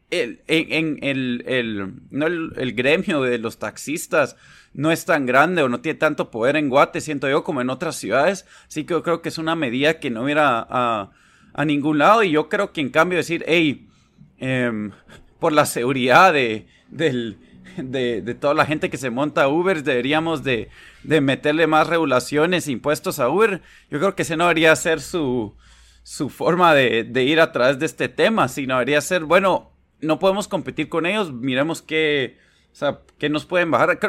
el, 0.09 0.41
en, 0.47 0.99
el, 1.01 1.43
el, 1.47 1.93
no 2.09 2.27
el, 2.27 2.73
gremio 2.73 3.21
de 3.21 3.37
los 3.37 3.59
taxistas 3.59 4.35
no 4.73 4.91
es 4.91 5.05
tan 5.05 5.25
grande 5.25 5.61
o 5.61 5.69
no 5.69 5.81
tiene 5.81 5.99
tanto 5.99 6.31
poder 6.31 6.55
en 6.55 6.69
Guate, 6.69 7.01
siento 7.01 7.29
yo, 7.29 7.43
como 7.43 7.61
en 7.61 7.69
otras 7.69 7.95
ciudades. 7.95 8.45
Así 8.67 8.83
que 8.85 8.93
yo 8.93 9.03
creo 9.03 9.21
que 9.21 9.29
es 9.29 9.37
una 9.37 9.55
medida 9.55 9.99
que 9.99 10.09
no 10.09 10.23
hubiera... 10.23 10.65
a 10.69 11.11
a 11.53 11.65
ningún 11.65 11.97
lado. 11.97 12.23
Y 12.23 12.31
yo 12.31 12.49
creo 12.49 12.71
que 12.71 12.81
en 12.81 12.89
cambio 12.89 13.17
decir, 13.17 13.43
hey, 13.47 13.87
em, 14.37 14.91
por 15.39 15.53
la 15.53 15.65
seguridad 15.65 16.33
de, 16.33 16.67
de, 17.77 18.35
toda 18.39 18.53
la 18.53 18.65
gente 18.65 18.89
que 18.89 18.97
se 18.97 19.09
monta 19.09 19.43
a 19.43 19.47
Uber, 19.47 19.83
deberíamos 19.83 20.43
de, 20.43 20.69
meterle 21.03 21.67
más 21.67 21.87
regulaciones 21.87 22.67
impuestos 22.67 23.19
a 23.19 23.29
Uber. 23.29 23.61
Yo 23.89 23.99
creo 23.99 24.15
que 24.15 24.23
ese 24.23 24.37
no 24.37 24.45
debería 24.45 24.75
ser 24.75 25.01
su, 25.01 25.55
su 26.03 26.29
forma 26.29 26.73
de, 26.73 27.23
ir 27.23 27.39
a 27.39 27.51
través 27.51 27.79
de 27.79 27.85
este 27.85 28.09
tema, 28.09 28.47
sino 28.47 28.75
debería 28.75 29.01
ser, 29.01 29.25
bueno, 29.25 29.71
no 30.01 30.19
podemos 30.19 30.47
competir 30.47 30.89
con 30.89 31.05
ellos, 31.05 31.31
miremos 31.31 31.81
qué, 31.81 32.37
o 32.71 32.75
sea, 32.75 32.99
qué 33.17 33.29
nos 33.29 33.45
pueden 33.45 33.71
bajar. 33.71 33.99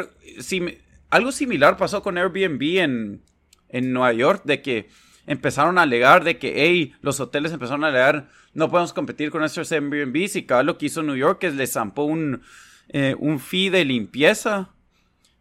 algo 1.11 1.33
similar 1.33 1.77
pasó 1.77 2.03
con 2.03 2.19
Airbnb 2.19 2.63
en, 2.79 3.23
en 3.69 3.93
Nueva 3.93 4.13
York, 4.13 4.43
de 4.45 4.63
que 4.63 4.89
empezaron 5.27 5.79
a 5.79 5.83
alegar 5.83 6.25
de 6.25 6.39
que, 6.39 6.55
hey, 6.57 6.95
los 7.03 7.21
hoteles 7.21 7.53
empezaron 7.53 7.85
a 7.85 7.89
alegar, 7.89 8.29
no 8.53 8.69
podemos 8.69 8.93
competir 8.93 9.31
con 9.31 9.41
nuestros 9.41 9.71
Airbnbs 9.71 10.37
y 10.37 10.45
cada 10.45 10.63
lo 10.63 10.77
que 10.77 10.87
hizo 10.87 11.03
New 11.03 11.17
York 11.17 11.45
es 11.45 11.55
le 11.55 11.67
zampó 11.67 12.05
un, 12.05 12.43
eh, 12.91 13.15
un 13.19 13.39
fee 13.39 13.71
de 13.71 13.85
limpieza 13.85 14.71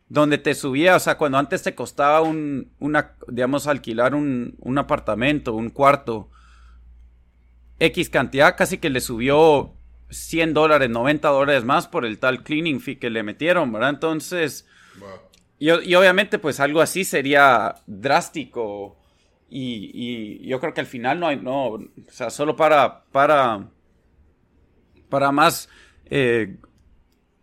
donde 0.07 0.37
te 0.37 0.55
subía, 0.55 0.95
o 0.95 0.99
sea, 0.99 1.17
cuando 1.17 1.37
antes 1.37 1.61
te 1.61 1.75
costaba 1.75 2.21
un, 2.21 2.71
una, 2.79 3.15
digamos, 3.27 3.67
alquilar 3.67 4.15
un, 4.15 4.55
un 4.59 4.77
apartamento, 4.77 5.53
un 5.53 5.69
cuarto, 5.69 6.29
X 7.79 8.09
cantidad, 8.09 8.55
casi 8.55 8.77
que 8.77 8.89
le 8.89 9.01
subió 9.01 9.73
100 10.09 10.53
dólares, 10.53 10.89
90 10.89 11.27
dólares 11.29 11.63
más 11.63 11.87
por 11.87 12.05
el 12.05 12.19
tal 12.19 12.43
cleaning 12.43 12.81
fee 12.81 12.97
que 12.97 13.09
le 13.09 13.23
metieron, 13.23 13.71
¿verdad? 13.71 13.91
Entonces, 13.91 14.67
y, 15.59 15.69
y, 15.71 15.95
obviamente 15.95 16.39
pues 16.39 16.59
algo 16.59 16.81
así 16.81 17.03
sería 17.03 17.75
drástico 17.85 18.97
y, 19.49 20.47
yo 20.47 20.59
creo 20.59 20.73
que 20.73 20.81
al 20.81 20.87
final 20.87 21.19
no 21.19 21.27
hay, 21.27 21.37
no, 21.37 21.67
o 21.67 21.81
sea, 22.09 22.29
solo 22.29 22.55
para, 22.55 23.05
para, 23.11 23.69
para 25.09 25.31
más 25.31 25.69
eh, 26.05 26.57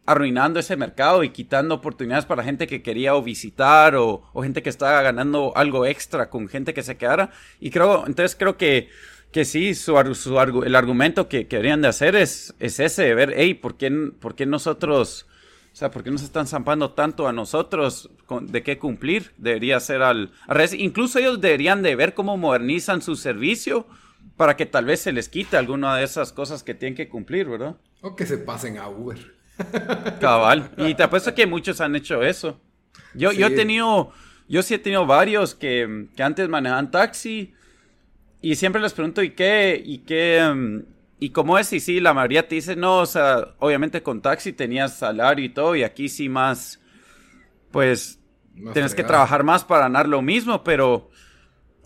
arruinando 0.07 0.61
ese 0.61 0.77
mercado 0.77 1.25
y 1.25 1.31
quitando 1.31 1.75
oportunidades 1.75 2.25
para 2.25 2.45
gente 2.45 2.67
que 2.67 2.83
quería 2.83 3.15
o 3.15 3.23
visitar 3.23 3.97
o, 3.97 4.23
gente 4.43 4.63
que 4.63 4.71
estaba 4.71 5.03
ganando 5.03 5.53
algo 5.57 5.85
extra 5.85 6.31
con 6.31 6.49
gente 6.49 6.73
que 6.73 6.83
se 6.83 6.97
quedara. 6.97 7.31
Y 7.61 7.71
creo, 7.71 8.07
entonces 8.07 8.37
creo 8.39 8.57
que, 8.57 8.89
que 9.33 9.45
sí, 9.45 9.75
su, 9.75 9.97
su 10.15 10.41
el 10.65 10.75
argumento 10.77 11.29
que, 11.29 11.47
que, 11.47 11.57
deberían 11.57 11.83
de 11.83 11.89
hacer 11.89 12.17
es, 12.17 12.55
es 12.61 12.81
ese, 12.81 13.03
de 13.03 13.15
ver, 13.15 13.35
hey, 13.37 13.55
¿por 13.55 13.77
qué, 13.77 13.91
por 14.21 14.35
qué 14.35 14.47
nosotros 14.47 15.27
o 15.77 15.79
sea, 15.79 15.91
¿por 15.91 16.03
qué 16.03 16.11
nos 16.11 16.23
están 16.23 16.47
zampando 16.47 16.93
tanto 16.93 17.29
a 17.29 17.35
nosotros 17.35 18.09
de 18.41 18.63
qué 18.63 18.79
cumplir? 18.79 19.33
Debería 19.37 19.79
ser 19.79 20.01
al, 20.01 20.33
revés. 20.49 20.73
Incluso 20.73 21.19
ellos 21.19 21.39
deberían 21.39 21.83
de 21.83 21.95
ver 21.95 22.15
cómo 22.15 22.39
modernizan 22.39 23.03
su 23.03 23.15
servicio 23.15 23.87
para 24.39 24.57
que 24.57 24.65
tal 24.65 24.87
vez 24.87 25.01
se 25.01 25.13
les 25.13 25.29
quite 25.29 25.59
alguna 25.59 25.95
de 25.97 26.05
esas 26.05 26.33
cosas 26.33 26.63
que 26.63 26.73
tienen 26.73 26.97
que 26.97 27.11
cumplir, 27.11 27.47
¿verdad? 27.47 27.77
O 28.01 28.17
que 28.17 28.25
se 28.25 28.39
pasen 28.39 28.79
a 28.79 28.89
Uber. 28.89 29.19
Cabal. 30.21 30.71
Y 30.77 30.95
te 30.95 31.03
apuesto 31.03 31.35
que 31.35 31.47
muchos 31.47 31.81
han 31.81 31.97
hecho 31.97 32.23
eso. 32.23 32.61
Yo, 33.15 33.33
yo 33.33 33.47
he 33.47 33.51
tenido, 33.51 34.13
yo 34.49 34.63
sí 34.63 34.75
he 34.75 34.79
tenido 34.79 35.07
varios 35.07 35.55
que, 35.55 36.09
que 36.15 36.23
antes 36.23 36.49
manejaban 36.49 36.91
taxi 36.91 37.55
y 38.43 38.55
siempre 38.57 38.81
les 38.81 38.93
pregunto, 38.93 39.23
¿y 39.23 39.31
qué, 39.31 39.83
y 39.85 39.99
qué, 39.99 40.41
mm, 40.55 40.83
y 41.19 41.31
como 41.31 41.59
es, 41.59 41.73
y 41.73 41.81
sí, 41.81 42.01
la 42.01 42.15
mayoría 42.15 42.47
te 42.47 42.57
dice, 42.57 42.77
no, 42.77 42.99
o 42.99 43.07
sea, 43.07 43.55
obviamente 43.59 44.03
con 44.03 44.21
taxi 44.21 44.53
tenías 44.53 44.99
salario 44.99 45.45
y 45.45 45.49
todo, 45.49 45.75
y 45.75 45.83
aquí 45.83 46.09
sí 46.09 46.29
más, 46.29 46.81
pues, 47.71 48.21
tienes 48.73 48.95
que 48.95 49.03
trabajar 49.03 49.43
más 49.45 49.65
para 49.65 49.83
ganar 49.83 50.09
lo 50.09 50.23
mismo, 50.23 50.63
pero 50.63 51.11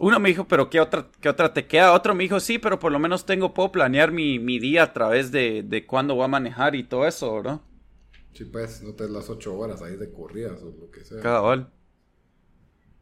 uno 0.01 0.18
me 0.18 0.30
dijo, 0.30 0.48
pero 0.48 0.68
¿qué 0.68 0.80
otra, 0.80 1.09
qué 1.20 1.28
otra 1.28 1.55
te 1.55 1.66
queda? 1.66 1.92
Otro 1.92 2.14
me 2.14 2.24
dijo, 2.24 2.40
sí, 2.40 2.59
pero 2.59 2.78
por 2.78 2.90
lo 2.90 2.98
menos 2.98 3.24
tengo, 3.26 3.55
puedo 3.55 3.70
planear 3.70 4.11
mi, 4.11 4.59
día 4.59 4.82
a 4.82 4.92
través 4.92 5.30
de, 5.30 5.62
de 5.62 5.86
cuándo 5.86 6.14
voy 6.14 6.24
a 6.24 6.28
manejar 6.28 6.74
y 6.74 6.82
todo 6.82 7.07
eso, 7.07 7.42
¿no? 7.42 7.62
Sí, 8.32 8.44
pues, 8.44 8.82
no 8.82 8.94
te 8.94 9.09
las 9.09 9.30
ocho 9.30 9.57
horas 9.57 9.82
ahí 9.82 9.96
de 9.96 10.11
corridas 10.12 10.62
o 10.62 10.70
lo 10.70 10.90
que 10.90 11.05
sea. 11.05 11.20
Cada 11.20 11.42
hora. 11.42 11.70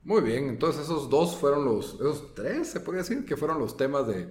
Muy 0.04 0.22
bien, 0.22 0.48
entonces 0.48 0.82
esos 0.82 1.08
dos 1.08 1.36
fueron 1.36 1.64
los, 1.64 1.94
esos 1.94 2.34
tres, 2.34 2.68
se 2.68 2.80
podría 2.80 3.02
decir, 3.02 3.24
que 3.24 3.36
fueron 3.36 3.58
los 3.58 3.76
temas 3.76 4.06
de 4.06 4.28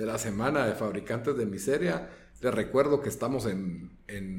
de 0.00 0.06
la 0.06 0.18
semana 0.18 0.66
de 0.66 0.74
Fabricantes 0.74 1.36
de 1.36 1.46
Miseria. 1.46 2.08
Les 2.40 2.54
recuerdo 2.54 3.02
que 3.02 3.10
estamos 3.10 3.46
en, 3.46 3.98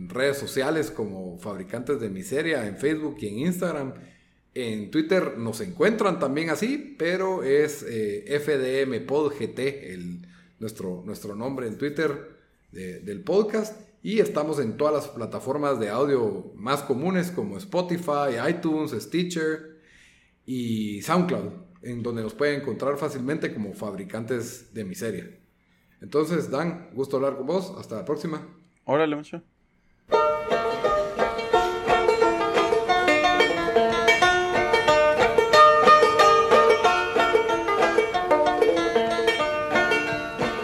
redes 0.09 0.37
sociales 0.37 0.91
como 0.91 1.37
Fabricantes 1.37 1.99
de 1.99 2.09
Miseria, 2.09 2.67
en 2.67 2.77
Facebook 2.77 3.17
y 3.19 3.27
en 3.27 3.39
Instagram. 3.39 3.93
En 4.53 4.91
Twitter 4.91 5.37
nos 5.37 5.61
encuentran 5.61 6.19
también 6.19 6.49
así, 6.49 6.95
pero 6.97 7.43
es 7.43 7.83
eh, 7.87 8.39
FDM 8.39 9.05
Pod 9.05 9.33
GT, 9.33 9.93
el, 9.93 10.27
nuestro, 10.59 11.03
nuestro 11.05 11.35
nombre 11.35 11.67
en 11.67 11.77
Twitter 11.77 12.39
del 12.71 13.21
podcast. 13.21 13.79
Y 14.03 14.19
estamos 14.19 14.59
en 14.59 14.77
todas 14.77 14.93
las 14.93 15.07
plataformas 15.07 15.79
de 15.79 15.89
audio 15.89 16.51
más 16.55 16.81
comunes 16.81 17.31
como 17.31 17.57
Spotify, 17.57 18.39
iTunes, 18.49 18.91
Stitcher 18.91 19.77
y 20.45 21.01
SoundCloud, 21.01 21.51
en 21.83 22.01
donde 22.01 22.23
nos 22.23 22.33
pueden 22.33 22.61
encontrar 22.61 22.97
fácilmente 22.97 23.53
como 23.53 23.73
fabricantes 23.73 24.73
de 24.73 24.85
miseria. 24.85 25.29
Entonces, 26.01 26.49
Dan, 26.49 26.89
gusto 26.93 27.17
hablar 27.17 27.37
con 27.37 27.45
vos. 27.45 27.73
Hasta 27.77 27.97
la 27.97 28.05
próxima. 28.05 28.47
Órale, 28.85 29.15
mucho. 29.15 29.43